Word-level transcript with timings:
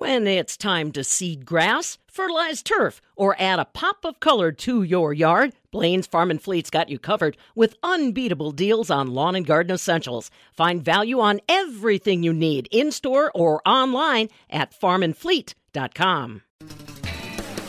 When 0.00 0.26
it's 0.26 0.56
time 0.56 0.92
to 0.92 1.04
seed 1.04 1.44
grass, 1.44 1.98
fertilize 2.06 2.62
turf, 2.62 3.02
or 3.16 3.36
add 3.38 3.58
a 3.58 3.66
pop 3.66 4.06
of 4.06 4.18
color 4.18 4.50
to 4.50 4.82
your 4.82 5.12
yard, 5.12 5.52
Blain's 5.70 6.06
Farm 6.06 6.30
and 6.30 6.40
Fleet's 6.40 6.70
got 6.70 6.88
you 6.88 6.98
covered 6.98 7.36
with 7.54 7.76
unbeatable 7.82 8.52
deals 8.52 8.90
on 8.90 9.12
lawn 9.12 9.34
and 9.34 9.44
garden 9.44 9.74
essentials. 9.74 10.30
Find 10.54 10.82
value 10.82 11.20
on 11.20 11.42
everything 11.50 12.22
you 12.22 12.32
need 12.32 12.66
in 12.70 12.92
store 12.92 13.30
or 13.34 13.60
online 13.68 14.30
at 14.48 14.72
farmandfleet.com. 14.72 16.42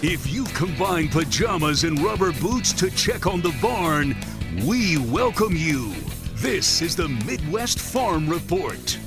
If 0.01 0.31
you 0.31 0.45
combine 0.45 1.09
pajamas 1.09 1.83
and 1.83 1.99
rubber 1.99 2.31
boots 2.31 2.71
to 2.71 2.89
check 2.91 3.27
on 3.27 3.41
the 3.41 3.53
barn, 3.61 4.15
we 4.65 4.97
welcome 4.97 5.57
you. 5.57 5.93
This 6.35 6.81
is 6.81 6.95
the 6.95 7.09
Midwest 7.09 7.77
Farm 7.77 8.29
Report. 8.29 8.97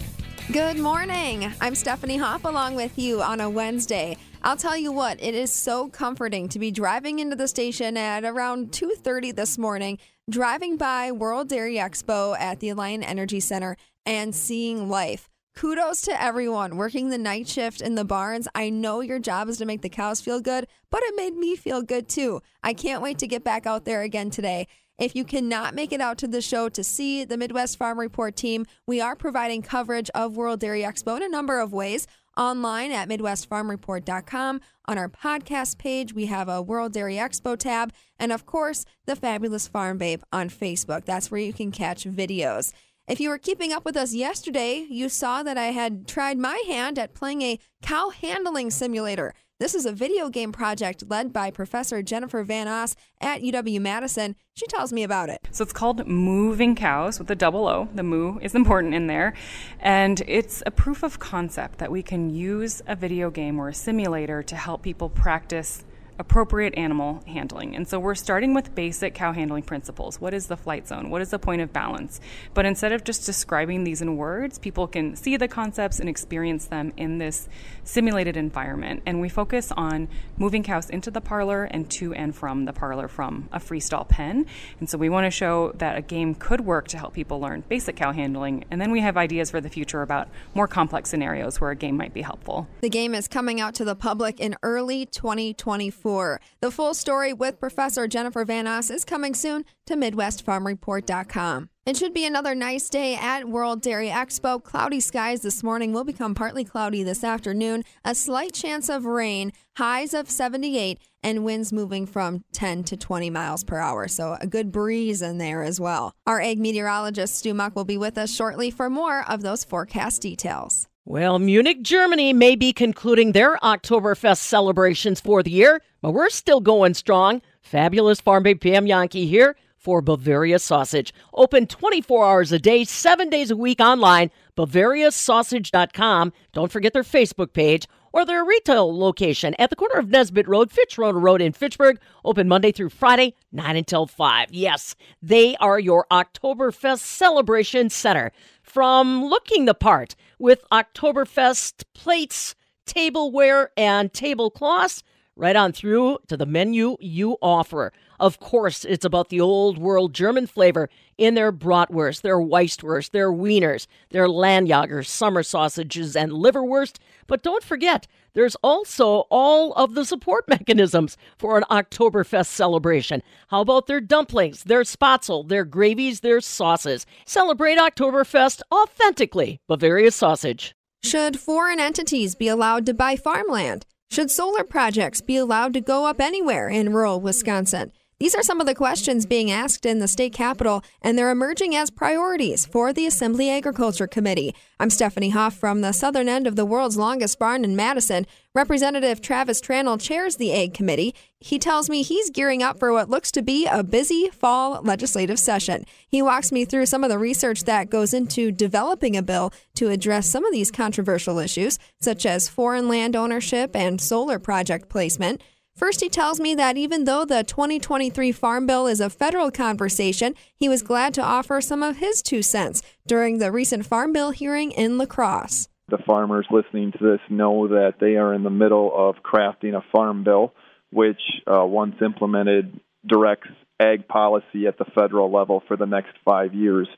Good 0.53 0.79
morning. 0.79 1.51
I'm 1.63 1.75
Stephanie 1.75 2.19
Hoff 2.19 2.45
along 2.45 2.75
with 2.75 2.99
you 2.99 3.23
on 3.23 3.41
a 3.41 3.49
Wednesday. 3.49 4.19
I'll 4.43 4.59
tell 4.59 4.77
you 4.77 4.93
what, 4.93 5.21
it 5.23 5.35
is 5.35 5.51
so 5.51 5.89
comforting 5.89 6.51
to 6.51 6.59
be 6.59 6.71
driving 6.71 7.19
into 7.19 7.35
the 7.35 7.49
station 7.49 7.97
at 7.97 8.25
around 8.25 8.71
2:30 8.71 9.35
this 9.35 9.57
morning, 9.57 9.99
driving 10.29 10.77
by 10.77 11.11
World 11.11 11.49
Dairy 11.49 11.77
Expo 11.77 12.39
at 12.39 12.61
the 12.61 12.69
Alliant 12.69 13.09
Energy 13.09 13.41
Center 13.41 13.79
and 14.05 14.35
seeing 14.35 14.91
life. 14.91 15.31
Kudos 15.57 16.03
to 16.03 16.23
everyone 16.23 16.77
working 16.77 17.09
the 17.09 17.19
night 17.19 17.49
shift 17.49 17.81
in 17.81 17.95
the 17.95 18.05
barns. 18.05 18.47
I 18.55 18.69
know 18.69 19.01
your 19.01 19.21
job 19.21 19.49
is 19.49 19.57
to 19.59 19.65
make 19.65 19.81
the 19.81 19.89
cows 19.89 20.21
feel 20.21 20.41
good, 20.41 20.67
but 20.91 21.03
it 21.05 21.17
made 21.17 21.37
me 21.37 21.57
feel 21.57 21.81
good 21.81 22.07
too. 22.07 22.43
I 22.63 22.75
can't 22.75 23.03
wait 23.03 23.19
to 23.19 23.27
get 23.27 23.45
back 23.45 23.65
out 23.65 23.87
there 23.87 24.03
again 24.03 24.29
today. 24.31 24.67
If 24.97 25.17
you 25.17 25.25
cannot 25.25 25.75
make 25.75 25.93
it 25.93 26.01
out 26.01 26.19
to 26.19 26.29
the 26.29 26.41
show 26.41 26.69
to 26.69 26.85
see 26.85 27.25
the 27.25 27.37
Midwest 27.37 27.77
Farm 27.77 27.99
Report 27.99 28.37
team, 28.37 28.65
we 28.87 29.01
are 29.01 29.17
providing 29.17 29.61
coverage 29.61 30.09
of 30.15 30.37
World 30.37 30.61
Dairy 30.61 30.83
Expo 30.83 31.17
in 31.17 31.25
a 31.25 31.29
number 31.29 31.59
of 31.59 31.73
ways. 31.73 32.07
Online 32.37 32.93
at 32.93 33.09
MidwestFarmReport.com. 33.09 34.61
On 34.87 34.99
our 34.99 35.09
podcast 35.09 35.79
page, 35.79 36.15
we 36.15 36.27
have 36.27 36.49
a 36.49 36.63
World 36.63 36.93
Dairy 36.93 37.17
Expo 37.17 37.59
tab. 37.59 37.93
And 38.21 38.31
of 38.31 38.47
course, 38.47 38.85
the 39.05 39.17
Fabulous 39.17 39.67
Farm 39.67 39.99
Babe 39.99 40.23
on 40.33 40.49
Facebook. 40.49 41.05
That's 41.05 41.29
where 41.29 41.41
you 41.41 41.53
can 41.53 41.73
catch 41.73 42.05
videos. 42.05 42.73
If 43.09 43.21
you 43.21 43.31
were 43.31 43.39
keeping 43.39 43.73
up 43.73 43.85
with 43.85 43.97
us 43.97 44.15
yesterday, 44.15 44.87
you 44.89 45.09
saw 45.09 45.43
that 45.43 45.59
I 45.59 45.67
had 45.67 46.07
tried 46.07 46.39
my 46.39 46.63
hand 46.69 47.01
at 47.01 47.15
playing 47.15 47.43
a 47.43 47.59
cow 47.83 48.11
handling 48.11 48.71
simulator. 48.71 49.35
This 49.61 49.77
is 49.77 49.87
a 49.87 49.93
video 49.93 50.31
game 50.31 50.51
project 50.51 51.05
led 51.09 51.33
by 51.33 51.53
Professor 51.53 52.03
Jennifer 52.03 52.43
Van 52.43 52.67
Os 52.67 52.97
at 53.21 53.41
UW 53.43 53.81
Madison. 53.81 54.35
She 54.55 54.67
tells 54.67 54.93
me 54.93 55.05
about 55.05 55.29
it. 55.29 55.47
So 55.53 55.63
it's 55.63 55.73
called 55.73 56.09
Moving 56.09 56.75
Cows 56.75 57.21
with 57.21 57.31
a 57.31 57.37
double 57.37 57.69
O. 57.69 57.89
The 57.95 58.03
moo 58.03 58.41
is 58.41 58.57
important 58.57 58.95
in 58.95 59.07
there. 59.07 59.33
And 59.79 60.21
it's 60.27 60.61
a 60.67 60.73
proof 60.73 61.05
of 61.05 61.21
concept 61.21 61.79
that 61.79 61.93
we 61.93 62.03
can 62.03 62.31
use 62.31 62.83
a 62.89 62.97
video 62.97 63.31
game 63.31 63.61
or 63.61 63.69
a 63.69 63.75
simulator 63.75 64.43
to 64.43 64.57
help 64.57 64.83
people 64.83 65.09
practice 65.09 65.85
appropriate 66.19 66.75
animal 66.77 67.23
handling. 67.27 67.75
And 67.75 67.89
so 67.89 67.99
we're 67.99 68.15
starting 68.15 68.55
with 68.55 68.75
basic 68.75 69.15
cow 69.15 69.33
handling 69.33 69.65
principles. 69.65 70.21
What 70.21 70.33
is 70.33 70.47
the 70.47 70.57
flight 70.57 70.87
zone? 70.87 71.11
What 71.11 71.23
is 71.23 71.31
the 71.31 71.39
point 71.39 71.61
of 71.61 71.73
balance? 71.73 72.21
But 72.55 72.67
instead 72.67 72.93
of 72.93 73.03
just 73.03 73.27
describing 73.27 73.85
these 73.85 74.01
in 74.01 74.17
words, 74.17 74.59
people 74.59 74.87
can 74.87 75.17
see 75.17 75.37
the 75.37 75.49
concepts 75.49 75.99
and 75.99 76.09
experience 76.09 76.67
them 76.67 76.93
in 76.97 77.19
this 77.19 77.49
simulated 77.83 78.37
environment. 78.37 79.03
And 79.07 79.21
we 79.21 79.29
focus 79.29 79.73
on 79.73 80.09
moving 80.37 80.63
cows 80.63 80.89
into 80.89 81.11
the 81.11 81.21
parlor 81.21 81.65
and 81.65 81.91
to 81.93 82.15
and 82.15 82.35
from 82.35 82.65
the 82.65 82.73
parlor 82.73 83.09
from 83.09 83.49
a 83.53 83.59
freestall 83.59 84.09
pen. 84.09 84.47
And 84.79 84.89
so 84.89 84.97
we 84.97 85.09
want 85.09 85.27
to 85.27 85.31
show 85.31 85.73
that 85.77 85.97
a 85.99 86.03
game 86.03 86.35
could 86.35 86.61
work 86.61 86.87
to 86.89 86.99
help 86.99 87.15
people 87.15 87.41
learn 87.41 87.65
basic 87.69 87.97
cow 87.97 88.13
handling. 88.13 88.65
And 88.71 88.81
then 88.81 88.93
we 88.93 89.01
have 89.01 89.17
ideas 89.17 89.51
for 89.51 89.61
the 89.61 89.69
future 89.69 90.03
about 90.03 90.29
more 90.55 90.69
complex 90.69 91.11
scenarios 91.11 91.61
where 91.61 91.71
a 91.71 91.77
game 91.77 91.97
might 91.97 92.15
be 92.15 92.23
helpful. 92.23 92.69
The 92.83 92.89
game 92.89 93.15
is 93.15 93.27
coming 93.27 93.61
out 93.61 93.75
to 93.77 93.85
the 93.85 93.97
public 93.97 94.39
in 94.39 94.57
early 94.63 95.07
2024 95.07 96.04
for. 96.05 96.39
The 96.61 96.71
full 96.71 96.93
story 96.93 97.33
with 97.33 97.59
Professor 97.59 98.07
Jennifer 98.07 98.45
Van 98.45 98.67
Os 98.67 98.91
is 98.91 99.07
coming 99.07 99.35
soon 99.35 99.65
to 99.87 99.95
MidwestFarmReport.com. 99.97 101.71
It 101.87 101.97
should 101.97 102.15
be 102.15 102.27
another 102.27 102.55
nice 102.55 102.89
day 102.91 103.15
at 103.15 103.49
World 103.49 103.81
Dairy 103.81 104.09
Expo. 104.09 104.63
Cloudy 104.63 105.01
skies 105.01 105.41
this 105.41 105.63
morning 105.63 105.93
will 105.93 106.05
become 106.05 106.35
partly 106.35 106.63
cloudy 106.63 107.03
this 107.03 107.25
afternoon. 107.25 107.85
A 108.05 108.15
slight 108.15 108.53
chance 108.53 108.89
of 108.89 109.07
rain, 109.07 109.53
highs 109.79 110.15
of 110.15 110.31
78, 110.31 110.99
and 111.23 111.45
winds 111.45 111.73
moving 111.73 112.07
from 112.07 112.45
10 112.53 112.85
to 112.85 112.97
20 112.97 113.31
miles 113.31 113.65
per 113.65 113.79
hour. 113.79 114.07
So 114.07 114.37
a 114.41 114.47
good 114.47 114.73
breeze 114.73 115.23
in 115.23 115.39
there 115.39 115.63
as 115.63 115.81
well. 115.81 116.13
Our 116.27 116.41
ag 116.41 116.59
meteorologist 116.59 117.37
Stu 117.37 117.55
Muck 117.55 117.75
will 117.75 117.85
be 117.87 117.99
with 117.99 118.19
us 118.19 118.35
shortly 118.35 118.71
for 118.71 118.91
more 118.91 119.25
of 119.29 119.41
those 119.41 119.65
forecast 119.65 120.21
details. 120.21 120.84
Well, 121.07 121.39
Munich, 121.39 121.83
Germany 121.83 122.33
may 122.33 122.57
be 122.57 122.73
concluding 122.73 123.33
their 123.33 123.57
Oktoberfest 123.59 124.39
celebrations 124.39 125.21
for 125.21 125.43
the 125.43 125.51
year, 125.51 125.83
but 126.01 126.13
we're 126.13 126.31
still 126.31 126.61
going 126.61 126.95
strong. 126.95 127.43
Fabulous 127.61 128.23
Farm 128.23 128.43
Babe 128.43 128.59
Pam 128.59 128.87
Jahnke 128.87 129.29
here 129.29 129.55
for 129.77 130.01
Bavaria 130.01 130.59
Sausage. 130.59 131.13
Open 131.35 131.67
24 131.67 132.25
hours 132.25 132.53
a 132.53 132.59
day, 132.59 132.85
seven 132.85 133.29
days 133.29 133.51
a 133.51 133.57
week 133.57 133.81
online, 133.81 134.31
bavariasausage.com. 134.57 136.33
Don't 136.55 136.73
forget 136.73 136.95
their 136.95 137.03
Facebook 137.03 137.53
page 137.53 137.87
or 138.11 138.25
their 138.25 138.43
retail 138.43 138.99
location 138.99 139.55
at 139.59 139.69
the 139.69 139.77
corner 139.77 139.99
of 139.99 140.09
Nesbitt 140.09 140.49
Road, 140.49 140.71
Fitchrona 140.71 141.21
Road 141.21 141.43
in 141.43 141.53
Fitchburg, 141.53 142.01
open 142.25 142.49
Monday 142.49 142.73
through 142.73 142.89
Friday, 142.89 143.35
9 143.53 143.77
until 143.77 144.07
5. 144.07 144.53
Yes, 144.53 144.95
they 145.21 145.55
are 145.57 145.79
your 145.79 146.07
Oktoberfest 146.11 147.01
celebration 147.01 147.91
center. 147.91 148.33
From 148.63 149.27
looking 149.27 149.67
the 149.67 149.75
part 149.75 150.15
with 150.39 150.63
Oktoberfest 150.73 151.85
plates, 151.95 152.55
tableware, 152.87 153.71
and 153.77 154.13
tablecloths, 154.13 155.03
right 155.37 155.57
on 155.57 155.73
through 155.73 156.19
to 156.29 156.37
the 156.37 156.47
menu 156.47 156.97
you 157.01 157.37
offer. 157.43 157.93
Of 158.21 158.39
course, 158.39 158.85
it's 158.85 159.05
about 159.05 159.29
the 159.29 159.41
old 159.41 159.79
world 159.79 160.15
German 160.15 160.47
flavor 160.47 160.89
in 161.19 161.35
their 161.35 161.53
bratwurst, 161.53 162.23
their 162.23 162.39
weisswurst, 162.39 163.11
their 163.11 163.31
wieners, 163.31 163.87
their 164.11 164.27
landjager, 164.27 165.05
summer 165.05 165.43
sausages, 165.43 166.17
and 166.17 166.33
liverwurst. 166.33 166.97
But 167.27 167.43
don't 167.43 167.63
forget, 167.63 168.07
there's 168.35 168.57
also 168.57 169.25
all 169.31 169.73
of 169.75 169.95
the 169.95 170.05
support 170.05 170.47
mechanisms 170.49 171.17
for 171.37 171.57
an 171.57 171.65
Oktoberfest 171.71 172.47
celebration. 172.47 173.23
How 173.49 173.61
about 173.61 173.87
their 173.87 174.01
dumplings, 174.01 174.65
their 174.65 174.83
spatzel, 174.83 175.49
their 175.49 175.65
gravies, 175.65 176.21
their 176.21 176.41
sauces? 176.41 177.07
Celebrate 177.25 177.79
Oktoberfest 177.79 178.63
authentically. 178.73 179.61
Bavaria 179.69 180.11
Sausage. 180.11 180.75
Should 181.03 181.39
foreign 181.39 181.81
entities 181.81 182.35
be 182.35 182.49
allowed 182.49 182.87
to 182.87 182.95
buy 182.95 183.17
farmland? 183.17 183.85
Should 184.11 184.31
solar 184.31 184.65
projects 184.65 185.21
be 185.21 185.37
allowed 185.37 185.75
to 185.75 185.81
go 185.81 186.07
up 186.07 186.21
anywhere 186.21 186.69
in 186.69 186.93
rural 186.93 187.21
Wisconsin? 187.21 187.93
These 188.21 188.37
are 188.37 188.45
some 188.45 188.61
of 188.61 188.67
the 188.67 188.77
questions 188.77 189.27
being 189.27 189.51
asked 189.51 189.85
in 189.85 189.99
the 189.99 190.07
state 190.07 190.33
capitol, 190.33 190.85
and 191.03 191.19
they're 191.19 191.33
emerging 191.33 191.75
as 191.75 191.91
priorities 191.91 192.65
for 192.65 192.93
the 192.93 193.07
Assembly 193.07 193.51
Agriculture 193.51 194.07
Committee. 194.07 194.55
I'm 194.79 194.89
Stephanie 194.89 195.31
Hoff 195.31 195.57
from 195.57 195.81
the 195.81 195.91
southern 195.91 196.29
end 196.29 196.47
of 196.47 196.55
the 196.55 196.65
world's 196.65 196.97
longest 196.97 197.41
barn 197.41 197.65
in 197.65 197.75
Madison. 197.75 198.25
Representative 198.55 199.21
Travis 199.21 199.61
Tranel 199.61 200.01
chairs 200.01 200.37
the 200.37 200.53
Ag 200.53 200.75
Committee. 200.75 201.13
He 201.41 201.59
tells 201.59 201.91
me 201.91 202.03
he's 202.03 202.31
gearing 202.31 202.63
up 202.63 202.79
for 202.79 202.93
what 202.93 203.11
looks 203.11 203.33
to 203.33 203.43
be 203.43 203.67
a 203.67 203.83
busy 203.83 204.31
fall 204.31 204.81
legislative 204.83 205.41
session. 205.41 205.85
He 206.07 206.23
walks 206.23 206.53
me 206.53 206.65
through 206.65 206.87
some 206.87 207.03
of 207.03 207.11
the 207.11 207.19
research 207.19 207.65
that 207.65 207.91
goes 207.91 208.15
into 208.15 208.53
developing 208.53 209.17
a 209.17 209.23
bill 209.23 209.53
to 209.75 209.89
address 209.89 210.29
some 210.29 210.45
of 210.45 210.53
these 210.53 210.71
controversial 210.71 211.41
issues, 211.41 211.81
such 212.01 212.25
as 212.25 212.49
foreign 212.49 212.89
land 212.89 213.17
ownership 213.17 213.75
and 213.75 214.01
solar 214.01 214.39
project 214.39 214.89
placement. 214.89 215.43
First, 215.77 216.01
he 216.01 216.09
tells 216.09 216.39
me 216.39 216.55
that 216.55 216.77
even 216.77 217.03
though 217.03 217.25
the 217.25 217.43
2023 217.43 218.31
Farm 218.31 218.65
Bill 218.65 218.87
is 218.87 219.01
a 219.01 219.11
federal 219.11 219.51
conversation, 219.51 220.37
he 220.55 220.69
was 220.69 220.83
glad 220.83 221.13
to 221.15 221.23
offer 221.23 221.61
some 221.61 221.83
of 221.83 221.97
his 221.97 222.23
two 222.23 222.43
cents 222.43 222.81
during 223.09 223.39
the 223.39 223.51
recent 223.51 223.85
Farm 223.85 224.13
Bill 224.13 224.31
hearing 224.31 224.71
in 224.71 224.99
La 224.99 225.07
Crosse. 225.07 225.69
The 225.89 225.99
farmers 226.07 226.47
listening 226.49 226.93
to 226.93 226.99
this 226.99 227.21
know 227.29 227.67
that 227.69 227.95
they 228.01 228.15
are 228.15 228.33
in 228.33 228.45
the 228.45 228.51
middle 228.51 228.93
of 228.95 229.17
crafting 229.25 229.75
a 229.75 229.85
farm 229.91 230.23
bill, 230.23 230.55
which, 230.93 231.21
uh, 231.47 231.67
once 231.67 231.97
implemented, 232.01 232.79
directs 233.05 233.49
ag 233.81 234.07
policy 234.07 234.69
at 234.69 234.79
the 234.79 234.87
federal 234.95 235.33
level 235.33 235.63
for 235.67 235.77
the 235.77 235.87
next 235.87 236.13
five 236.25 236.55
years. 236.55 236.89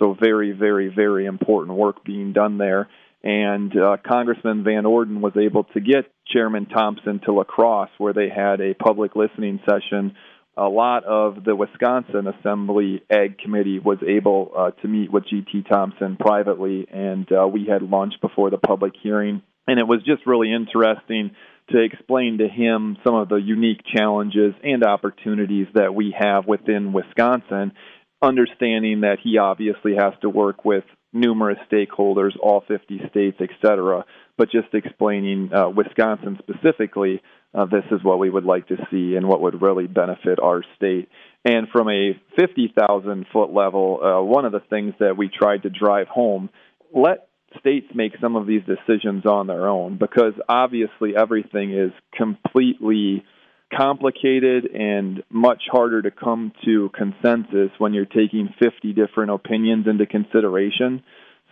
So, 0.00 0.16
very, 0.20 0.50
very, 0.50 0.88
very 0.88 1.24
important 1.26 1.78
work 1.78 2.04
being 2.04 2.32
done 2.32 2.58
there 2.58 2.88
and 3.24 3.74
uh, 3.74 3.96
Congressman 4.06 4.64
Van 4.64 4.84
Orden 4.84 5.22
was 5.22 5.32
able 5.34 5.64
to 5.64 5.80
get 5.80 6.12
Chairman 6.26 6.66
Thompson 6.66 7.20
to 7.24 7.32
La 7.32 7.44
Crosse, 7.44 7.88
where 7.96 8.12
they 8.12 8.28
had 8.28 8.60
a 8.60 8.74
public 8.74 9.16
listening 9.16 9.60
session. 9.66 10.14
A 10.58 10.68
lot 10.68 11.04
of 11.04 11.42
the 11.42 11.56
Wisconsin 11.56 12.28
Assembly 12.28 13.02
Ag 13.10 13.38
Committee 13.38 13.78
was 13.78 13.98
able 14.06 14.52
uh, 14.54 14.70
to 14.82 14.88
meet 14.88 15.10
with 15.10 15.24
G.T. 15.28 15.64
Thompson 15.70 16.16
privately, 16.20 16.86
and 16.92 17.26
uh, 17.32 17.48
we 17.48 17.66
had 17.66 17.82
lunch 17.82 18.12
before 18.20 18.50
the 18.50 18.58
public 18.58 18.92
hearing. 19.02 19.42
And 19.66 19.80
it 19.80 19.88
was 19.88 20.02
just 20.04 20.26
really 20.26 20.52
interesting 20.52 21.30
to 21.70 21.82
explain 21.82 22.38
to 22.38 22.46
him 22.46 22.98
some 23.06 23.14
of 23.14 23.30
the 23.30 23.36
unique 23.36 23.80
challenges 23.96 24.52
and 24.62 24.84
opportunities 24.84 25.66
that 25.74 25.94
we 25.94 26.14
have 26.16 26.46
within 26.46 26.92
Wisconsin, 26.92 27.72
understanding 28.20 29.00
that 29.00 29.16
he 29.24 29.38
obviously 29.38 29.94
has 29.94 30.12
to 30.20 30.28
work 30.28 30.62
with 30.66 30.84
numerous 31.14 31.58
stakeholders, 31.70 32.32
all 32.42 32.62
50 32.66 33.00
states, 33.10 33.36
et 33.40 33.50
cetera. 33.62 34.04
but 34.36 34.50
just 34.50 34.68
explaining 34.74 35.50
uh, 35.54 35.68
Wisconsin 35.70 36.38
specifically. 36.42 37.22
Uh, 37.54 37.66
this 37.66 37.84
is 37.92 38.02
what 38.02 38.18
we 38.18 38.28
would 38.28 38.44
like 38.44 38.66
to 38.66 38.76
see 38.90 39.14
and 39.14 39.28
what 39.28 39.40
would 39.40 39.62
really 39.62 39.86
benefit 39.86 40.40
our 40.42 40.64
state. 40.76 41.08
And 41.44 41.68
from 41.68 41.88
a 41.88 42.20
50,000 42.36 43.26
foot 43.32 43.52
level, 43.52 44.00
uh, 44.02 44.22
one 44.22 44.44
of 44.44 44.52
the 44.52 44.62
things 44.68 44.94
that 44.98 45.16
we 45.16 45.28
tried 45.28 45.62
to 45.62 45.70
drive 45.70 46.08
home 46.08 46.50
let 46.92 47.28
states 47.60 47.86
make 47.94 48.12
some 48.20 48.36
of 48.36 48.46
these 48.46 48.62
decisions 48.62 49.24
on 49.26 49.46
their 49.46 49.68
own 49.68 49.96
because 49.98 50.32
obviously 50.48 51.14
everything 51.16 51.72
is 51.72 51.92
completely 52.16 53.24
complicated 53.72 54.66
and 54.66 55.22
much 55.30 55.62
harder 55.70 56.02
to 56.02 56.10
come 56.10 56.52
to 56.64 56.90
consensus 56.94 57.70
when 57.78 57.94
you're 57.94 58.04
taking 58.04 58.54
50 58.60 58.92
different 58.92 59.30
opinions 59.30 59.86
into 59.86 60.06
consideration. 60.06 61.02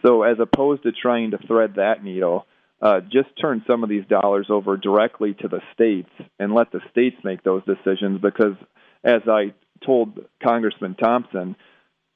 So, 0.05 0.23
as 0.23 0.39
opposed 0.41 0.83
to 0.83 0.93
trying 0.93 1.31
to 1.31 1.39
thread 1.39 1.75
that 1.77 2.03
needle, 2.03 2.47
uh, 2.81 3.01
just 3.01 3.29
turn 3.41 3.65
some 3.67 3.85
of 3.85 3.89
these 3.89 4.05
dollars 4.09 4.49
over 4.51 4.77
directly 4.77 5.35
to 5.35 5.49
the 5.49 5.61
states 5.73 6.11
and 6.39 6.53
let 6.53 6.73
the 6.73 6.81
states 6.91 7.17
make 7.23 7.43
those 7.45 7.63
decisions 7.65 8.21
because, 8.21 8.57
as 9.05 9.23
I 9.29 9.55
told 9.87 10.19
Congressman 10.43 10.97
Thompson, 10.97 11.55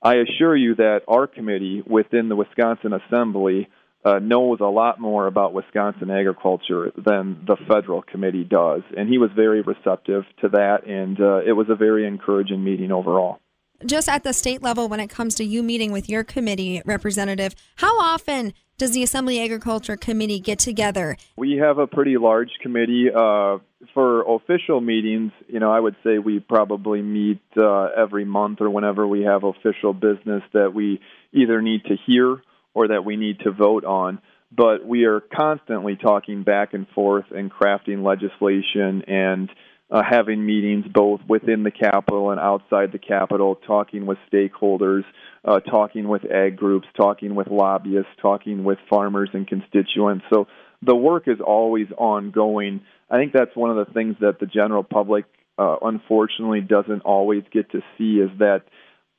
I 0.03 0.17
assure 0.17 0.57
you 0.57 0.75
that 0.77 1.03
our 1.09 1.27
committee 1.27 1.83
within 1.87 2.29
the 2.29 2.37
Wisconsin 2.37 2.93
Assembly 2.93 3.69
uh, 4.07 4.21
knows 4.21 4.59
a 4.61 4.67
lot 4.67 5.01
more 5.01 5.27
about 5.27 5.53
Wisconsin 5.53 6.11
agriculture 6.11 6.93
than 6.97 7.45
the 7.45 7.57
federal 7.69 8.03
committee 8.03 8.45
does, 8.45 8.83
and 8.97 9.09
he 9.09 9.19
was 9.19 9.31
very 9.35 9.63
receptive 9.63 10.23
to 10.41 10.49
that, 10.51 10.87
and 10.87 11.21
uh, 11.21 11.39
it 11.39 11.53
was 11.53 11.67
a 11.69 11.75
very 11.75 12.07
encouraging 12.07 12.63
meeting 12.63 12.93
overall. 12.93 13.41
Just 13.85 14.09
at 14.09 14.23
the 14.23 14.33
state 14.33 14.63
level, 14.63 14.89
when 14.89 15.01
it 15.01 15.09
comes 15.09 15.35
to 15.35 15.45
you 15.45 15.63
meeting 15.63 15.91
with 15.91 16.09
your 16.09 16.23
committee 16.23 16.81
representative, 16.87 17.55
how 17.77 17.99
often 17.99 18.55
does 18.79 18.93
the 18.93 19.03
Assembly 19.03 19.41
Agriculture 19.41 19.97
Committee 19.97 20.39
get 20.39 20.61
together? 20.61 21.17
We 21.37 21.57
have 21.57 21.79
a 21.79 21.87
pretty 21.87 22.17
large 22.17 22.51
committee. 22.63 23.09
Uh, 23.15 23.59
for 23.93 24.23
official 24.23 24.81
meetings, 24.81 25.33
you 25.49 25.61
know, 25.61 25.71
I 25.71 25.81
would 25.81 25.97
say 26.05 26.19
we 26.19 26.41
probably 26.41 27.03
meet 27.03 27.41
uh, 27.57 27.89
every 27.97 28.25
month 28.25 28.61
or 28.61 28.71
whenever 28.71 29.07
we 29.07 29.23
have 29.23 29.45
official 29.45 29.93
business 29.93 30.43
that 30.53 30.73
we 30.75 31.01
either 31.33 31.61
need 31.61 31.85
to 31.85 31.97
hear 32.07 32.41
or 32.77 32.89
that 32.89 33.07
we 33.07 33.17
need 33.17 33.41
to 33.41 33.51
vote 33.51 33.87
on. 33.87 34.21
But 34.55 34.87
we 34.87 35.05
are 35.05 35.21
constantly 35.21 35.97
talking 35.97 36.43
back 36.43 36.75
and 36.75 36.87
forth 36.89 37.25
and 37.31 37.51
crafting 37.51 38.05
legislation 38.05 39.03
and 39.09 39.49
uh, 39.91 40.03
having 40.09 40.45
meetings 40.45 40.85
both 40.93 41.21
within 41.27 41.63
the 41.63 41.71
Capitol 41.71 42.33
and 42.33 42.39
outside 42.39 42.93
the 42.93 42.99
Capitol, 42.99 43.55
talking 43.67 44.05
with 44.05 44.19
stakeholders, 44.31 45.05
uh, 45.43 45.61
talking 45.61 46.07
with 46.07 46.31
ag 46.31 46.57
groups, 46.57 46.87
talking 46.95 47.35
with 47.35 47.47
lobbyists, 47.47 48.13
talking 48.21 48.63
with 48.63 48.79
farmers 48.91 49.31
and 49.33 49.49
constituents. 49.49 50.27
So 50.29 50.47
the 50.83 50.95
work 50.95 51.29
is 51.29 51.39
always 51.41 51.87
ongoing. 51.97 52.83
I 53.09 53.17
think 53.17 53.33
that's 53.33 53.57
one 53.57 53.71
of 53.71 53.87
the 53.87 53.91
things 53.95 54.17
that 54.21 54.39
the 54.39 54.47
general 54.47 54.83
public 54.83 55.25
uh, 55.59 55.77
unfortunately 55.81 56.61
doesn't 56.61 57.01
always 57.03 57.45
get 57.51 57.71
to 57.71 57.81
see 57.97 58.17
is 58.19 58.31
that 58.39 58.65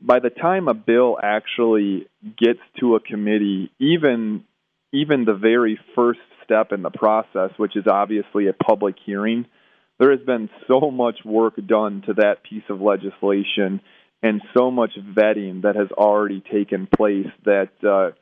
by 0.02 0.20
the 0.20 0.30
time 0.30 0.68
a 0.68 0.74
bill 0.74 1.18
actually 1.22 2.08
gets 2.24 2.60
to 2.80 2.96
a 2.96 3.00
committee, 3.00 3.72
even 3.80 4.44
even 4.94 5.26
the 5.26 5.34
very 5.34 5.80
first 5.96 6.20
step 6.46 6.72
in 6.72 6.82
the 6.82 6.90
process, 6.90 7.52
which 7.58 7.76
is 7.76 7.86
obviously 7.92 8.48
a 8.48 8.54
public 8.54 8.96
hearing, 9.06 9.46
there 10.00 10.12
has 10.12 10.26
been 10.26 10.50
so 10.68 10.92
much 10.92 11.18
work 11.26 11.56
done 11.68 12.04
to 12.08 12.14
that 12.14 12.38
piece 12.50 12.64
of 12.70 12.80
legislation 12.80 13.82
and 14.24 14.42
so 14.56 14.72
much 14.72 14.92
vetting 14.98 15.64
that 15.64 15.76
has 15.76 15.92
already 15.92 16.42
taken 16.42 16.88
place 16.88 17.28
that 17.46 17.70
uh, 17.84 18.16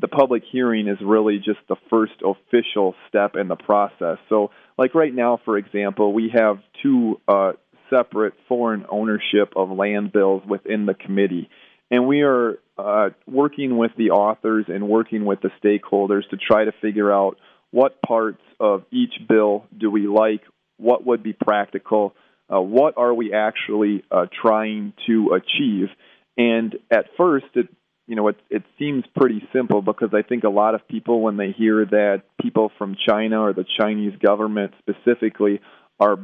the 0.00 0.08
public 0.08 0.42
hearing 0.50 0.88
is 0.88 0.98
really 1.02 1.38
just 1.38 1.60
the 1.68 1.76
first 1.90 2.12
official 2.22 2.94
step 3.08 3.36
in 3.36 3.48
the 3.48 3.56
process. 3.56 4.18
So, 4.28 4.50
like 4.76 4.94
right 4.94 5.14
now, 5.14 5.40
for 5.44 5.56
example, 5.56 6.12
we 6.12 6.32
have 6.34 6.58
two 6.82 7.20
uh, 7.26 7.52
separate 7.90 8.34
foreign 8.48 8.84
ownership 8.88 9.52
of 9.56 9.70
land 9.70 10.12
bills 10.12 10.42
within 10.48 10.86
the 10.86 10.94
committee. 10.94 11.48
And 11.90 12.06
we 12.06 12.22
are 12.22 12.58
uh, 12.76 13.10
working 13.26 13.76
with 13.78 13.92
the 13.96 14.10
authors 14.10 14.66
and 14.68 14.88
working 14.88 15.24
with 15.24 15.40
the 15.40 15.50
stakeholders 15.62 16.28
to 16.30 16.36
try 16.36 16.64
to 16.64 16.72
figure 16.82 17.12
out 17.12 17.38
what 17.70 18.00
parts 18.02 18.42
of 18.60 18.84
each 18.90 19.14
bill 19.28 19.64
do 19.76 19.90
we 19.90 20.06
like, 20.06 20.42
what 20.76 21.06
would 21.06 21.22
be 21.22 21.32
practical, 21.32 22.14
uh, 22.52 22.60
what 22.60 22.94
are 22.96 23.12
we 23.12 23.32
actually 23.32 24.04
uh, 24.10 24.26
trying 24.42 24.92
to 25.06 25.32
achieve. 25.34 25.88
And 26.36 26.76
at 26.90 27.06
first, 27.16 27.46
it 27.54 27.68
you 28.08 28.16
know, 28.16 28.28
it, 28.28 28.36
it 28.48 28.62
seems 28.78 29.04
pretty 29.14 29.46
simple 29.52 29.82
because 29.82 30.08
I 30.14 30.22
think 30.22 30.42
a 30.42 30.48
lot 30.48 30.74
of 30.74 30.88
people, 30.88 31.20
when 31.20 31.36
they 31.36 31.52
hear 31.52 31.84
that 31.84 32.22
people 32.40 32.72
from 32.78 32.96
China 33.06 33.42
or 33.42 33.52
the 33.52 33.66
Chinese 33.78 34.14
government 34.18 34.72
specifically 34.78 35.60
are 36.00 36.18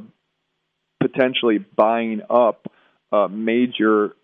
potentially 1.00 1.58
buying 1.58 2.23
up 2.31 2.67
uh, 3.12 3.29
major 3.29 4.14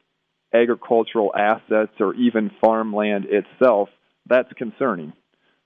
agricultural 0.52 1.32
assets 1.36 1.92
or 2.00 2.14
even 2.14 2.50
farmland 2.60 3.26
itself, 3.26 3.88
that's 4.26 4.52
concerning. 4.54 5.12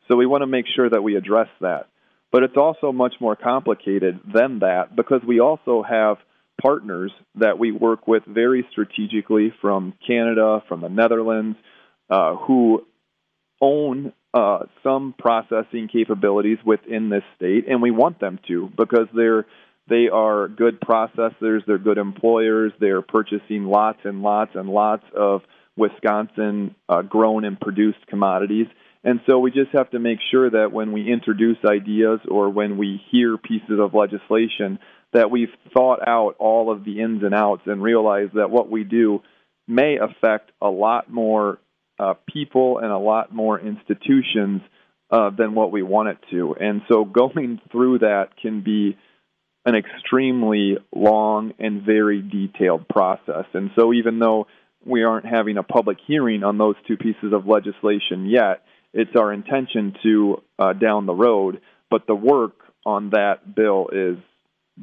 So 0.08 0.16
we 0.16 0.26
want 0.26 0.42
to 0.42 0.46
make 0.46 0.66
sure 0.74 0.88
that 0.88 1.02
we 1.02 1.16
address 1.16 1.48
that. 1.60 1.88
But 2.30 2.42
it's 2.42 2.56
also 2.56 2.92
much 2.92 3.14
more 3.20 3.36
complicated 3.36 4.20
than 4.34 4.58
that 4.58 4.94
because 4.96 5.20
we 5.26 5.40
also 5.40 5.82
have 5.88 6.16
partners 6.60 7.12
that 7.36 7.58
we 7.58 7.72
work 7.72 8.06
with 8.06 8.24
very 8.26 8.66
strategically 8.72 9.52
from 9.60 9.94
Canada, 10.06 10.62
from 10.68 10.80
the 10.80 10.88
Netherlands, 10.88 11.56
uh, 12.10 12.36
who 12.36 12.84
own 13.60 14.12
uh, 14.34 14.64
some 14.82 15.14
processing 15.16 15.88
capabilities 15.90 16.58
within 16.64 17.08
this 17.08 17.22
state, 17.36 17.66
and 17.68 17.80
we 17.80 17.90
want 17.90 18.18
them 18.20 18.38
to 18.48 18.68
because 18.76 19.06
they're 19.14 19.46
they 19.88 20.08
are 20.08 20.48
good 20.48 20.81
processors, 20.81 21.60
they're 21.66 21.78
good 21.78 21.98
employers, 21.98 22.72
they're 22.81 23.02
purchasing 23.02 23.66
lots 23.66 23.98
and 24.04 24.22
lots 24.22 24.52
and 24.54 24.69
lots 24.69 25.04
of 25.14 25.42
Wisconsin 25.76 26.75
uh, 26.88 27.02
grown 27.02 27.44
and 27.44 27.60
produced 27.60 28.06
commodities. 28.08 28.66
And 29.02 29.20
so 29.26 29.38
we 29.38 29.50
just 29.50 29.70
have 29.72 29.90
to 29.90 29.98
make 29.98 30.19
sure 30.31 30.48
that 30.48 30.72
when 30.72 30.92
we 30.92 31.12
introduce 31.12 31.58
ideas 31.69 32.20
or 32.28 32.48
when 32.48 32.78
we 32.78 33.02
hear 33.10 33.36
pieces 33.36 33.78
of 33.78 33.92
legislation, 33.92 34.78
that 35.12 35.31
we've 35.31 35.52
thought 35.75 36.06
out 36.06 36.36
all 36.38 36.72
of 36.72 36.84
the 36.84 37.00
ins 37.00 37.22
and 37.22 37.34
outs 37.34 37.62
and 37.66 37.82
realize 37.82 38.28
that 38.34 38.50
what 38.50 38.70
we 38.70 38.82
do 38.82 39.22
may 39.69 39.98
affect 39.98 40.50
a 40.60 40.69
lot 40.69 41.10
more 41.10 41.58
uh, 41.98 42.14
people 42.32 42.78
and 42.78 42.90
a 42.90 42.98
lot 42.98 43.32
more 43.32 43.60
institutions 43.60 44.62
uh, 45.10 45.31
than 45.31 45.54
what 45.54 45.70
we 45.70 45.82
want 45.82 46.08
it 46.08 46.19
to. 46.31 46.56
And 46.58 46.82
so 46.88 47.04
going 47.04 47.60
through 47.70 48.00
that 48.00 48.36
can 48.40 48.62
be 48.62 48.96
an 49.64 49.75
extremely 49.75 50.77
long 50.94 51.53
and 51.58 51.82
very 51.82 52.20
detailed 52.20 52.86
process. 52.88 53.46
And 53.55 53.70
so, 53.77 53.93
even 53.93 54.19
though 54.19 54.46
we 54.84 55.05
aren't 55.05 55.27
having 55.27 55.56
a 55.56 55.62
public 55.62 55.98
hearing 56.06 56.44
on 56.44 56.58
those 56.58 56.77
two 56.86 56.96
pieces 56.96 57.32
of 57.32 57.46
legislation 57.46 58.27
yet, 58.27 58.62
it's 58.93 59.17
our 59.17 59.32
intention 59.32 59.94
to 60.03 60.43
uh, 60.58 60.72
down 60.74 61.06
the 61.06 61.15
road. 61.15 61.60
But 61.91 62.06
the 62.06 62.15
work 62.15 62.53
on 62.84 63.10
that 63.10 63.55
bill 63.55 63.88
is 63.93 64.19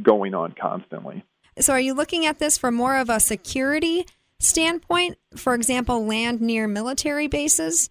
going 0.02 0.34
on 0.34 0.56
constantly. 0.60 1.24
So, 1.60 1.74
are 1.74 1.80
you 1.80 1.94
looking 1.94 2.26
at 2.26 2.40
this 2.40 2.58
from 2.58 2.76
more 2.76 2.98
of 2.98 3.10
a 3.10 3.20
security 3.20 4.06
standpoint? 4.40 5.18
For 5.36 5.54
example, 5.54 6.06
land 6.06 6.42
near 6.42 6.68
military 6.68 7.28
bases? 7.28 7.90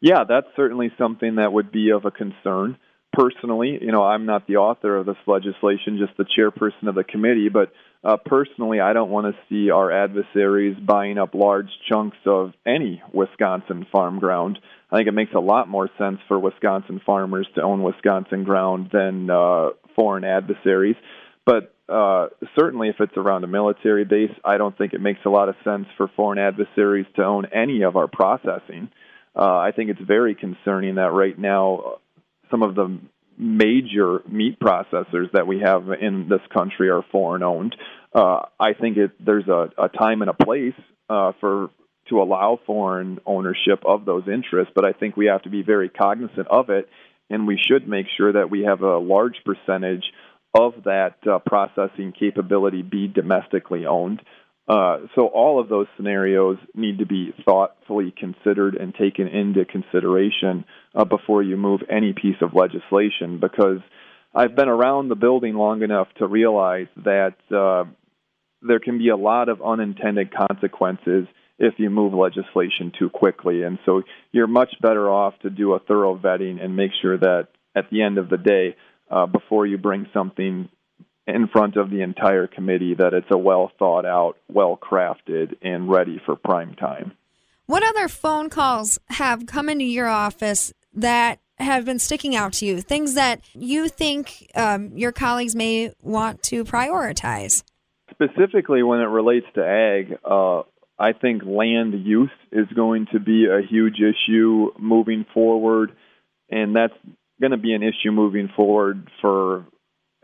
Yeah, 0.00 0.22
that's 0.28 0.46
certainly 0.54 0.92
something 0.96 1.36
that 1.36 1.52
would 1.52 1.72
be 1.72 1.90
of 1.90 2.04
a 2.04 2.12
concern 2.12 2.78
personally, 3.12 3.78
you 3.80 3.92
know, 3.92 4.04
I'm 4.04 4.26
not 4.26 4.46
the 4.46 4.56
author 4.56 4.96
of 4.96 5.06
this 5.06 5.16
legislation, 5.26 5.98
just 5.98 6.16
the 6.16 6.24
chairperson 6.24 6.88
of 6.88 6.94
the 6.94 7.04
committee, 7.04 7.48
but 7.48 7.72
uh, 8.04 8.16
personally, 8.24 8.80
I 8.80 8.92
don't 8.92 9.10
want 9.10 9.34
to 9.34 9.40
see 9.48 9.70
our 9.70 9.90
adversaries 9.90 10.76
buying 10.78 11.18
up 11.18 11.34
large 11.34 11.70
chunks 11.88 12.16
of 12.26 12.52
any 12.64 13.02
Wisconsin 13.12 13.86
farm 13.90 14.20
ground. 14.20 14.58
I 14.90 14.96
think 14.96 15.08
it 15.08 15.12
makes 15.12 15.32
a 15.34 15.40
lot 15.40 15.68
more 15.68 15.90
sense 15.98 16.18
for 16.28 16.38
Wisconsin 16.38 17.00
farmers 17.04 17.48
to 17.56 17.62
own 17.62 17.82
Wisconsin 17.82 18.44
ground 18.44 18.90
than 18.92 19.28
uh, 19.28 19.70
foreign 19.96 20.24
adversaries. 20.24 20.96
But 21.44 21.74
uh, 21.88 22.28
certainly, 22.56 22.88
if 22.88 22.96
it's 23.00 23.16
around 23.16 23.42
a 23.42 23.48
military 23.48 24.04
base, 24.04 24.32
I 24.44 24.58
don't 24.58 24.76
think 24.78 24.92
it 24.92 25.00
makes 25.00 25.20
a 25.24 25.30
lot 25.30 25.48
of 25.48 25.56
sense 25.64 25.86
for 25.96 26.08
foreign 26.14 26.38
adversaries 26.38 27.06
to 27.16 27.24
own 27.24 27.46
any 27.46 27.82
of 27.82 27.96
our 27.96 28.06
processing. 28.06 28.90
Uh, 29.34 29.56
I 29.56 29.72
think 29.74 29.90
it's 29.90 30.00
very 30.00 30.34
concerning 30.34 30.96
that 30.96 31.12
right 31.12 31.38
now 31.38 31.98
some 32.50 32.62
of 32.62 32.74
the 32.74 32.98
major 33.36 34.20
meat 34.28 34.58
processors 34.58 35.30
that 35.32 35.46
we 35.46 35.60
have 35.60 35.84
in 36.00 36.28
this 36.28 36.40
country 36.52 36.90
are 36.90 37.02
foreign 37.12 37.42
owned. 37.42 37.76
Uh, 38.12 38.40
I 38.58 38.72
think 38.72 38.96
it, 38.96 39.12
there's 39.24 39.46
a, 39.46 39.70
a 39.78 39.88
time 39.88 40.22
and 40.22 40.30
a 40.30 40.34
place 40.34 40.74
uh, 41.08 41.32
for 41.40 41.70
to 42.08 42.22
allow 42.22 42.58
foreign 42.66 43.18
ownership 43.26 43.82
of 43.84 44.04
those 44.06 44.24
interests, 44.26 44.72
but 44.74 44.84
I 44.84 44.92
think 44.92 45.16
we 45.16 45.26
have 45.26 45.42
to 45.42 45.50
be 45.50 45.62
very 45.62 45.90
cognizant 45.90 46.48
of 46.48 46.70
it, 46.70 46.88
and 47.28 47.46
we 47.46 47.58
should 47.58 47.86
make 47.86 48.06
sure 48.16 48.32
that 48.32 48.50
we 48.50 48.62
have 48.62 48.80
a 48.80 48.98
large 48.98 49.36
percentage 49.44 50.04
of 50.54 50.72
that 50.84 51.16
uh, 51.30 51.38
processing 51.40 52.12
capability 52.18 52.82
be 52.82 53.06
domestically 53.08 53.84
owned. 53.84 54.22
Uh, 54.68 54.98
so 55.14 55.26
all 55.26 55.58
of 55.58 55.68
those 55.68 55.86
scenarios 55.96 56.58
need 56.74 56.98
to 56.98 57.06
be 57.06 57.32
thoughtfully 57.44 58.12
considered 58.16 58.74
and 58.74 58.94
taken 58.94 59.26
into 59.26 59.64
consideration 59.64 60.64
uh, 60.94 61.04
before 61.04 61.42
you 61.42 61.56
move 61.56 61.80
any 61.90 62.12
piece 62.12 62.36
of 62.42 62.54
legislation. 62.54 63.40
Because 63.40 63.78
I've 64.34 64.54
been 64.54 64.68
around 64.68 65.08
the 65.08 65.14
building 65.14 65.54
long 65.54 65.82
enough 65.82 66.08
to 66.18 66.26
realize 66.26 66.88
that 67.04 67.36
uh, 67.50 67.84
there 68.60 68.78
can 68.78 68.98
be 68.98 69.08
a 69.08 69.16
lot 69.16 69.48
of 69.48 69.62
unintended 69.62 70.34
consequences 70.34 71.26
if 71.58 71.74
you 71.78 71.88
move 71.88 72.12
legislation 72.12 72.92
too 72.96 73.08
quickly. 73.08 73.62
And 73.62 73.78
so 73.86 74.02
you're 74.32 74.46
much 74.46 74.74
better 74.82 75.10
off 75.10 75.34
to 75.42 75.50
do 75.50 75.72
a 75.72 75.78
thorough 75.78 76.16
vetting 76.16 76.62
and 76.62 76.76
make 76.76 76.90
sure 77.00 77.16
that 77.16 77.48
at 77.74 77.90
the 77.90 78.02
end 78.02 78.18
of 78.18 78.28
the 78.28 78.36
day, 78.36 78.76
uh, 79.10 79.26
before 79.26 79.66
you 79.66 79.78
bring 79.78 80.06
something 80.12 80.68
in 81.28 81.46
front 81.46 81.76
of 81.76 81.90
the 81.90 82.00
entire 82.00 82.46
committee 82.46 82.94
that 82.94 83.12
it's 83.12 83.30
a 83.30 83.38
well 83.38 83.70
thought 83.78 84.06
out, 84.06 84.36
well 84.48 84.78
crafted, 84.80 85.56
and 85.62 85.88
ready 85.88 86.20
for 86.24 86.34
prime 86.34 86.74
time. 86.74 87.12
What 87.66 87.82
other 87.82 88.08
phone 88.08 88.48
calls 88.48 88.98
have 89.10 89.46
come 89.46 89.68
into 89.68 89.84
your 89.84 90.08
office 90.08 90.72
that 90.94 91.38
have 91.58 91.84
been 91.84 91.98
sticking 91.98 92.34
out 92.34 92.54
to 92.54 92.66
you? 92.66 92.80
Things 92.80 93.14
that 93.14 93.42
you 93.52 93.88
think 93.88 94.50
um, 94.54 94.96
your 94.96 95.12
colleagues 95.12 95.54
may 95.54 95.92
want 96.02 96.42
to 96.44 96.64
prioritize? 96.64 97.62
Specifically, 98.10 98.82
when 98.82 99.00
it 99.00 99.04
relates 99.04 99.46
to 99.54 99.64
ag, 99.64 100.18
uh, 100.24 100.62
I 100.98 101.12
think 101.12 101.42
land 101.44 102.06
use 102.06 102.30
is 102.50 102.66
going 102.74 103.06
to 103.12 103.20
be 103.20 103.46
a 103.46 103.60
huge 103.60 103.96
issue 104.00 104.70
moving 104.78 105.26
forward, 105.34 105.92
and 106.50 106.74
that's 106.74 106.94
going 107.38 107.50
to 107.50 107.58
be 107.58 107.74
an 107.74 107.82
issue 107.82 108.12
moving 108.12 108.48
forward 108.56 109.10
for 109.20 109.66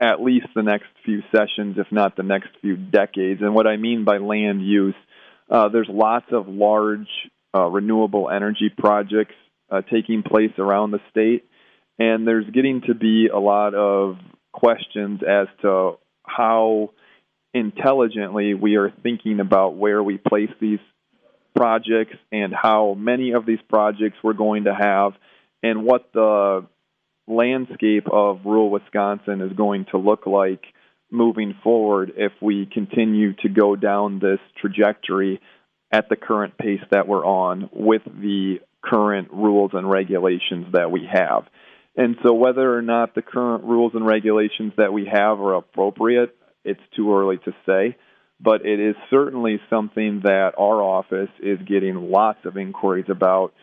at 0.00 0.20
least 0.20 0.46
the 0.54 0.62
next 0.62 0.86
few 1.04 1.22
sessions, 1.34 1.76
if 1.78 1.86
not 1.90 2.16
the 2.16 2.22
next 2.22 2.48
few 2.60 2.76
decades. 2.76 3.40
And 3.42 3.54
what 3.54 3.66
I 3.66 3.76
mean 3.76 4.04
by 4.04 4.18
land 4.18 4.66
use, 4.66 4.94
uh, 5.50 5.68
there's 5.68 5.88
lots 5.88 6.26
of 6.32 6.48
large 6.48 7.08
uh, 7.54 7.66
renewable 7.66 8.28
energy 8.30 8.70
projects 8.76 9.34
uh, 9.70 9.82
taking 9.82 10.22
place 10.22 10.52
around 10.58 10.90
the 10.90 11.00
state, 11.10 11.44
and 11.98 12.26
there's 12.26 12.48
getting 12.50 12.82
to 12.82 12.94
be 12.94 13.28
a 13.32 13.38
lot 13.38 13.74
of 13.74 14.16
questions 14.52 15.20
as 15.22 15.46
to 15.62 15.92
how 16.24 16.90
intelligently 17.52 18.54
we 18.54 18.76
are 18.76 18.92
thinking 19.02 19.38
about 19.40 19.76
where 19.76 20.02
we 20.02 20.18
place 20.18 20.50
these 20.60 20.80
projects 21.54 22.16
and 22.32 22.52
how 22.52 22.94
many 22.94 23.32
of 23.32 23.46
these 23.46 23.60
projects 23.68 24.16
we're 24.22 24.32
going 24.32 24.64
to 24.64 24.74
have 24.74 25.12
and 25.62 25.84
what 25.84 26.10
the 26.12 26.66
landscape 27.26 28.06
of 28.10 28.40
rural 28.44 28.70
Wisconsin 28.70 29.40
is 29.40 29.52
going 29.56 29.86
to 29.90 29.98
look 29.98 30.26
like 30.26 30.62
moving 31.10 31.54
forward 31.62 32.12
if 32.16 32.32
we 32.40 32.66
continue 32.66 33.34
to 33.34 33.48
go 33.48 33.76
down 33.76 34.18
this 34.18 34.40
trajectory 34.60 35.40
at 35.92 36.08
the 36.08 36.16
current 36.16 36.58
pace 36.58 36.80
that 36.90 37.06
we're 37.06 37.24
on 37.24 37.70
with 37.72 38.02
the 38.04 38.56
current 38.82 39.28
rules 39.32 39.70
and 39.74 39.88
regulations 39.88 40.66
that 40.72 40.90
we 40.90 41.08
have. 41.10 41.44
And 41.96 42.16
so, 42.24 42.34
whether 42.34 42.76
or 42.76 42.82
not 42.82 43.14
the 43.14 43.22
current 43.22 43.64
rules 43.64 43.92
and 43.94 44.04
regulations 44.04 44.72
that 44.76 44.92
we 44.92 45.06
have 45.06 45.38
are 45.40 45.54
appropriate, 45.54 46.36
it's 46.64 46.80
too 46.96 47.14
early 47.14 47.38
to 47.44 47.52
say. 47.66 47.96
But 48.40 48.66
it 48.66 48.80
is 48.80 48.96
certainly 49.10 49.60
something 49.70 50.22
that 50.24 50.54
our 50.58 50.82
office 50.82 51.30
is 51.40 51.58
getting 51.66 52.10
lots 52.10 52.40
of 52.44 52.56
inquiries 52.56 53.06
about 53.08 53.54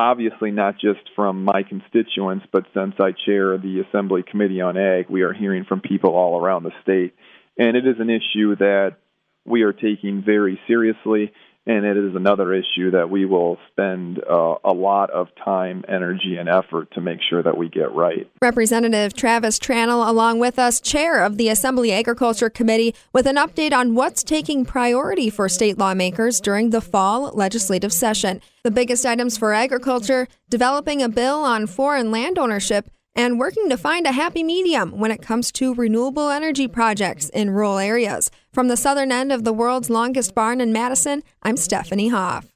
obviously 0.00 0.50
not 0.50 0.74
just 0.80 1.00
from 1.14 1.44
my 1.44 1.62
constituents, 1.62 2.46
but 2.50 2.64
since 2.72 2.94
I 2.98 3.12
chair 3.12 3.58
the 3.58 3.84
Assembly 3.86 4.22
Committee 4.22 4.62
on 4.62 4.78
Ag, 4.78 5.10
we 5.10 5.22
are 5.22 5.34
hearing 5.34 5.64
from 5.64 5.80
people 5.80 6.14
all 6.16 6.40
around 6.40 6.62
the 6.62 6.72
state. 6.82 7.14
And 7.58 7.76
it 7.76 7.86
is 7.86 7.96
an 7.98 8.08
issue 8.08 8.56
that 8.56 8.96
we 9.44 9.62
are 9.62 9.74
taking 9.74 10.22
very 10.24 10.58
seriously 10.66 11.32
and 11.66 11.84
it 11.84 11.96
is 11.96 12.16
another 12.16 12.54
issue 12.54 12.90
that 12.92 13.10
we 13.10 13.26
will 13.26 13.58
spend 13.70 14.18
uh, 14.18 14.54
a 14.64 14.72
lot 14.72 15.10
of 15.10 15.28
time, 15.44 15.84
energy, 15.88 16.36
and 16.38 16.48
effort 16.48 16.90
to 16.92 17.00
make 17.00 17.20
sure 17.28 17.42
that 17.42 17.56
we 17.56 17.68
get 17.68 17.92
right. 17.92 18.30
Representative 18.40 19.14
Travis 19.14 19.58
Tranel, 19.58 20.08
along 20.08 20.38
with 20.38 20.58
us, 20.58 20.80
chair 20.80 21.22
of 21.22 21.36
the 21.36 21.48
Assembly 21.48 21.92
Agriculture 21.92 22.50
Committee, 22.50 22.94
with 23.12 23.26
an 23.26 23.36
update 23.36 23.72
on 23.72 23.94
what's 23.94 24.22
taking 24.22 24.64
priority 24.64 25.28
for 25.28 25.48
state 25.48 25.78
lawmakers 25.78 26.40
during 26.40 26.70
the 26.70 26.80
fall 26.80 27.30
legislative 27.32 27.92
session. 27.92 28.40
The 28.64 28.70
biggest 28.70 29.04
items 29.04 29.36
for 29.36 29.52
agriculture 29.52 30.28
developing 30.48 31.02
a 31.02 31.08
bill 31.08 31.44
on 31.44 31.66
foreign 31.66 32.10
land 32.10 32.38
ownership 32.38 32.90
and 33.14 33.38
working 33.38 33.68
to 33.68 33.76
find 33.76 34.06
a 34.06 34.12
happy 34.12 34.42
medium 34.42 34.98
when 34.98 35.10
it 35.10 35.22
comes 35.22 35.50
to 35.52 35.74
renewable 35.74 36.30
energy 36.30 36.68
projects 36.68 37.28
in 37.30 37.50
rural 37.50 37.78
areas. 37.78 38.30
From 38.52 38.68
the 38.68 38.76
southern 38.76 39.12
end 39.12 39.32
of 39.32 39.44
the 39.44 39.52
world's 39.52 39.90
longest 39.90 40.34
barn 40.34 40.60
in 40.60 40.72
Madison, 40.72 41.22
I'm 41.42 41.56
Stephanie 41.56 42.08
Hoff. 42.08 42.46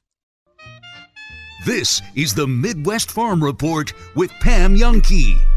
This 1.65 2.01
is 2.15 2.35
the 2.35 2.47
Midwest 2.47 3.11
Farm 3.11 3.43
Report 3.43 3.91
with 4.15 4.31
Pam 4.39 4.75
Jahnke. 4.75 5.54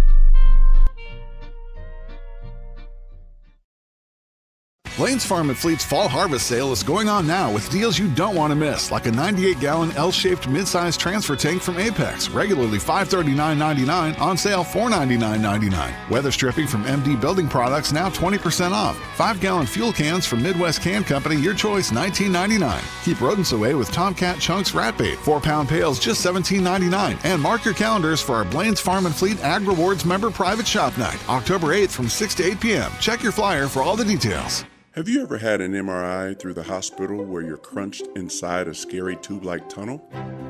Lane's 4.98 5.24
Farm 5.24 5.48
and 5.48 5.56
Fleet's 5.56 5.84
fall 5.84 6.08
harvest 6.08 6.48
sale 6.48 6.72
is 6.72 6.82
going 6.82 7.08
on 7.08 7.24
now 7.24 7.52
with 7.52 7.70
deals 7.70 8.00
you 8.00 8.08
don't 8.08 8.34
want 8.34 8.50
to 8.50 8.56
miss, 8.56 8.90
like 8.90 9.06
a 9.06 9.12
98 9.12 9.60
gallon 9.60 9.92
L 9.92 10.10
shaped 10.10 10.48
midsize 10.48 10.98
transfer 10.98 11.36
tank 11.36 11.62
from 11.62 11.78
Apex, 11.78 12.28
regularly 12.30 12.78
$539.99, 12.78 14.20
on 14.20 14.36
sale 14.36 14.64
$499.99. 14.64 16.10
Weather 16.10 16.32
stripping 16.32 16.66
from 16.66 16.82
MD 16.82 17.18
Building 17.20 17.46
Products 17.46 17.92
now 17.92 18.10
20% 18.10 18.72
off. 18.72 18.98
5 19.14 19.40
gallon 19.40 19.66
fuel 19.66 19.92
cans 19.92 20.26
from 20.26 20.42
Midwest 20.42 20.82
Can 20.82 21.04
Company, 21.04 21.36
your 21.36 21.54
choice 21.54 21.92
$19.99. 21.92 23.04
Keep 23.04 23.20
rodents 23.20 23.52
away 23.52 23.76
with 23.76 23.92
Tomcat 23.92 24.40
Chunks 24.40 24.74
Rat 24.74 24.98
Bait, 24.98 25.16
4 25.18 25.40
pound 25.40 25.68
pails 25.68 26.00
just 26.00 26.26
$17.99. 26.26 27.16
And 27.22 27.40
mark 27.40 27.64
your 27.64 27.74
calendars 27.74 28.20
for 28.20 28.34
our 28.34 28.44
Blain's 28.44 28.80
Farm 28.80 29.06
and 29.06 29.14
Fleet 29.14 29.38
Ag 29.44 29.62
Rewards 29.62 30.04
member 30.04 30.32
private 30.32 30.66
shop 30.66 30.98
night, 30.98 31.22
October 31.28 31.68
8th 31.68 31.90
from 31.90 32.08
6 32.08 32.34
to 32.34 32.44
8 32.44 32.60
p.m. 32.60 32.90
Check 32.98 33.22
your 33.22 33.30
flyer 33.30 33.68
for 33.68 33.84
all 33.84 33.94
the 33.94 34.04
details. 34.04 34.64
Have 34.98 35.08
you 35.08 35.22
ever 35.22 35.38
had 35.38 35.60
an 35.60 35.74
MRI 35.74 36.36
through 36.36 36.54
the 36.54 36.64
hospital 36.64 37.24
where 37.24 37.40
you're 37.40 37.56
crunched 37.56 38.08
inside 38.16 38.66
a 38.66 38.74
scary 38.74 39.14
tube 39.14 39.44
like 39.44 39.68
tunnel? 39.68 40.04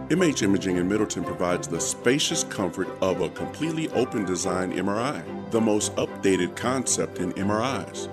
MH 0.09 0.43
Imaging 0.43 0.79
in 0.79 0.89
Middleton 0.89 1.23
provides 1.23 1.69
the 1.69 1.79
spacious 1.79 2.45
comfort 2.45 2.89
of 3.03 3.21
a 3.21 3.29
completely 3.29 3.91
open 3.91 4.25
design 4.25 4.73
MRI, 4.73 5.51
the 5.51 5.61
most 5.61 5.95
updated 5.97 6.57
concept 6.57 7.19
in 7.19 7.35
MRIs. 7.35 8.09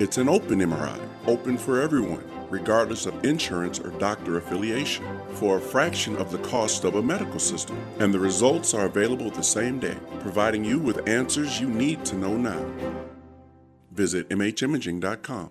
It's 0.00 0.16
an 0.16 0.28
open 0.28 0.60
MRI, 0.60 0.96
open 1.26 1.58
for 1.58 1.80
everyone, 1.80 2.22
regardless 2.50 3.06
of 3.06 3.24
insurance 3.24 3.80
or 3.80 3.90
doctor 3.98 4.38
affiliation, 4.38 5.04
for 5.32 5.58
a 5.58 5.60
fraction 5.60 6.14
of 6.18 6.30
the 6.30 6.38
cost 6.38 6.84
of 6.84 6.94
a 6.94 7.02
medical 7.02 7.40
system. 7.40 7.76
And 7.98 8.14
the 8.14 8.20
results 8.20 8.74
are 8.74 8.86
available 8.86 9.28
the 9.28 9.42
same 9.42 9.80
day, 9.80 9.96
providing 10.20 10.64
you 10.64 10.78
with 10.78 11.08
answers 11.08 11.60
you 11.60 11.66
need 11.66 12.04
to 12.04 12.14
know 12.14 12.36
now. 12.36 12.64
Visit 13.90 14.28
MHimaging.com. 14.28 15.50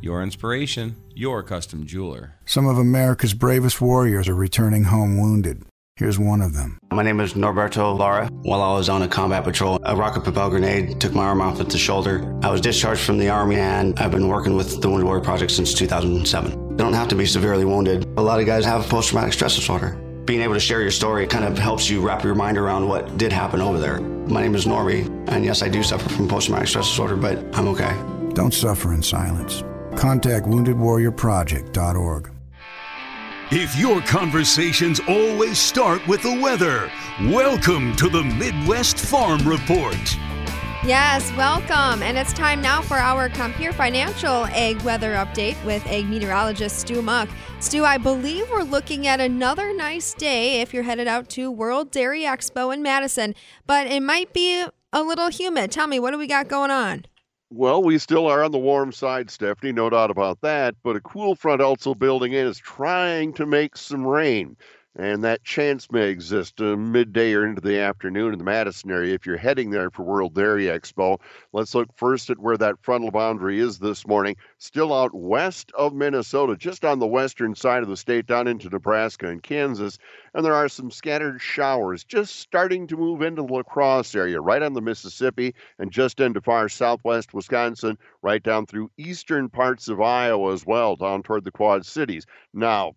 Your 0.00 0.22
inspiration, 0.22 0.96
your 1.14 1.42
custom 1.42 1.86
jeweler. 1.86 2.34
Some 2.44 2.66
of 2.66 2.78
America's 2.78 3.34
bravest 3.34 3.80
warriors 3.80 4.28
are 4.28 4.34
returning 4.34 4.84
home 4.84 5.18
wounded. 5.20 5.62
Here's 5.96 6.18
one 6.18 6.42
of 6.42 6.52
them. 6.52 6.78
My 6.92 7.02
name 7.02 7.20
is 7.20 7.32
Norberto 7.32 7.98
Lara. 7.98 8.26
While 8.42 8.60
I 8.60 8.76
was 8.76 8.90
on 8.90 9.00
a 9.00 9.08
combat 9.08 9.44
patrol, 9.44 9.80
a 9.84 9.96
rocket 9.96 10.24
propelled 10.24 10.50
grenade 10.50 11.00
took 11.00 11.14
my 11.14 11.24
arm 11.24 11.40
off 11.40 11.58
at 11.58 11.70
the 11.70 11.78
shoulder. 11.78 12.38
I 12.42 12.50
was 12.50 12.60
discharged 12.60 13.00
from 13.00 13.16
the 13.16 13.30
Army 13.30 13.56
and 13.56 13.98
I've 13.98 14.10
been 14.10 14.28
working 14.28 14.54
with 14.56 14.82
the 14.82 14.88
Wounded 14.90 15.06
Warrior 15.06 15.24
Project 15.24 15.52
since 15.52 15.72
2007. 15.72 16.52
You 16.70 16.76
don't 16.76 16.92
have 16.92 17.08
to 17.08 17.14
be 17.14 17.24
severely 17.24 17.64
wounded. 17.64 18.04
A 18.18 18.22
lot 18.22 18.38
of 18.38 18.44
guys 18.44 18.66
have 18.66 18.86
post 18.90 19.08
traumatic 19.08 19.32
stress 19.32 19.56
disorder. 19.56 19.92
Being 20.26 20.42
able 20.42 20.54
to 20.54 20.60
share 20.60 20.82
your 20.82 20.90
story 20.90 21.26
kind 21.26 21.46
of 21.46 21.56
helps 21.56 21.88
you 21.88 22.06
wrap 22.06 22.22
your 22.22 22.34
mind 22.34 22.58
around 22.58 22.86
what 22.86 23.16
did 23.16 23.32
happen 23.32 23.62
over 23.62 23.78
there. 23.80 24.00
My 24.00 24.42
name 24.42 24.54
is 24.54 24.66
Norby, 24.66 25.06
and 25.30 25.44
yes, 25.44 25.62
I 25.62 25.68
do 25.68 25.82
suffer 25.82 26.10
from 26.10 26.28
post 26.28 26.48
traumatic 26.48 26.68
stress 26.68 26.88
disorder, 26.88 27.16
but 27.16 27.38
I'm 27.56 27.68
okay. 27.68 27.96
Don't 28.34 28.52
suffer 28.52 28.92
in 28.92 29.02
silence. 29.02 29.62
Contact 29.96 30.46
woundedwarriorproject.org. 30.46 32.32
If 33.50 33.76
your 33.78 34.00
conversations 34.02 35.00
always 35.08 35.58
start 35.58 36.06
with 36.08 36.22
the 36.22 36.40
weather, 36.40 36.90
welcome 37.26 37.94
to 37.96 38.08
the 38.08 38.24
Midwest 38.24 38.98
Farm 38.98 39.46
Report. 39.46 39.96
Yes, 40.84 41.32
welcome. 41.36 42.02
And 42.02 42.18
it's 42.18 42.32
time 42.32 42.60
now 42.60 42.82
for 42.82 42.96
our 42.96 43.28
Compeer 43.28 43.72
Financial 43.72 44.46
Ag 44.46 44.80
Weather 44.82 45.14
Update 45.14 45.62
with 45.64 45.86
ag 45.86 46.08
Meteorologist 46.08 46.78
Stu 46.78 47.02
Muck. 47.02 47.28
Stu, 47.60 47.84
I 47.84 47.98
believe 47.98 48.50
we're 48.50 48.62
looking 48.62 49.06
at 49.06 49.20
another 49.20 49.72
nice 49.72 50.12
day 50.14 50.60
if 50.60 50.74
you're 50.74 50.82
headed 50.82 51.08
out 51.08 51.28
to 51.30 51.50
World 51.50 51.90
Dairy 51.90 52.22
Expo 52.22 52.74
in 52.74 52.82
Madison, 52.82 53.34
but 53.66 53.86
it 53.86 54.02
might 54.02 54.32
be 54.32 54.66
a 54.92 55.02
little 55.02 55.28
humid. 55.28 55.70
Tell 55.70 55.86
me, 55.86 55.98
what 56.00 56.10
do 56.10 56.18
we 56.18 56.26
got 56.26 56.48
going 56.48 56.70
on? 56.70 57.04
Well, 57.50 57.82
we 57.82 57.98
still 57.98 58.26
are 58.26 58.42
on 58.44 58.52
the 58.52 58.58
warm 58.58 58.92
side, 58.92 59.30
Stephanie, 59.30 59.72
no 59.72 59.90
doubt 59.90 60.10
about 60.10 60.40
that. 60.42 60.74
But 60.82 60.96
a 60.96 61.00
cool 61.00 61.34
front 61.34 61.60
also 61.60 61.94
building 61.94 62.32
in 62.32 62.46
is 62.46 62.58
trying 62.58 63.32
to 63.34 63.46
make 63.46 63.76
some 63.76 64.06
rain. 64.06 64.56
And 64.98 65.24
that 65.24 65.44
chance 65.44 65.92
may 65.92 66.08
exist 66.08 66.58
uh, 66.58 66.74
midday 66.74 67.34
or 67.34 67.46
into 67.46 67.60
the 67.60 67.78
afternoon 67.80 68.32
in 68.32 68.38
the 68.38 68.46
Madison 68.46 68.90
area 68.90 69.12
if 69.12 69.26
you're 69.26 69.36
heading 69.36 69.68
there 69.68 69.90
for 69.90 70.04
World 70.04 70.34
Dairy 70.34 70.64
Expo. 70.64 71.20
Let's 71.52 71.74
look 71.74 71.88
first 71.94 72.30
at 72.30 72.38
where 72.38 72.56
that 72.56 72.80
frontal 72.80 73.10
boundary 73.10 73.60
is 73.60 73.78
this 73.78 74.06
morning. 74.06 74.36
Still 74.56 74.94
out 74.94 75.10
west 75.12 75.70
of 75.76 75.92
Minnesota, 75.92 76.56
just 76.56 76.82
on 76.82 76.98
the 76.98 77.06
western 77.06 77.54
side 77.54 77.82
of 77.82 77.90
the 77.90 77.96
state, 77.98 78.24
down 78.24 78.48
into 78.48 78.70
Nebraska 78.70 79.28
and 79.28 79.42
Kansas. 79.42 79.98
And 80.32 80.42
there 80.42 80.54
are 80.54 80.68
some 80.68 80.90
scattered 80.90 81.42
showers 81.42 82.02
just 82.02 82.36
starting 82.36 82.86
to 82.86 82.96
move 82.96 83.20
into 83.20 83.42
the 83.42 83.52
La 83.52 83.64
Crosse 83.64 84.14
area, 84.14 84.40
right 84.40 84.62
on 84.62 84.72
the 84.72 84.80
Mississippi, 84.80 85.54
and 85.78 85.92
just 85.92 86.20
into 86.20 86.40
far 86.40 86.70
southwest 86.70 87.34
Wisconsin, 87.34 87.98
right 88.22 88.42
down 88.42 88.64
through 88.64 88.90
eastern 88.96 89.50
parts 89.50 89.88
of 89.88 90.00
Iowa 90.00 90.54
as 90.54 90.64
well, 90.64 90.96
down 90.96 91.22
toward 91.22 91.44
the 91.44 91.52
Quad 91.52 91.84
Cities. 91.84 92.24
Now, 92.54 92.94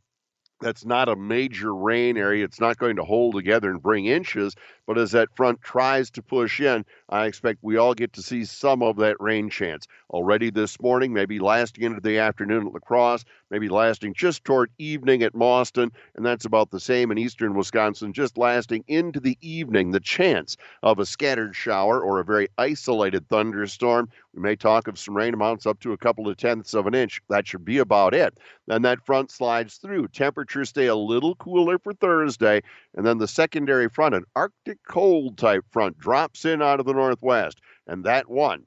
that's 0.61 0.85
not 0.85 1.09
a 1.09 1.15
major 1.15 1.73
rain 1.73 2.17
area. 2.17 2.43
It's 2.45 2.59
not 2.59 2.77
going 2.77 2.95
to 2.97 3.03
hold 3.03 3.35
together 3.35 3.69
and 3.69 3.81
bring 3.81 4.05
inches, 4.05 4.55
but 4.89 4.97
as 4.97 5.11
that 5.11 5.29
front 5.35 5.61
tries 5.61 6.09
to 6.09 6.23
push 6.23 6.59
in, 6.59 6.83
I 7.09 7.27
expect 7.27 7.59
we 7.61 7.77
all 7.77 7.93
get 7.93 8.11
to 8.13 8.23
see 8.23 8.43
some 8.43 8.81
of 8.81 8.95
that 8.95 9.17
rain 9.19 9.47
chance 9.47 9.85
already 10.09 10.49
this 10.49 10.81
morning, 10.81 11.13
maybe 11.13 11.37
lasting 11.37 11.83
into 11.83 12.01
the 12.01 12.17
afternoon 12.17 12.65
at 12.65 12.73
La 12.73 12.79
Crosse, 12.79 13.23
maybe 13.51 13.69
lasting 13.69 14.15
just 14.15 14.43
toward 14.43 14.71
evening 14.79 15.21
at 15.21 15.35
Mauston, 15.35 15.91
and 16.15 16.25
that's 16.25 16.45
about 16.45 16.71
the 16.71 16.79
same 16.79 17.11
in 17.11 17.19
eastern 17.19 17.53
Wisconsin, 17.53 18.13
just 18.13 18.35
lasting 18.35 18.83
into 18.87 19.19
the 19.19 19.37
evening. 19.41 19.91
The 19.91 19.99
chance 19.99 20.57
of 20.81 20.97
a 20.97 21.05
scattered 21.05 21.55
shower 21.55 22.01
or 22.01 22.19
a 22.19 22.25
very 22.25 22.47
isolated 22.57 23.29
thunderstorm. 23.29 24.09
We 24.33 24.41
may 24.41 24.55
talk 24.55 24.87
of 24.87 24.97
some 24.97 25.15
rain 25.15 25.35
amounts 25.35 25.67
up 25.67 25.79
to 25.81 25.93
a 25.93 25.97
couple 25.97 26.27
of 26.27 26.37
tenths 26.37 26.73
of 26.73 26.87
an 26.87 26.95
inch. 26.95 27.21
That 27.29 27.47
should 27.47 27.65
be 27.65 27.77
about 27.77 28.15
it. 28.15 28.39
Then 28.65 28.81
that 28.83 29.05
front 29.05 29.29
slides 29.29 29.77
through. 29.77 30.07
Temperatures 30.09 30.69
stay 30.69 30.87
a 30.87 30.95
little 30.95 31.35
cooler 31.35 31.77
for 31.77 31.93
Thursday, 31.93 32.61
and 32.95 33.05
then 33.05 33.19
the 33.19 33.27
secondary 33.27 33.89
front, 33.89 34.15
an 34.15 34.25
Arctic 34.35 34.78
cold 34.87 35.37
type 35.37 35.65
front, 35.69 35.97
drops 35.97 36.45
in 36.45 36.61
out 36.61 36.79
of 36.79 36.85
the 36.85 36.93
northwest, 36.93 37.59
and 37.87 38.03
that 38.03 38.29
one 38.29 38.65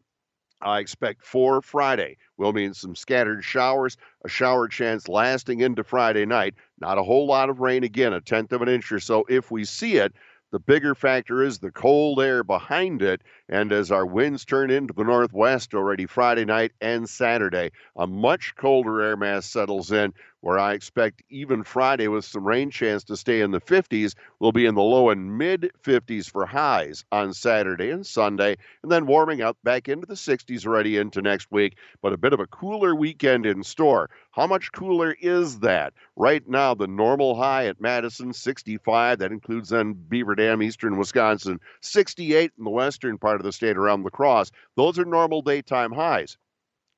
I 0.63 0.79
expect 0.79 1.25
for 1.25 1.61
Friday 1.61 2.17
will 2.37 2.53
mean 2.53 2.73
some 2.73 2.95
scattered 2.95 3.45
showers, 3.45 3.97
a 4.25 4.29
shower 4.29 4.69
chance 4.69 5.09
lasting 5.09 5.61
into 5.61 5.83
Friday 5.83 6.25
night. 6.25 6.55
Not 6.81 6.99
a 6.99 7.03
whole 7.03 7.27
lot 7.27 7.51
of 7.51 7.61
rain 7.61 7.83
again, 7.83 8.13
a 8.13 8.21
tenth 8.21 8.53
of 8.53 8.63
an 8.63 8.69
inch 8.69 8.93
or 8.93 9.01
so 9.01 9.25
if 9.29 9.51
we 9.51 9.65
see 9.65 9.97
it. 9.97 10.13
The 10.53 10.61
bigger 10.61 10.95
factor 10.95 11.43
is 11.43 11.59
the 11.59 11.73
cold 11.73 12.21
air 12.21 12.45
behind 12.45 13.03
it. 13.03 13.23
And 13.53 13.71
as 13.71 13.93
our 13.93 14.07
winds 14.07 14.47
turn 14.47 14.71
into 14.71 14.95
the 14.95 15.05
northwest 15.05 15.75
already 15.75 16.07
Friday 16.07 16.47
night 16.47 16.73
and 16.81 17.07
Saturday, 17.07 17.73
a 17.95 18.07
much 18.07 18.55
colder 18.57 19.03
air 19.03 19.15
mass 19.15 19.45
settles 19.45 19.93
in 19.93 20.15
where 20.43 20.59
I 20.59 20.73
expect 20.75 21.23
even 21.31 21.63
Friday 21.63 22.09
with 22.09 22.25
some 22.25 22.45
rain 22.45 22.71
chance 22.71 23.05
to 23.05 23.17
stay 23.17 23.41
in 23.41 23.53
the 23.53 23.61
50s. 23.61 24.15
We'll 24.41 24.53
be 24.53 24.67
in 24.67 24.75
the 24.75 24.83
low 24.83 25.11
and 25.11 25.39
mid 25.39 25.71
50s 25.85 26.29
for 26.29 26.47
highs 26.47 27.05
on 27.13 27.33
Saturday 27.33 27.91
and 27.91 28.05
Sunday, 28.05 28.57
and 28.83 28.91
then 28.91 29.07
warming 29.07 29.41
up 29.41 29.57
back 29.63 29.89
into 29.89 30.05
the 30.05 30.15
60s 30.15 30.67
already 30.67 30.97
into 30.97 31.23
next 31.23 31.51
week, 31.53 31.77
but 32.03 32.13
a 32.13 32.19
bit 32.19 32.33
of 32.33 32.41
a 32.41 32.49
cooler 32.49 32.95
weekend 32.95 33.47
in 33.47 33.63
store. 33.63 34.11
How 34.33 34.49
much 34.49 34.73
cooler 34.73 35.15
is 35.21 35.61
that? 35.61 35.93
Right 36.17 36.47
now, 36.49 36.75
the 36.75 36.89
normal 36.89 37.37
high 37.37 37.67
at 37.67 37.81
Madison, 37.81 38.33
65. 38.33 39.21
That 39.21 39.31
includes 39.31 39.69
then 39.69 39.93
Beaver 39.93 40.35
Dam, 40.35 40.63
eastern 40.63 40.99
Wisconsin, 40.99 41.61
68 41.83 42.53
in 42.59 42.65
the 42.65 42.71
western 42.71 43.17
part 43.17 43.37
of 43.37 43.42
the 43.43 43.53
state 43.53 43.77
around 43.77 44.05
La 44.05 44.11
Crosse. 44.11 44.51
Those 44.77 44.99
are 44.99 45.05
normal 45.05 45.43
daytime 45.43 45.93
highs 45.93 46.39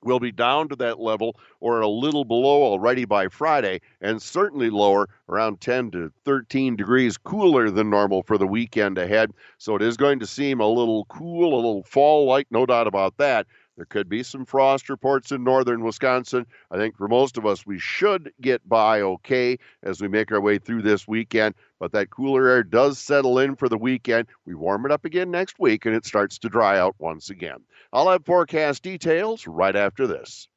We'll 0.05 0.21
be 0.21 0.33
down 0.33 0.69
to 0.69 0.77
that 0.77 1.01
level 1.01 1.37
or 1.61 1.81
a 1.81 1.89
little 1.89 2.27
below 2.27 2.63
already 2.63 3.07
by 3.07 3.29
Friday, 3.29 3.81
and 4.03 4.21
certainly 4.21 4.69
lower, 4.69 5.09
around 5.31 5.63
10 5.63 5.91
to 5.93 6.13
13 6.27 6.77
degrees 6.77 7.17
cooler 7.17 7.71
than 7.71 7.89
normal 7.89 8.23
for 8.23 8.37
the 8.37 8.47
weekend 8.47 8.99
ahead. 8.99 9.33
So 9.57 9.77
it 9.77 9.83
is 9.83 9.97
going 9.97 10.21
to 10.21 10.27
seem 10.27 10.61
a 10.61 10.69
little 10.69 11.07
cool, 11.07 11.55
a 11.55 11.57
little 11.57 11.85
fall 11.85 12.27
like, 12.27 12.47
no 12.51 12.67
doubt 12.67 12.87
about 12.87 13.17
that. 13.17 13.47
There 13.77 13.87
could 13.87 14.09
be 14.09 14.23
some 14.23 14.45
frost 14.45 14.89
reports 14.89 15.33
in 15.33 15.43
northern 15.43 15.83
Wisconsin. 15.83 16.47
I 16.71 16.77
think 16.77 16.97
for 16.97 17.09
most 17.09 17.37
of 17.37 17.45
us, 17.45 17.67
we 17.67 17.79
should 17.79 18.33
get 18.41 18.69
by 18.69 19.01
okay 19.01 19.59
as 19.83 20.01
we 20.01 20.09
make 20.09 20.31
our 20.31 20.41
way 20.41 20.59
through 20.59 20.83
this 20.83 21.09
weekend. 21.09 21.55
But 21.81 21.93
that 21.93 22.11
cooler 22.11 22.47
air 22.49 22.63
does 22.63 22.99
settle 22.99 23.39
in 23.39 23.57
for 23.57 23.69
the 23.69 23.79
weekend. 23.79 24.29
We 24.47 24.55
warm 24.55 24.87
it 24.87 24.93
up 24.93 25.05
again 25.05 25.31
next 25.31 25.59
week 25.59 25.87
and 25.87 25.95
it 25.95 26.07
starts 26.07 26.39
to 26.39 26.49
dry 26.49 26.79
out 26.79 26.95
once 26.99 27.31
again. 27.31 27.59
I'll 27.93 28.11
have 28.11 28.25
forecast 28.25 28.83
details 28.83 29.47
right 29.47 29.75
after 29.75 30.07
this. 30.07 30.49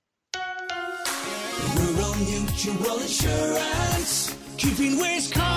Rural 1.75 2.15
Mutual 2.15 2.99
Insurance, 2.99 4.35
keeping 4.57 4.99
Wisconsin. 4.99 5.56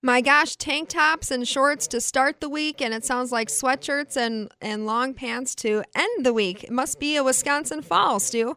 My 0.00 0.20
gosh, 0.20 0.54
tank 0.54 0.90
tops 0.90 1.32
and 1.32 1.46
shorts 1.46 1.88
to 1.88 2.00
start 2.00 2.40
the 2.40 2.48
week, 2.48 2.80
and 2.80 2.94
it 2.94 3.04
sounds 3.04 3.32
like 3.32 3.48
sweatshirts 3.48 4.16
and, 4.16 4.48
and 4.60 4.86
long 4.86 5.12
pants 5.12 5.56
to 5.56 5.82
end 5.92 6.24
the 6.24 6.32
week. 6.32 6.62
It 6.62 6.70
must 6.70 7.00
be 7.00 7.16
a 7.16 7.24
Wisconsin 7.24 7.82
fall, 7.82 8.20
Stu. 8.20 8.56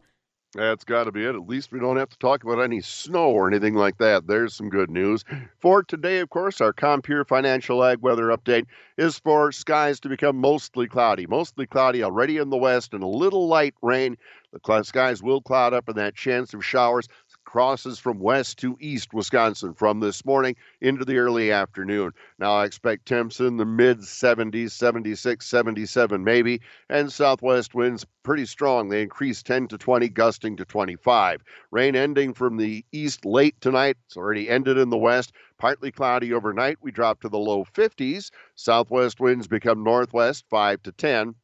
That's 0.53 0.83
got 0.83 1.05
to 1.05 1.11
be 1.11 1.23
it. 1.23 1.33
At 1.33 1.47
least 1.47 1.71
we 1.71 1.79
don't 1.79 1.97
have 1.97 2.09
to 2.09 2.17
talk 2.19 2.43
about 2.43 2.61
any 2.61 2.81
snow 2.81 3.31
or 3.31 3.47
anything 3.47 3.73
like 3.73 3.97
that. 3.97 4.27
There's 4.27 4.53
some 4.53 4.69
good 4.69 4.91
news. 4.91 5.23
For 5.59 5.81
today, 5.81 6.19
of 6.19 6.29
course, 6.29 6.61
our 6.61 6.73
Compeer 6.73 7.25
Financial 7.25 7.83
Ag 7.83 8.01
weather 8.01 8.25
update 8.27 8.65
is 8.97 9.17
for 9.17 9.51
skies 9.51 9.99
to 10.01 10.09
become 10.09 10.35
mostly 10.35 10.87
cloudy. 10.87 11.25
Mostly 11.25 11.65
cloudy 11.65 12.03
already 12.03 12.37
in 12.37 12.49
the 12.49 12.57
west 12.57 12.93
and 12.93 13.01
a 13.01 13.07
little 13.07 13.47
light 13.47 13.73
rain. 13.81 14.17
The 14.51 14.83
skies 14.83 15.23
will 15.23 15.41
cloud 15.41 15.73
up 15.73 15.87
and 15.87 15.97
that 15.97 16.15
chance 16.15 16.53
of 16.53 16.65
showers 16.65 17.07
crosses 17.51 17.99
from 17.99 18.17
west 18.17 18.59
to 18.59 18.77
east 18.79 19.13
Wisconsin 19.13 19.73
from 19.73 19.99
this 19.99 20.23
morning 20.23 20.55
into 20.79 21.03
the 21.03 21.17
early 21.17 21.51
afternoon. 21.51 22.13
Now 22.39 22.53
I 22.53 22.63
expect 22.63 23.05
temps 23.05 23.41
in 23.41 23.57
the 23.57 23.65
mid 23.65 23.99
70s, 23.99 24.71
76, 24.71 25.45
77 25.45 26.23
maybe, 26.23 26.61
and 26.89 27.11
southwest 27.11 27.75
winds 27.75 28.05
pretty 28.23 28.45
strong. 28.45 28.87
They 28.87 29.01
increase 29.01 29.43
10 29.43 29.67
to 29.67 29.77
20, 29.77 30.07
gusting 30.07 30.55
to 30.55 30.63
25. 30.63 31.43
Rain 31.71 31.93
ending 31.93 32.33
from 32.33 32.55
the 32.55 32.85
east 32.93 33.25
late 33.25 33.59
tonight. 33.59 33.97
It's 34.05 34.15
already 34.15 34.49
ended 34.49 34.77
in 34.77 34.89
the 34.89 34.97
west. 34.97 35.33
Partly 35.57 35.91
cloudy 35.91 36.31
overnight. 36.31 36.77
We 36.79 36.91
drop 36.91 37.19
to 37.19 37.27
the 37.27 37.37
low 37.37 37.65
50s. 37.65 38.31
Southwest 38.55 39.19
winds 39.19 39.49
become 39.49 39.83
northwest 39.83 40.45
5 40.49 40.83
to 40.83 40.93
10. 40.93 41.35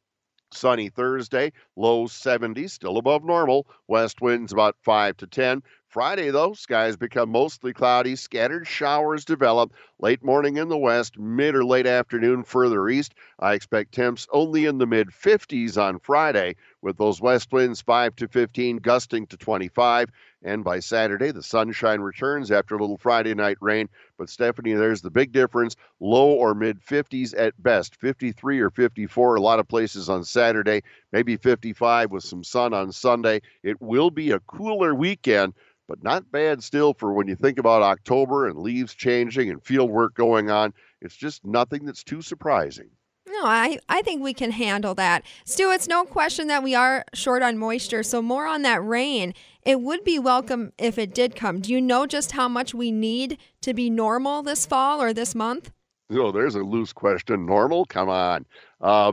Sunny 0.52 0.88
Thursday, 0.88 1.52
low 1.76 2.06
70s, 2.06 2.70
still 2.70 2.96
above 2.96 3.22
normal. 3.22 3.66
West 3.86 4.22
winds 4.22 4.50
about 4.50 4.76
5 4.82 5.18
to 5.18 5.26
10. 5.26 5.62
Friday, 5.98 6.30
though, 6.30 6.52
skies 6.52 6.96
become 6.96 7.28
mostly 7.28 7.72
cloudy. 7.72 8.14
Scattered 8.14 8.68
showers 8.68 9.24
develop 9.24 9.72
late 10.00 10.22
morning 10.22 10.56
in 10.56 10.68
the 10.68 10.78
west, 10.78 11.18
mid 11.18 11.54
or 11.54 11.64
late 11.64 11.86
afternoon 11.86 12.44
further 12.44 12.88
east. 12.88 13.14
I 13.38 13.54
expect 13.54 13.92
temps 13.92 14.28
only 14.32 14.66
in 14.66 14.78
the 14.78 14.86
mid 14.86 15.08
50s 15.08 15.76
on 15.76 15.98
Friday, 15.98 16.56
with 16.82 16.96
those 16.96 17.20
west 17.20 17.52
winds 17.52 17.80
5 17.80 18.14
to 18.16 18.28
15, 18.28 18.76
gusting 18.78 19.26
to 19.26 19.36
25. 19.36 20.10
And 20.44 20.62
by 20.62 20.78
Saturday, 20.78 21.32
the 21.32 21.42
sunshine 21.42 22.00
returns 22.00 22.52
after 22.52 22.76
a 22.76 22.78
little 22.78 22.96
Friday 22.96 23.34
night 23.34 23.58
rain. 23.60 23.88
But 24.18 24.30
Stephanie, 24.30 24.74
there's 24.74 25.02
the 25.02 25.10
big 25.10 25.32
difference 25.32 25.74
low 25.98 26.28
or 26.28 26.54
mid 26.54 26.80
50s 26.80 27.34
at 27.36 27.60
best, 27.60 27.96
53 27.96 28.60
or 28.60 28.70
54, 28.70 29.34
a 29.34 29.40
lot 29.40 29.58
of 29.58 29.66
places 29.66 30.08
on 30.08 30.22
Saturday, 30.24 30.82
maybe 31.12 31.36
55 31.36 32.12
with 32.12 32.22
some 32.22 32.44
sun 32.44 32.72
on 32.72 32.92
Sunday. 32.92 33.42
It 33.64 33.80
will 33.80 34.10
be 34.10 34.30
a 34.30 34.40
cooler 34.40 34.94
weekend 34.94 35.54
but 35.88 36.04
not 36.04 36.30
bad 36.30 36.62
still 36.62 36.92
for 36.92 37.14
when 37.14 37.26
you 37.26 37.34
think 37.34 37.58
about 37.58 37.82
October 37.82 38.46
and 38.46 38.58
leaves 38.58 38.94
changing 38.94 39.50
and 39.50 39.64
field 39.64 39.87
work 39.90 40.14
going 40.14 40.50
on. 40.50 40.72
It's 41.00 41.16
just 41.16 41.44
nothing 41.44 41.84
that's 41.84 42.04
too 42.04 42.22
surprising. 42.22 42.90
No, 43.26 43.44
I, 43.44 43.78
I 43.88 44.00
think 44.02 44.22
we 44.22 44.32
can 44.32 44.50
handle 44.50 44.94
that. 44.94 45.22
Stu, 45.44 45.70
it's 45.70 45.86
no 45.86 46.04
question 46.04 46.46
that 46.48 46.62
we 46.62 46.74
are 46.74 47.04
short 47.12 47.42
on 47.42 47.58
moisture, 47.58 48.02
so 48.02 48.22
more 48.22 48.46
on 48.46 48.62
that 48.62 48.82
rain. 48.82 49.34
it 49.62 49.82
would 49.82 50.02
be 50.02 50.18
welcome 50.18 50.72
if 50.78 50.96
it 50.96 51.14
did 51.14 51.36
come. 51.36 51.60
Do 51.60 51.72
you 51.72 51.80
know 51.80 52.06
just 52.06 52.32
how 52.32 52.48
much 52.48 52.72
we 52.72 52.90
need 52.90 53.36
to 53.60 53.74
be 53.74 53.90
normal 53.90 54.42
this 54.42 54.64
fall 54.64 55.02
or 55.02 55.12
this 55.12 55.34
month? 55.34 55.70
Oh, 56.10 56.32
there's 56.32 56.54
a 56.54 56.60
loose 56.62 56.94
question. 56.94 57.44
Normal? 57.44 57.84
Come 57.84 58.08
on. 58.08 58.46
Uh, 58.80 59.12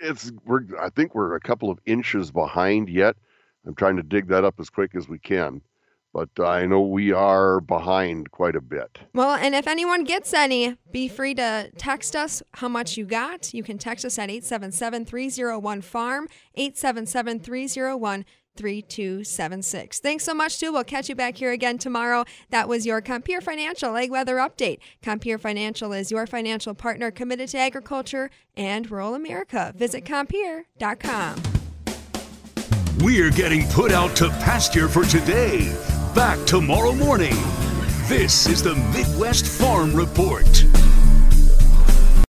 it's 0.00 0.32
we're. 0.44 0.62
I 0.80 0.90
think 0.90 1.14
we're 1.14 1.36
a 1.36 1.40
couple 1.40 1.70
of 1.70 1.78
inches 1.86 2.32
behind 2.32 2.88
yet. 2.88 3.14
I'm 3.64 3.76
trying 3.76 3.96
to 3.96 4.02
dig 4.02 4.26
that 4.26 4.44
up 4.44 4.56
as 4.58 4.70
quick 4.70 4.96
as 4.96 5.08
we 5.08 5.20
can, 5.20 5.62
but 6.12 6.28
I 6.38 6.66
know 6.66 6.80
we 6.80 7.12
are 7.12 7.60
behind 7.60 8.30
quite 8.30 8.56
a 8.56 8.60
bit. 8.60 8.98
Well, 9.14 9.34
and 9.34 9.54
if 9.54 9.66
anyone 9.66 10.04
gets 10.04 10.34
any, 10.34 10.76
be 10.90 11.08
free 11.08 11.34
to 11.34 11.70
text 11.76 12.14
us 12.14 12.42
how 12.54 12.68
much 12.68 12.96
you 12.96 13.04
got. 13.04 13.54
You 13.54 13.62
can 13.62 13.78
text 13.78 14.04
us 14.04 14.18
at 14.18 14.30
877 14.30 15.06
301 15.06 15.80
FARM, 15.82 16.28
877 16.54 17.40
301 17.40 18.24
3276. 18.56 20.00
Thanks 20.00 20.24
so 20.24 20.34
much, 20.34 20.56
Stu. 20.56 20.72
We'll 20.72 20.84
catch 20.84 21.08
you 21.08 21.14
back 21.14 21.36
here 21.36 21.52
again 21.52 21.78
tomorrow. 21.78 22.24
That 22.50 22.68
was 22.68 22.84
your 22.84 23.00
Compeer 23.00 23.40
Financial 23.40 23.96
Ag 23.96 24.10
Weather 24.10 24.36
Update. 24.36 24.78
Compeer 25.02 25.38
Financial 25.38 25.92
is 25.92 26.10
your 26.10 26.26
financial 26.26 26.74
partner 26.74 27.10
committed 27.10 27.48
to 27.50 27.58
agriculture 27.58 28.30
and 28.56 28.90
rural 28.90 29.14
America. 29.14 29.72
Visit 29.74 30.04
Compeer.com. 30.04 31.42
We're 32.98 33.30
getting 33.30 33.66
put 33.68 33.90
out 33.90 34.14
to 34.16 34.28
pasture 34.28 34.86
for 34.86 35.04
today. 35.04 35.74
Back 36.14 36.44
tomorrow 36.44 36.92
morning. 36.92 37.34
This 38.06 38.46
is 38.46 38.62
the 38.62 38.74
Midwest 38.74 39.46
Farm 39.46 39.94
Report. 39.94 40.44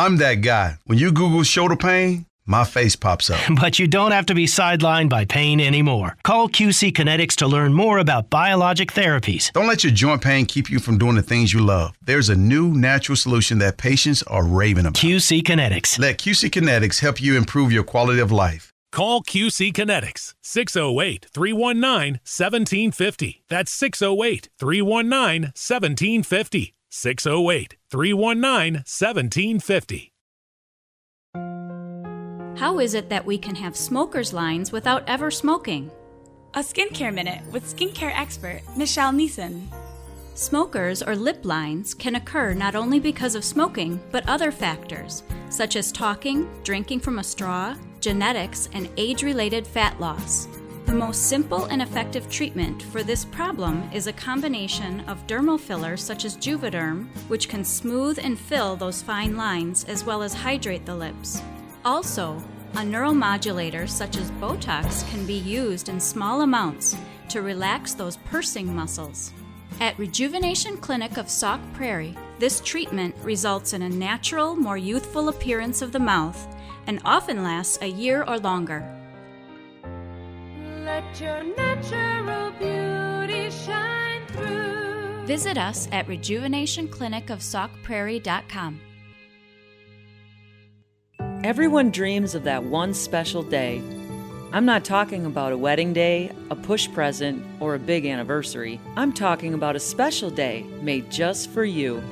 that 0.01 0.35
guy. 0.35 0.77
When 0.85 0.97
you 0.97 1.11
Google 1.11 1.43
shoulder 1.43 1.75
pain, 1.75 2.25
my 2.45 2.63
face 2.63 2.95
pops 2.95 3.29
up. 3.29 3.39
But 3.61 3.77
you 3.77 3.87
don't 3.87 4.11
have 4.11 4.25
to 4.25 4.33
be 4.33 4.47
sidelined 4.47 5.09
by 5.09 5.25
pain 5.25 5.61
anymore. 5.61 6.17
Call 6.23 6.49
QC 6.49 6.91
Kinetics 6.91 7.35
to 7.35 7.47
learn 7.47 7.71
more 7.71 7.99
about 7.99 8.31
biologic 8.31 8.91
therapies. 8.91 9.51
Don't 9.53 9.67
let 9.67 9.83
your 9.83 9.93
joint 9.93 10.23
pain 10.23 10.47
keep 10.47 10.71
you 10.71 10.79
from 10.79 10.97
doing 10.97 11.15
the 11.15 11.21
things 11.21 11.53
you 11.53 11.59
love. 11.59 11.95
There's 12.01 12.29
a 12.29 12.35
new 12.35 12.73
natural 12.73 13.15
solution 13.15 13.59
that 13.59 13.77
patients 13.77 14.23
are 14.23 14.43
raving 14.43 14.87
about. 14.87 14.95
QC 14.99 15.43
Kinetics. 15.43 15.99
Let 15.99 16.17
QC 16.17 16.49
Kinetics 16.49 17.01
help 17.01 17.21
you 17.21 17.37
improve 17.37 17.71
your 17.71 17.83
quality 17.83 18.19
of 18.19 18.31
life. 18.31 18.73
Call 18.91 19.21
QC 19.21 19.71
Kinetics 19.71 20.33
608 20.41 21.27
319 21.31 22.13
1750. 22.25 23.43
That's 23.49 23.71
608 23.71 24.49
319 24.57 25.43
1750. 25.53 26.73
608 26.89 27.77
319 27.91 28.83
1750. 28.85 30.13
How 32.57 32.79
is 32.79 32.93
it 32.93 33.09
that 33.09 33.25
we 33.25 33.37
can 33.37 33.55
have 33.55 33.75
smoker's 33.75 34.31
lines 34.31 34.71
without 34.71 35.03
ever 35.07 35.29
smoking? 35.29 35.91
A 36.53 36.59
skincare 36.59 37.13
minute 37.13 37.41
with 37.51 37.65
skincare 37.65 38.17
expert 38.17 38.61
Michelle 38.77 39.11
Neeson. 39.11 39.67
Smokers 40.35 41.03
or 41.03 41.15
lip 41.15 41.43
lines 41.43 41.93
can 41.93 42.15
occur 42.15 42.53
not 42.53 42.75
only 42.75 42.99
because 42.99 43.35
of 43.35 43.43
smoking, 43.43 43.99
but 44.11 44.27
other 44.29 44.51
factors, 44.51 45.23
such 45.49 45.75
as 45.75 45.91
talking, 45.91 46.49
drinking 46.63 47.01
from 47.01 47.19
a 47.19 47.23
straw, 47.23 47.75
genetics, 47.99 48.69
and 48.73 48.89
age 48.95 49.21
related 49.23 49.67
fat 49.67 49.99
loss. 49.99 50.47
The 50.91 50.97
most 50.97 51.29
simple 51.29 51.67
and 51.67 51.81
effective 51.81 52.29
treatment 52.29 52.83
for 52.83 53.01
this 53.01 53.23
problem 53.23 53.89
is 53.93 54.07
a 54.07 54.11
combination 54.11 54.99
of 55.07 55.25
dermal 55.25 55.57
fillers 55.57 56.03
such 56.03 56.25
as 56.25 56.35
Juvederm, 56.35 57.07
which 57.29 57.47
can 57.47 57.63
smooth 57.63 58.19
and 58.21 58.37
fill 58.37 58.75
those 58.75 59.01
fine 59.01 59.37
lines 59.37 59.85
as 59.85 60.03
well 60.03 60.21
as 60.21 60.33
hydrate 60.33 60.85
the 60.85 60.93
lips. 60.93 61.41
Also, 61.85 62.43
a 62.73 62.79
neuromodulator 62.79 63.87
such 63.87 64.17
as 64.17 64.31
Botox 64.31 65.09
can 65.09 65.25
be 65.25 65.35
used 65.35 65.87
in 65.87 65.97
small 65.97 66.41
amounts 66.41 66.97
to 67.29 67.41
relax 67.41 67.93
those 67.93 68.17
pursing 68.25 68.75
muscles. 68.75 69.31
At 69.79 69.97
Rejuvenation 69.97 70.75
Clinic 70.75 71.15
of 71.15 71.29
Sauk 71.29 71.61
Prairie, 71.71 72.17
this 72.37 72.59
treatment 72.59 73.15
results 73.23 73.71
in 73.71 73.83
a 73.83 73.89
natural, 73.89 74.57
more 74.57 74.77
youthful 74.77 75.29
appearance 75.29 75.81
of 75.81 75.93
the 75.93 75.99
mouth 75.99 76.53
and 76.85 76.99
often 77.05 77.43
lasts 77.43 77.79
a 77.81 77.87
year 77.87 78.25
or 78.27 78.37
longer. 78.37 79.00
Let 81.01 81.19
your 81.19 81.43
natural 81.57 82.51
beauty 82.51 83.49
shine 83.49 84.23
through. 84.27 85.25
Visit 85.25 85.57
us 85.57 85.87
at 85.91 86.07
rejuvenationclinicofsaukprairie.com. 86.07 88.81
Everyone 91.43 91.89
dreams 91.89 92.35
of 92.35 92.43
that 92.43 92.63
one 92.63 92.93
special 92.93 93.41
day. 93.41 93.81
I'm 94.53 94.65
not 94.65 94.85
talking 94.85 95.25
about 95.25 95.53
a 95.53 95.57
wedding 95.57 95.91
day, 95.91 96.31
a 96.51 96.55
push 96.55 96.87
present, 96.91 97.43
or 97.59 97.73
a 97.73 97.79
big 97.79 98.05
anniversary. 98.05 98.79
I'm 98.95 99.11
talking 99.11 99.55
about 99.55 99.75
a 99.75 99.79
special 99.79 100.29
day 100.29 100.61
made 100.81 101.09
just 101.09 101.49
for 101.49 101.65
you. 101.65 102.03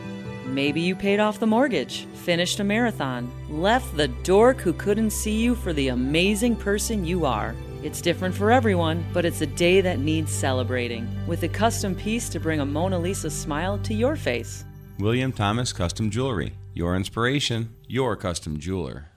Maybe 0.48 0.82
you 0.82 0.96
paid 0.96 1.20
off 1.20 1.40
the 1.40 1.46
mortgage, 1.46 2.08
finished 2.16 2.60
a 2.60 2.64
marathon, 2.64 3.32
left 3.50 3.96
the 3.96 4.08
dork 4.08 4.58
who 4.58 4.74
couldn't 4.74 5.12
see 5.12 5.40
you 5.40 5.54
for 5.54 5.74
the 5.74 5.90
amazing 5.90 6.56
person 6.56 7.06
you 7.06 7.26
are. 7.26 7.54
It's 7.82 8.02
different 8.02 8.36
for 8.36 8.52
everyone, 8.52 9.06
but 9.14 9.24
it's 9.24 9.40
a 9.40 9.46
day 9.46 9.80
that 9.80 10.00
needs 10.00 10.34
celebrating, 10.34 11.08
with 11.28 11.44
a 11.44 11.48
custom 11.48 11.96
piece 11.96 12.28
to 12.28 12.38
bring 12.38 12.60
a 12.60 12.66
Mona 12.66 13.00
Lisa 13.00 13.30
smile 13.30 13.78
to 13.80 13.94
your 13.94 14.18
face. 14.18 14.66
William 15.00 15.32
Thomas 15.32 15.72
Custom 15.72 16.10
Jewelry. 16.10 16.52
Your 16.74 16.98
inspiration, 16.98 17.74
your 17.88 18.18
custom 18.18 18.60
jeweler. 18.60 19.08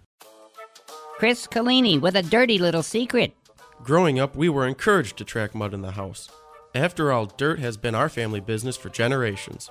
Chris 1.19 1.49
Collini 1.49 2.01
with 2.01 2.15
a 2.15 2.23
dirty 2.23 2.59
little 2.59 2.85
secret. 2.85 3.35
Growing 3.83 4.21
up, 4.21 4.37
we 4.37 4.49
were 4.49 4.69
encouraged 4.69 5.17
to 5.17 5.25
track 5.25 5.57
mud 5.57 5.75
in 5.75 5.83
the 5.83 5.91
house. 5.91 6.31
After 6.73 7.11
all, 7.11 7.27
dirt 7.27 7.59
has 7.59 7.77
been 7.77 7.97
our 7.97 8.09
family 8.09 8.41
business 8.41 8.77
for 8.77 8.91
generations. 8.91 9.71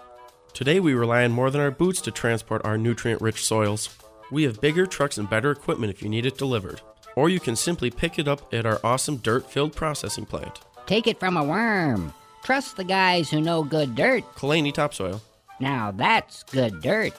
Today, 0.54 0.82
we 0.82 0.94
rely 0.94 1.24
on 1.24 1.32
more 1.32 1.50
than 1.50 1.62
our 1.62 1.72
boots 1.72 2.02
to 2.02 2.12
transport 2.12 2.62
our 2.66 2.78
nutrient 2.78 3.22
rich 3.22 3.46
soils. 3.46 3.98
We 4.32 4.44
have 4.44 4.60
bigger 4.60 4.86
trucks 4.86 5.18
and 5.18 5.30
better 5.30 5.52
equipment 5.52 5.94
if 5.94 6.04
you 6.04 6.10
need 6.10 6.26
it 6.26 6.38
delivered. 6.38 6.82
Or 7.15 7.30
you 7.30 7.39
can 7.39 7.56
simply 7.56 7.91
pick 7.91 8.19
it 8.19 8.28
up 8.28 8.54
at 8.54 8.65
our 8.65 8.80
awesome 8.84 9.17
dirt 9.17 9.50
filled 9.50 9.76
processing 9.76 10.26
plant. 10.26 10.60
Take 10.86 11.08
it 11.08 11.19
from 11.19 11.38
a 11.38 11.43
worm. 11.43 12.13
Trust 12.43 12.78
the 12.78 12.84
guys 12.84 13.30
who 13.30 13.41
know 13.41 13.63
good 13.63 13.95
dirt. 13.95 14.24
Kalani 14.36 14.74
Topsoil. 14.74 15.21
Now 15.60 15.91
that's 15.91 16.43
good 16.43 16.82
dirt. 16.82 17.13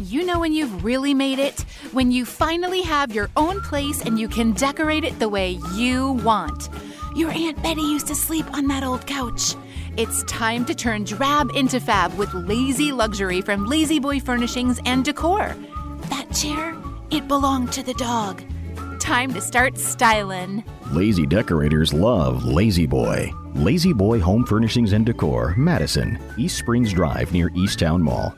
You 0.00 0.26
know 0.26 0.38
when 0.38 0.52
you've 0.52 0.84
really 0.84 1.14
made 1.14 1.38
it? 1.38 1.60
When 1.92 2.10
you 2.10 2.24
finally 2.24 2.82
have 2.82 3.14
your 3.14 3.30
own 3.36 3.60
place 3.62 4.02
and 4.02 4.18
you 4.18 4.28
can 4.28 4.52
decorate 4.52 5.04
it 5.04 5.18
the 5.18 5.28
way 5.28 5.58
you 5.74 6.12
want. 6.24 6.68
Your 7.16 7.30
Aunt 7.30 7.62
Betty 7.62 7.80
used 7.80 8.08
to 8.08 8.14
sleep 8.14 8.44
on 8.52 8.66
that 8.68 8.84
old 8.84 9.06
couch. 9.06 9.54
It's 9.96 10.24
time 10.24 10.64
to 10.66 10.74
turn 10.74 11.04
drab 11.04 11.50
into 11.54 11.80
fab 11.80 12.12
with 12.14 12.34
lazy 12.34 12.90
luxury 12.92 13.40
from 13.40 13.64
La-Z-Boy 13.64 14.20
Furnishings 14.20 14.80
and 14.84 15.04
Decor. 15.04 15.54
That 16.34 16.40
chair, 16.40 16.74
it 17.12 17.28
belonged 17.28 17.72
to 17.74 17.84
the 17.84 17.94
dog. 17.94 18.42
Time 18.98 19.32
to 19.34 19.40
start 19.40 19.78
styling. 19.78 20.64
Lazy 20.90 21.26
decorators 21.26 21.92
love 21.92 22.44
La-Z-Boy. 22.44 23.32
Lazy 23.54 23.92
Boy 23.92 24.18
Home 24.18 24.44
Furnishings 24.44 24.94
and 24.94 25.06
Decor, 25.06 25.54
Madison, 25.56 26.18
East 26.36 26.58
Springs 26.58 26.92
Drive 26.92 27.32
near 27.32 27.52
East 27.54 27.78
Towne 27.78 28.02
Mall. 28.02 28.34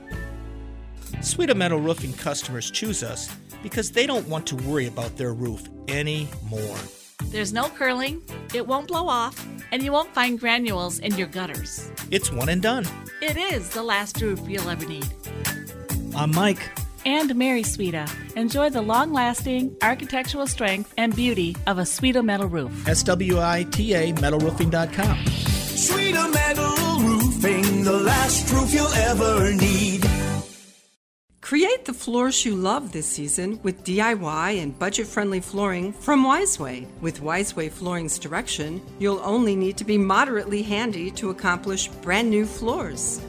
Swita 1.21 1.57
Metal 1.57 1.81
Roofing 1.81 2.13
customers 2.13 2.71
choose 2.71 3.03
us 3.03 3.35
because 3.63 3.91
they 3.91 4.07
don't 4.07 4.29
want 4.29 4.47
to 4.49 4.57
worry 4.57 4.89
about 4.89 5.17
their 5.17 5.33
roof 5.33 5.67
anymore. 5.89 6.79
There's 7.27 7.55
no 7.55 7.71
curling, 7.71 8.21
it 8.53 8.67
won't 8.67 8.89
blow 8.89 9.09
off, 9.09 9.43
and 9.73 9.83
you 9.83 9.91
won't 9.91 10.13
find 10.13 10.39
granules 10.39 10.99
in 10.99 11.15
your 11.17 11.29
gutters. 11.29 11.91
It's 12.11 12.31
one 12.31 12.51
and 12.51 12.61
done. 12.61 12.85
It 13.23 13.39
is 13.39 13.71
the 13.71 13.83
last 13.83 14.21
roof 14.21 14.41
you'll 14.47 14.69
ever 14.69 14.85
need. 14.85 15.07
I'm 16.15 16.31
Mike. 16.33 16.61
And 17.07 17.35
Mary 17.35 17.63
Swita. 17.63 18.07
Enjoy 18.37 18.69
the 18.69 18.83
long 18.83 19.13
lasting 19.13 19.77
architectural 19.81 20.47
strength 20.47 20.93
and 20.99 21.17
beauty 21.17 21.57
of 21.67 21.79
a 21.79 21.87
Swita 21.87 22.23
metal 22.23 22.49
roof. 22.49 22.87
S 22.87 23.03
W 23.05 23.41
I 23.41 23.63
T 23.71 23.95
A 23.95 24.13
metal 24.13 24.41
metalroofing.com. 24.41 25.17
Swita 25.77 26.33
Metal 26.33 26.99
Roofing, 26.99 27.85
the 27.85 27.93
last 27.93 28.51
roof 28.53 28.73
you'll 28.73 28.93
ever 28.95 29.53
need. 29.53 30.05
Create 31.41 31.85
the 31.85 31.93
floors 31.93 32.45
you 32.45 32.57
love 32.57 32.91
this 32.91 33.07
season 33.07 33.61
with 33.63 33.85
DIY 33.85 34.61
and 34.61 34.77
budget 34.77 35.07
friendly 35.07 35.39
flooring 35.39 35.93
from 35.93 36.25
Wiseway. 36.25 36.89
With 37.01 37.21
Wiseway 37.21 37.71
Flooring's 37.71 38.19
direction, 38.19 38.83
you'll 38.99 39.21
only 39.21 39.55
need 39.55 39.77
to 39.77 39.85
be 39.85 39.97
moderately 39.97 40.63
handy 40.63 41.11
to 41.13 41.31
accomplish 41.31 41.87
brand 42.03 42.31
new 42.31 42.47
floors. 42.47 43.21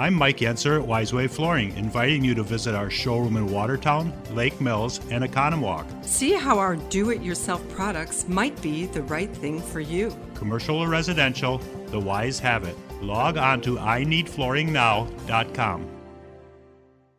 I'm 0.00 0.14
Mike 0.14 0.38
Yenser 0.38 0.80
at 0.80 0.86
Wiseway 0.86 1.28
Flooring, 1.28 1.76
inviting 1.76 2.24
you 2.24 2.32
to 2.36 2.44
visit 2.44 2.76
our 2.76 2.88
showroom 2.88 3.36
in 3.36 3.50
Watertown, 3.50 4.12
Lake 4.30 4.60
Mills, 4.60 5.00
and 5.10 5.24
Oconomowoc. 5.24 6.04
See 6.04 6.34
how 6.34 6.60
our 6.60 6.76
do 6.76 7.10
it 7.10 7.20
yourself 7.20 7.68
products 7.70 8.28
might 8.28 8.62
be 8.62 8.86
the 8.86 9.02
right 9.02 9.28
thing 9.28 9.60
for 9.60 9.80
you. 9.80 10.16
Commercial 10.36 10.76
or 10.76 10.88
residential, 10.88 11.58
the 11.88 11.98
wise 11.98 12.38
have 12.38 12.62
it. 12.62 12.76
Log 13.02 13.38
on 13.38 13.60
to 13.62 13.74
ineedflooringnow.com. 13.74 15.97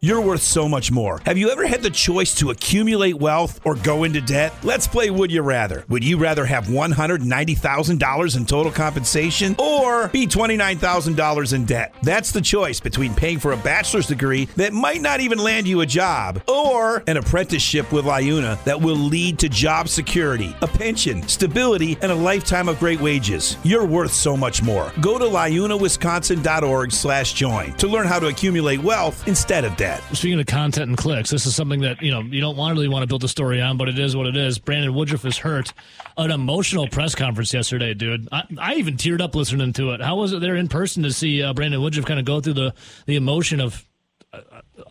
You're 0.02 0.22
worth 0.22 0.44
so 0.44 0.70
much 0.70 0.94
more. 0.94 1.20
Have 1.26 1.38
you 1.38 1.50
ever 1.50 1.68
had 1.68 1.84
the 1.84 1.90
choice 1.90 2.34
to 2.36 2.52
accumulate 2.52 3.16
wealth 3.16 3.60
or 3.66 3.76
go 3.76 4.06
into 4.06 4.22
debt? 4.22 4.54
Let's 4.64 4.88
play 4.88 5.10
Would 5.10 5.30
You 5.30 5.42
Rather. 5.42 5.84
Would 5.90 6.06
you 6.06 6.16
rather 6.18 6.46
have 6.46 6.68
$190,000 6.68 8.38
in 8.38 8.46
total 8.46 8.72
compensation 8.72 9.58
or 9.60 10.08
be 10.08 10.26
$29,000 10.26 11.54
in 11.54 11.66
debt? 11.66 11.94
That's 12.02 12.32
the 12.32 12.40
choice 12.40 12.80
between 12.80 13.14
paying 13.14 13.40
for 13.40 13.52
a 13.52 13.58
bachelor's 13.58 14.08
degree 14.08 14.46
that 14.56 14.72
might 14.72 15.02
not 15.02 15.20
even 15.20 15.38
land 15.38 15.68
you 15.68 15.82
a 15.82 15.86
job 15.86 16.42
or 16.48 17.04
an 17.06 17.18
apprenticeship 17.18 17.92
with 17.92 18.06
Liuna 18.06 18.64
that 18.64 18.80
will 18.80 18.96
lead 18.96 19.38
to 19.40 19.50
job 19.50 19.90
security, 19.90 20.56
a 20.62 20.68
pension, 20.68 21.28
stability, 21.28 21.98
and 22.02 22.10
a 22.10 22.16
lifetime 22.16 22.70
of 22.70 22.80
great 22.80 23.02
wages. 23.02 23.58
You're 23.64 23.86
worth 23.86 24.14
so 24.14 24.38
much 24.38 24.64
more. 24.64 24.94
Go 25.02 25.20
to 25.20 25.26
liunawisconsin.org 25.26 26.94
slash 26.94 27.34
join 27.34 27.74
to 27.74 27.88
learn 27.88 28.08
how 28.08 28.20
to 28.20 28.28
accumulate 28.28 28.82
wealth 28.82 29.28
instead 29.28 29.66
of 29.66 29.76
debt. 29.76 29.88
Speaking 30.13 30.39
of 30.39 30.45
content 30.45 30.89
and 30.89 30.97
clicks, 30.97 31.30
this 31.30 31.45
is 31.45 31.56
something 31.56 31.82
that 31.82 32.02
you 32.02 32.12
know 32.12 32.21
you 32.21 32.41
don't 32.41 32.58
want 32.58 32.73
really 32.75 32.88
want 32.88 33.04
to 33.04 33.08
build 33.08 33.23
a 33.23 33.28
story 33.28 33.62
on, 33.62 33.78
but 33.78 33.88
it 33.89 33.97
is 33.97 34.15
what 34.15 34.28
it 34.28 34.36
is. 34.36 34.60
Brandon 34.60 34.93
Woodruff 34.93 35.25
is 35.25 35.38
hurt. 35.38 35.73
An 36.17 36.32
emotional 36.32 36.88
press 36.88 37.15
conference 37.15 37.54
yesterday, 37.54 37.93
dude. 37.93 38.28
I, 38.32 38.43
I 38.58 38.75
even 38.75 38.97
teared 38.97 39.21
up 39.21 39.36
listening 39.36 39.73
to 39.73 39.91
it. 39.91 40.02
How 40.02 40.15
was 40.15 40.34
it 40.34 40.41
there 40.41 40.56
in 40.56 40.67
person 40.67 41.04
to 41.04 41.12
see 41.12 41.43
uh, 41.43 41.54
Brandon 41.54 41.82
Woodruff 41.82 42.06
kind 42.06 42.19
of 42.19 42.25
go 42.25 42.41
through 42.41 42.54
the 42.54 42.73
the 43.06 43.15
emotion 43.15 43.60
of? 43.62 43.86
Uh, 44.34 44.41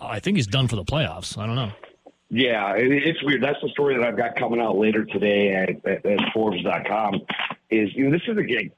I 0.00 0.20
think 0.20 0.36
he's 0.36 0.46
done 0.46 0.68
for 0.68 0.76
the 0.76 0.84
playoffs. 0.84 1.38
I 1.38 1.46
don't 1.46 1.56
know. 1.56 1.72
Yeah, 2.30 2.74
it, 2.74 2.90
it's 2.90 3.22
weird. 3.22 3.42
That's 3.42 3.60
the 3.62 3.68
story 3.70 3.96
that 3.96 4.04
I've 4.04 4.16
got 4.16 4.36
coming 4.36 4.60
out 4.60 4.76
later 4.76 5.04
today 5.04 5.54
at, 5.54 5.70
at, 5.86 6.04
at 6.04 6.32
Forbes.com. 6.32 7.22
Is 7.70 7.94
you 7.94 8.04
know 8.04 8.10
this 8.10 8.22
is 8.28 8.36
a 8.36 8.42
gig. 8.42 8.72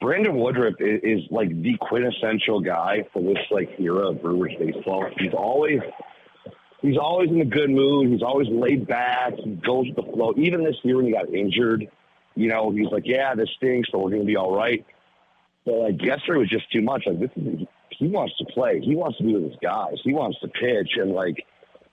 Brandon 0.00 0.36
Woodruff 0.36 0.74
is, 0.80 1.00
is 1.02 1.30
like 1.30 1.48
the 1.62 1.76
quintessential 1.80 2.60
guy 2.60 3.04
for 3.12 3.22
this 3.22 3.38
like 3.50 3.70
era 3.78 4.10
of 4.10 4.22
Brewers 4.22 4.52
baseball. 4.58 5.06
He's 5.18 5.34
always 5.34 5.80
he's 6.80 6.96
always 6.96 7.30
in 7.30 7.40
a 7.40 7.44
good 7.44 7.70
mood. 7.70 8.10
He's 8.10 8.22
always 8.22 8.48
laid 8.48 8.86
back. 8.86 9.34
He 9.34 9.50
goes 9.56 9.86
with 9.86 9.96
the 9.96 10.12
flow. 10.12 10.32
Even 10.36 10.64
this 10.64 10.76
year 10.82 10.96
when 10.96 11.06
he 11.06 11.12
got 11.12 11.32
injured, 11.32 11.86
you 12.34 12.48
know, 12.48 12.70
he's 12.70 12.88
like, 12.90 13.04
"Yeah, 13.06 13.34
this 13.34 13.50
stinks, 13.56 13.90
but 13.90 13.98
we're 13.98 14.10
going 14.10 14.22
to 14.22 14.26
be 14.26 14.36
all 14.36 14.54
right." 14.54 14.84
But 15.64 15.74
like 15.74 16.02
yesterday 16.02 16.38
was 16.38 16.48
just 16.48 16.70
too 16.72 16.82
much. 16.82 17.04
Like 17.06 17.20
this 17.20 17.30
is 17.36 17.66
he 17.90 18.08
wants 18.08 18.36
to 18.38 18.46
play. 18.46 18.80
He 18.80 18.94
wants 18.94 19.18
to 19.18 19.24
be 19.24 19.34
with 19.34 19.44
his 19.44 19.58
guys. 19.62 19.96
He 20.02 20.14
wants 20.14 20.38
to 20.40 20.48
pitch, 20.48 20.92
and 20.96 21.12
like 21.12 21.44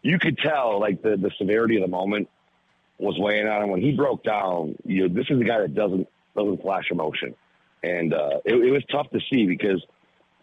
you 0.01 0.17
could 0.19 0.37
tell, 0.37 0.79
like 0.79 1.01
the 1.01 1.17
the 1.17 1.31
severity 1.37 1.75
of 1.75 1.81
the 1.81 1.89
moment 1.89 2.29
was 2.97 3.15
weighing 3.19 3.47
on 3.47 3.63
him 3.63 3.69
when 3.69 3.81
he 3.81 3.91
broke 3.91 4.23
down. 4.23 4.75
You 4.85 5.07
know, 5.07 5.13
this 5.13 5.25
is 5.29 5.39
a 5.39 5.43
guy 5.43 5.59
that 5.59 5.75
doesn't 5.75 6.07
doesn't 6.35 6.61
flash 6.61 6.85
emotion, 6.91 7.35
and 7.83 8.13
uh, 8.13 8.39
it, 8.45 8.55
it 8.55 8.71
was 8.71 8.83
tough 8.91 9.09
to 9.11 9.19
see 9.31 9.45
because 9.45 9.83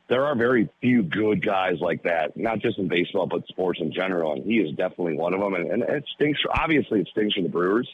there 0.09 0.25
are 0.27 0.35
very 0.35 0.68
few 0.81 1.03
good 1.03 1.44
guys 1.44 1.77
like 1.81 2.03
that, 2.03 2.37
not 2.37 2.61
just 2.61 2.79
in 2.79 2.88
baseball 2.88 3.27
but 3.27 3.47
sports 3.49 3.81
in 3.81 3.92
general, 3.92 4.33
and 4.33 4.44
he 4.44 4.59
is 4.59 4.75
definitely 4.77 5.16
one 5.16 5.35
of 5.35 5.40
them. 5.40 5.55
And, 5.55 5.70
and 5.70 5.83
it 5.83 6.05
stinks. 6.14 6.40
For, 6.42 6.51
obviously, 6.59 7.01
it 7.01 7.09
stinks 7.11 7.35
for 7.35 7.42
the 7.42 7.49
Brewers, 7.49 7.88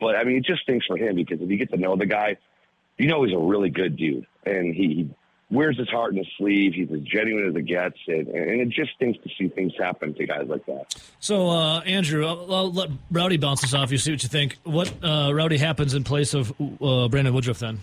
but 0.00 0.16
I 0.16 0.24
mean, 0.24 0.36
it 0.36 0.44
just 0.44 0.62
stinks 0.62 0.86
for 0.86 0.96
him 0.96 1.16
because 1.16 1.40
if 1.40 1.50
you 1.50 1.56
get 1.56 1.70
to 1.70 1.76
know 1.76 1.96
the 1.96 2.06
guy, 2.06 2.36
you 2.96 3.06
know 3.06 3.24
he's 3.24 3.34
a 3.34 3.38
really 3.38 3.70
good 3.70 3.96
dude, 3.96 4.26
and 4.44 4.74
he, 4.74 4.94
he 4.94 5.10
wears 5.50 5.78
his 5.78 5.88
heart 5.88 6.12
in 6.12 6.18
his 6.18 6.26
sleeve. 6.36 6.74
He's 6.74 6.90
as 6.90 7.00
genuine 7.00 7.48
as 7.48 7.54
it 7.54 7.66
gets, 7.66 7.98
and, 8.06 8.28
and 8.28 8.60
it 8.60 8.68
just 8.70 8.92
stinks 8.94 9.18
to 9.22 9.30
see 9.38 9.48
things 9.48 9.72
happen 9.78 10.14
to 10.14 10.26
guys 10.26 10.46
like 10.48 10.64
that. 10.66 10.94
So, 11.20 11.50
uh, 11.50 11.80
Andrew, 11.80 12.26
I'll, 12.26 12.54
I'll 12.54 12.72
let 12.72 12.90
Rowdy 13.10 13.36
bounce 13.36 13.60
this 13.60 13.74
off 13.74 13.90
you. 13.90 13.98
See 13.98 14.12
what 14.12 14.22
you 14.22 14.28
think. 14.28 14.56
What 14.64 14.92
uh, 15.02 15.32
Rowdy 15.34 15.58
happens 15.58 15.94
in 15.94 16.04
place 16.04 16.34
of 16.34 16.50
uh, 16.82 17.08
Brandon 17.08 17.34
Woodruff 17.34 17.58
then? 17.58 17.80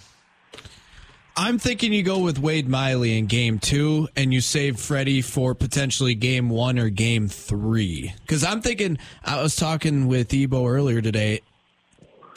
I'm 1.38 1.60
thinking 1.60 1.92
you 1.92 2.02
go 2.02 2.20
with 2.20 2.40
Wade 2.40 2.70
Miley 2.70 3.18
in 3.18 3.26
game 3.26 3.60
two 3.60 4.08
and 4.16 4.34
you 4.34 4.40
save 4.40 4.80
Freddie 4.80 5.22
for 5.22 5.54
potentially 5.54 6.16
game 6.16 6.50
one 6.50 6.80
or 6.80 6.88
game 6.88 7.28
three. 7.28 8.14
Because 8.22 8.46
I'm 8.46 8.62
thinking, 8.62 8.98
I 9.24 9.42
was 9.42 9.58
talking 9.58 10.08
with 10.08 10.34
Ebo 10.34 10.66
earlier 10.66 11.02
today. 11.02 11.42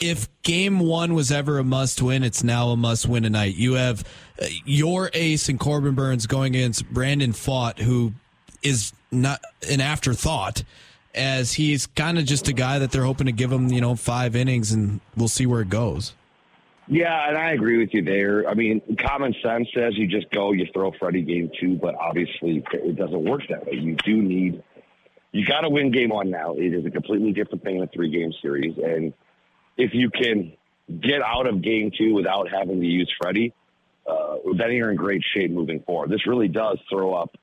If 0.01 0.27
game 0.43 0.79
one 0.79 1.13
was 1.13 1.31
ever 1.31 1.59
a 1.59 1.63
must 1.63 2.01
win, 2.01 2.23
it's 2.23 2.43
now 2.43 2.69
a 2.69 2.77
must 2.77 3.07
win 3.07 3.23
tonight. 3.23 3.55
You 3.55 3.73
have 3.73 4.03
uh, 4.41 4.47
your 4.65 5.09
ace 5.13 5.47
and 5.47 5.59
Corbin 5.59 5.95
Burnes 5.95 6.27
going 6.27 6.55
against 6.55 6.89
Brandon 6.89 7.31
Pfaadt, 7.31 7.79
who 7.79 8.11
is 8.61 8.91
not 9.11 9.39
an 9.69 9.79
afterthought, 9.79 10.63
as 11.15 11.53
he's 11.53 11.87
kind 11.87 12.19
of 12.19 12.25
just 12.25 12.49
a 12.49 12.53
guy 12.53 12.79
that 12.79 12.91
they're 12.91 13.03
hoping 13.03 13.27
to 13.27 13.31
give 13.31 13.51
him, 13.51 13.69
you 13.69 13.79
know, 13.79 13.95
five 13.95 14.35
innings 14.35 14.73
and 14.73 14.99
we'll 15.15 15.29
see 15.29 15.45
where 15.45 15.61
it 15.61 15.69
goes. 15.69 16.13
Yeah, 16.91 17.29
and 17.29 17.37
I 17.37 17.51
agree 17.51 17.77
with 17.77 17.93
you 17.93 18.01
there. 18.01 18.49
I 18.49 18.55
mean, 18.55 18.81
common 18.97 19.35
sense 19.43 19.67
says 19.75 19.95
you 19.95 20.07
just 20.07 20.31
go, 20.31 20.53
you 20.53 20.65
throw 20.73 20.91
Freddie 20.91 21.21
game 21.21 21.51
two, 21.59 21.75
but 21.75 21.93
obviously 21.93 22.63
it 22.73 22.95
doesn't 22.95 23.23
work 23.23 23.41
that 23.49 23.67
way. 23.67 23.73
You 23.73 23.95
do 23.95 24.19
need, 24.19 24.63
you 25.31 25.45
got 25.45 25.61
to 25.61 25.69
win 25.69 25.91
game 25.91 26.09
one 26.09 26.31
now. 26.31 26.55
It 26.55 26.73
is 26.73 26.83
a 26.87 26.89
completely 26.89 27.31
different 27.31 27.63
thing 27.63 27.77
in 27.77 27.83
a 27.83 27.87
three 27.87 28.09
game 28.09 28.33
series. 28.41 28.75
And 28.83 29.13
if 29.77 29.93
you 29.93 30.09
can 30.09 30.53
get 30.99 31.21
out 31.21 31.45
of 31.45 31.61
game 31.61 31.91
two 31.95 32.15
without 32.15 32.49
having 32.49 32.81
to 32.81 32.87
use 32.87 33.13
Freddie, 33.21 33.53
uh, 34.07 34.37
then 34.57 34.71
you're 34.71 34.89
in 34.89 34.97
great 34.97 35.23
shape 35.35 35.51
moving 35.51 35.81
forward. 35.81 36.09
This 36.09 36.25
really 36.25 36.47
does 36.47 36.79
throw 36.89 37.13
up 37.13 37.37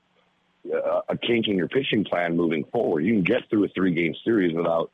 uh, 0.69 1.01
a 1.07 1.17
kink 1.17 1.47
in 1.47 1.55
your 1.55 1.69
pitching 1.69 2.03
plan 2.03 2.35
moving 2.35 2.65
forward. 2.65 3.05
You 3.05 3.13
can 3.13 3.23
get 3.23 3.49
through 3.49 3.63
a 3.63 3.69
three 3.69 3.93
game 3.93 4.13
series 4.25 4.53
without 4.53 4.91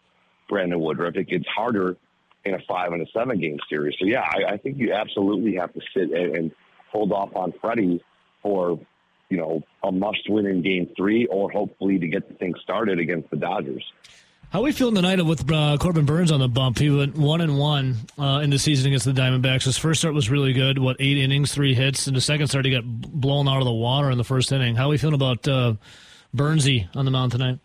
Brandon 0.48 0.80
Woodruff. 0.80 1.16
It 1.16 1.28
gets 1.28 1.48
harder 1.48 1.98
in 2.45 2.53
a 2.53 2.60
five 2.67 2.91
and 2.91 3.01
a 3.01 3.12
seven 3.12 3.39
game 3.39 3.58
series. 3.69 3.95
So 3.99 4.06
yeah, 4.06 4.21
I, 4.21 4.53
I 4.53 4.58
think 4.58 4.77
you 4.77 4.93
absolutely 4.93 5.56
have 5.56 5.73
to 5.73 5.82
sit 5.93 6.12
and, 6.12 6.36
and 6.36 6.51
hold 6.91 7.12
off 7.12 7.36
on 7.36 7.53
Freddie 7.62 8.03
for 8.41 8.79
you 9.29 9.38
know 9.38 9.63
a 9.84 9.91
must 9.91 10.29
win 10.29 10.45
in 10.45 10.62
game 10.62 10.89
three, 10.95 11.25
or 11.27 11.49
hopefully 11.49 11.99
to 11.99 12.08
get 12.08 12.27
the 12.27 12.36
thing 12.36 12.53
started 12.62 12.99
against 12.99 13.29
the 13.29 13.38
Dodgers. 13.38 13.84
How 14.51 14.60
are 14.60 14.63
we 14.63 14.71
feeling 14.71 14.93
tonight 14.93 15.19
with 15.25 15.51
uh, 15.51 15.77
Corbin 15.79 16.06
Burnes 16.06 16.32
on 16.32 16.39
the 16.39 16.47
bump? 16.47 16.77
He 16.77 16.88
went 16.88 17.17
one 17.17 17.41
and 17.41 17.58
one 17.58 17.95
uh, 18.19 18.41
in 18.43 18.51
the 18.51 18.60
season 18.60 18.86
against 18.86 19.06
the 19.06 19.12
Diamondbacks. 19.12 19.63
His 19.63 19.79
first 19.79 20.01
start 20.01 20.13
was 20.13 20.29
really 20.29 20.53
good. 20.53 20.77
What 20.77 20.97
eight 20.99 21.17
innings, 21.17 21.51
three 21.51 21.73
hits, 21.73 22.06
and 22.06 22.15
the 22.15 22.21
second 22.21 22.49
start, 22.49 22.65
he 22.65 22.69
got 22.69 22.84
blown 22.86 23.47
out 23.47 23.58
of 23.58 23.65
the 23.65 23.73
water 23.73 24.12
in 24.12 24.19
the 24.19 24.23
first 24.23 24.51
inning. 24.51 24.75
How 24.75 24.86
are 24.86 24.89
we 24.89 24.99
feeling 24.99 25.15
about 25.15 25.47
uh, 25.47 25.73
Burnsy 26.36 26.88
on 26.95 27.06
the 27.06 27.10
mound 27.10 27.32
tonight? 27.32 27.58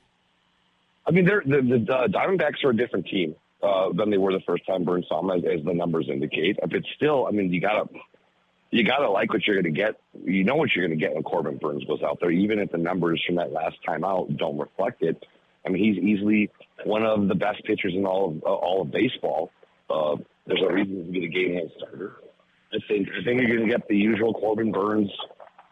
I 1.07 1.11
mean, 1.11 1.27
they're, 1.27 1.43
the, 1.45 1.61
the, 1.61 1.79
the 1.79 2.19
Diamondbacks 2.19 2.65
are 2.65 2.71
a 2.71 2.77
different 2.77 3.07
team 3.07 3.35
uh, 3.63 3.93
than 3.93 4.11
they 4.11 4.19
were 4.19 4.33
the 4.33 4.43
first 4.47 4.67
time 4.67 4.85
Burnes 4.85 5.07
saw 5.09 5.27
as, 5.31 5.43
as 5.45 5.65
the 5.65 5.75
numbers 5.75 6.09
indicate. 6.11 6.59
But 6.61 6.83
still, 6.97 7.27
I 7.27 7.31
mean, 7.31 7.53
you 7.53 7.61
gotta 7.61 7.89
you 8.71 8.85
gotta 8.85 9.11
like 9.11 9.33
what 9.33 9.47
you're 9.47 9.57
gonna 9.57 9.75
get. 9.75 10.01
You 10.25 10.45
know 10.45 10.57
what 10.57 10.71
you're 10.75 10.87
gonna 10.87 11.01
get 11.01 11.15
when 11.15 11.23
Corbin 11.23 11.59
Burnes 11.59 11.85
goes 11.85 12.03
out 12.03 12.19
there, 12.21 12.31
even 12.31 12.59
if 12.59 12.71
the 12.71 12.79
numbers 12.79 13.23
from 13.27 13.37
that 13.37 13.53
last 13.53 13.77
time 13.87 14.05
out 14.05 14.37
don't 14.37 14.59
reflect 14.59 15.03
it. 15.03 15.25
I 15.67 15.71
mean, 15.71 15.83
he's 15.83 16.03
easily 16.03 16.51
one 16.85 17.05
of 17.05 17.29
the 17.29 17.35
best 17.35 17.63
pitchers 17.65 17.95
in 17.95 18.07
all 18.07 18.31
of 18.31 18.43
uh, 18.43 18.47
all 18.47 18.83
of 18.83 18.91
baseball. 18.91 19.51
Uh, 19.91 20.17
there's 20.47 20.63
a 20.63 20.73
reason 20.73 21.05
to 21.05 21.11
be 21.11 21.21
the 21.21 21.29
game 21.29 21.55
hand 21.55 21.71
starter. 21.77 22.17
I 22.73 22.79
think 22.87 23.09
I 23.09 23.25
think 23.25 23.41
you're 23.41 23.57
going 23.57 23.69
to 23.69 23.77
get 23.77 23.89
the 23.89 23.97
usual 23.97 24.35
Corbin 24.35 24.73
Burnes, 24.73 25.11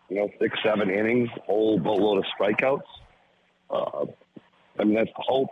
you 0.09 0.17
know, 0.17 0.31
six 0.41 0.59
seven 0.65 0.91
innings, 0.91 1.29
whole 1.45 1.79
boatload 1.79 2.19
of 2.19 2.25
strikeouts. 2.39 2.83
Uh, 3.71 4.07
I 4.79 4.85
mean, 4.85 4.95
that's 4.95 5.11
the 5.17 5.23
hope. 5.27 5.51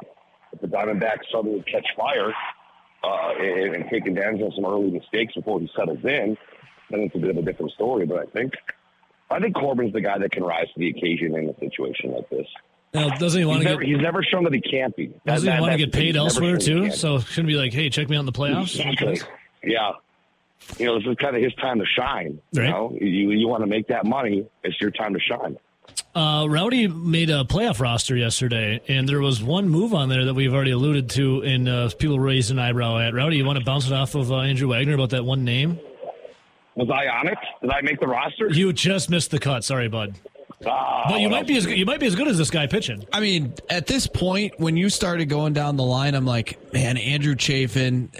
If 0.55 0.61
the 0.61 0.69
Diamondbacks 0.69 1.25
suddenly 1.33 1.63
catch 1.63 1.87
fire 1.97 2.33
uh, 3.03 3.33
and, 3.41 3.75
and 3.75 3.91
take 3.91 4.07
advantage 4.07 4.41
of 4.43 4.53
some 4.55 4.65
early 4.65 4.91
mistakes 4.91 5.35
before 5.35 5.61
he 5.61 5.69
settles 5.77 5.99
in, 6.05 6.37
then 6.91 7.01
it's 7.01 7.15
a 7.15 7.19
bit 7.19 7.31
of 7.31 7.37
a 7.39 7.43
different 7.43 7.73
story. 7.73 8.07
But 8.07 8.19
I 8.19 8.25
think 8.27 8.53
I 9.31 9.41
think 9.41 9.57
Corbin's 9.57 9.93
the 9.93 10.01
guy 10.01 10.19
that 10.19 10.31
can 10.31 10.45
rise 10.45 10.67
to 10.75 10.79
the 10.79 10.91
occasion 10.91 11.35
in 11.37 11.49
a 11.51 11.59
situation 11.59 12.13
like 12.13 12.29
this. 12.31 12.47
Now, 12.93 13.09
doesn't 13.17 13.41
he 13.41 13.45
want 13.45 13.59
he's 13.59 13.65
to 13.67 13.71
never, 13.71 13.83
get? 13.83 13.89
He's 13.89 14.01
never 14.01 14.23
shown 14.23 14.45
that 14.45 14.55
he 14.55 14.61
can't 14.61 14.95
be. 14.95 15.09
That- 15.09 15.25
Doesn't 15.27 15.53
he 15.53 15.61
want 15.61 15.73
to 15.73 15.79
get 15.79 15.93
paid 15.93 16.17
elsewhere 16.17 16.57
too? 16.59 16.93
So 16.93 17.19
shouldn't 17.19 17.49
be 17.49 17.57
like, 17.57 17.73
hey, 17.73 17.91
check 17.91 18.09
me 18.09 18.17
out 18.17 18.21
in 18.21 18.27
the 18.27 18.33
playoffs. 18.33 18.79
Exactly. 18.79 19.21
Yeah. 19.65 19.93
You 20.79 20.87
know, 20.87 20.99
this 20.99 21.07
is 21.09 21.17
kind 21.17 21.37
of 21.37 21.43
his 21.43 21.53
time 21.55 21.81
to 21.81 21.85
shine. 21.85 22.41
You 22.53 22.63
know, 22.63 22.97
you 23.01 23.33
you 23.33 23.49
want 23.49 23.63
to 23.63 23.67
make 23.67 23.89
that 23.89 24.07
money. 24.07 24.47
It's 24.63 24.81
your 24.81 24.91
time 24.93 25.15
to 25.15 25.21
shine. 25.21 25.59
Uh, 26.15 26.47
Rowdy 26.49 26.87
made 26.87 27.29
a 27.29 27.43
playoff 27.45 27.81
roster 27.81 28.17
yesterday, 28.17 28.81
and 28.87 29.09
there 29.09 29.21
was 29.21 29.43
one 29.43 29.69
move 29.69 29.93
on 29.93 30.09
there 30.09 30.27
that 30.27 30.35
we've 30.35 30.55
already 30.55 30.71
alluded 30.71 31.11
to, 31.11 31.43
and 31.43 31.69
uh, 31.69 31.91
people 31.99 32.21
raised 32.21 32.53
an 32.53 32.59
eyebrow 32.61 32.99
at. 32.99 33.15
Rowdy, 33.15 33.37
you 33.37 33.45
want 33.45 33.59
to 33.59 33.65
bounce 33.65 33.89
it 33.89 33.93
off 33.93 34.15
of 34.15 34.31
uh, 34.31 34.37
Andrew 34.39 34.69
Wagner 34.69 34.95
about 34.95 35.11
that 35.11 35.25
one 35.25 35.45
name? 35.45 35.81
Was 36.77 36.89
I 36.89 37.09
on 37.09 37.27
it? 37.29 37.39
Did 37.61 37.71
I 37.71 37.81
make 37.81 37.99
the 37.99 38.07
roster? 38.07 38.49
You 38.49 38.73
just 38.73 39.11
missed 39.11 39.33
the 39.33 39.41
cut. 39.41 39.65
Sorry, 39.65 39.89
bud. 39.89 40.15
but 40.61 41.21
you 41.21 41.29
might 41.29 41.47
be 41.47 41.57
as 41.57 41.67
you 41.67 41.85
might 41.85 42.01
be 42.01 42.07
as 42.07 42.15
good 42.15 42.29
as 42.29 42.39
this 42.39 42.51
guy 42.51 42.67
pitching. 42.69 43.05
I 43.13 43.21
mean, 43.21 43.55
at 43.69 43.87
this 43.87 44.07
point, 44.07 44.59
when 44.59 44.77
you 44.77 44.91
started 44.91 45.29
going 45.29 45.53
down 45.53 45.77
the 45.77 45.85
line, 45.85 46.15
I'm 46.15 46.27
like, 46.27 46.73
man, 46.73 46.97
Andrew 46.97 47.35
Chafin, 47.35 48.11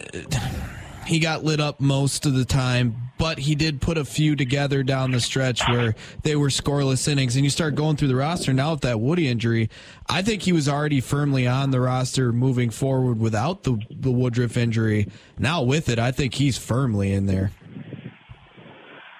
he 1.07 1.21
got 1.21 1.45
lit 1.45 1.61
up 1.61 1.81
most 1.81 2.27
of 2.27 2.35
the 2.35 2.45
time, 2.45 2.97
but 3.19 3.39
he 3.39 3.55
did 3.55 3.81
put 3.81 3.97
a 3.97 4.05
few 4.05 4.37
together 4.37 4.83
down 4.83 5.13
the 5.13 5.21
stretch 5.21 5.67
where 5.69 5.95
they 6.23 6.37
were 6.37 6.49
scoreless 6.49 7.07
innings. 7.09 7.37
And 7.37 7.45
you 7.45 7.51
start 7.51 7.75
going 7.75 7.97
through 7.97 8.09
the 8.09 8.17
roster 8.17 8.53
now 8.53 8.73
with 8.73 8.81
that 8.83 9.01
Woody 9.01 9.29
injury. 9.29 9.71
I 10.09 10.23
think 10.23 10.43
he 10.43 10.53
was 10.53 10.69
already 10.69 11.01
firmly 11.01 11.47
on 11.47 11.71
the 11.71 11.81
roster 11.81 12.33
moving 12.33 12.71
forward 12.71 13.19
without 13.19 13.63
the, 13.63 13.79
the 13.91 14.11
Woodruff 14.11 14.57
injury. 14.57 15.09
Now 15.39 15.63
with 15.63 15.89
it, 15.89 15.99
I 15.99 16.11
think 16.11 16.35
he's 16.35 16.59
firmly 16.59 17.13
in 17.13 17.27
there. 17.27 17.53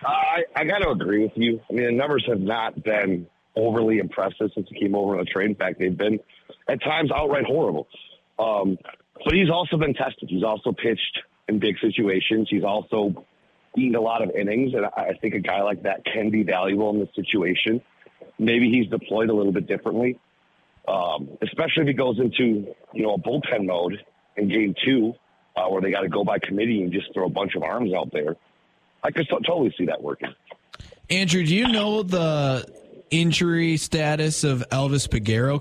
I, 0.05 0.45
I 0.57 0.65
got 0.65 0.79
to 0.79 0.91
agree 0.91 1.23
with 1.23 1.33
you. 1.37 1.61
I 1.71 1.73
mean, 1.73 1.87
the 1.87 1.93
numbers 1.93 2.25
have 2.29 2.41
not 2.41 2.83
been 2.83 3.27
overly 3.57 3.99
impressive 3.99 4.51
since 4.55 4.69
he 4.69 4.81
came 4.81 4.95
over 4.95 5.13
on 5.13 5.19
the 5.19 5.25
trade. 5.25 5.51
In 5.51 5.55
fact, 5.55 5.79
they've 5.79 5.97
been 5.97 6.19
at 6.69 6.83
times 6.83 7.11
outright 7.15 7.45
horrible. 7.45 7.89
Um, 8.39 8.77
but 9.25 9.33
he's 9.33 9.51
also 9.51 9.77
been 9.77 9.95
tested. 9.95 10.29
He's 10.29 10.43
also 10.43 10.73
pitched 10.73 11.21
in 11.49 11.59
big 11.59 11.79
situations. 11.79 12.49
He's 12.51 12.65
also 12.65 13.25
eaten 13.77 13.95
a 13.95 14.01
lot 14.01 14.23
of 14.23 14.31
innings, 14.31 14.75
and 14.75 14.87
I 14.87 15.13
think 15.21 15.35
a 15.35 15.41
guy 15.41 15.63
like 15.63 15.83
that 15.83 16.05
can 16.05 16.31
be 16.31 16.43
valuable 16.43 16.91
in 16.91 17.01
this 17.01 17.09
situation. 17.15 17.81
Maybe 18.39 18.71
he's 18.71 18.89
deployed 18.89 19.31
a 19.31 19.35
little 19.35 19.53
bit 19.53 19.67
differently, 19.67 20.19
um, 20.89 21.29
especially 21.43 21.83
if 21.83 21.89
he 21.89 21.95
goes 21.95 22.19
into 22.19 22.75
you 22.93 23.03
know 23.03 23.15
a 23.15 23.19
bullpen 23.19 23.67
mode 23.67 24.03
in 24.37 24.49
game 24.49 24.75
two, 24.85 25.15
uh, 25.57 25.67
where 25.69 25.81
they 25.81 25.91
got 25.91 26.01
to 26.01 26.09
go 26.09 26.25
by 26.25 26.39
committee 26.39 26.83
and 26.83 26.93
just 26.93 27.13
throw 27.13 27.27
a 27.27 27.31
bunch 27.31 27.55
of 27.55 27.63
arms 27.63 27.93
out 27.93 28.11
there. 28.13 28.37
I 29.03 29.11
could 29.11 29.29
t- 29.29 29.37
totally 29.47 29.75
see 29.77 29.87
that 29.87 30.03
working. 30.03 30.35
Andrew, 31.11 31.45
do 31.45 31.55
you 31.55 31.69
know 31.69 32.03
the 32.03 32.67
injury 33.11 33.77
status 33.77 34.45
of 34.45 34.65
Elvis 34.71 35.09
Peguero? 35.09 35.61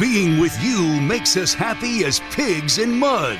Being 0.00 0.40
with 0.40 0.56
you 0.62 1.00
makes 1.00 1.36
us 1.36 1.52
happy 1.52 2.04
as 2.04 2.20
pigs 2.30 2.78
in 2.78 2.98
mud. 2.98 3.38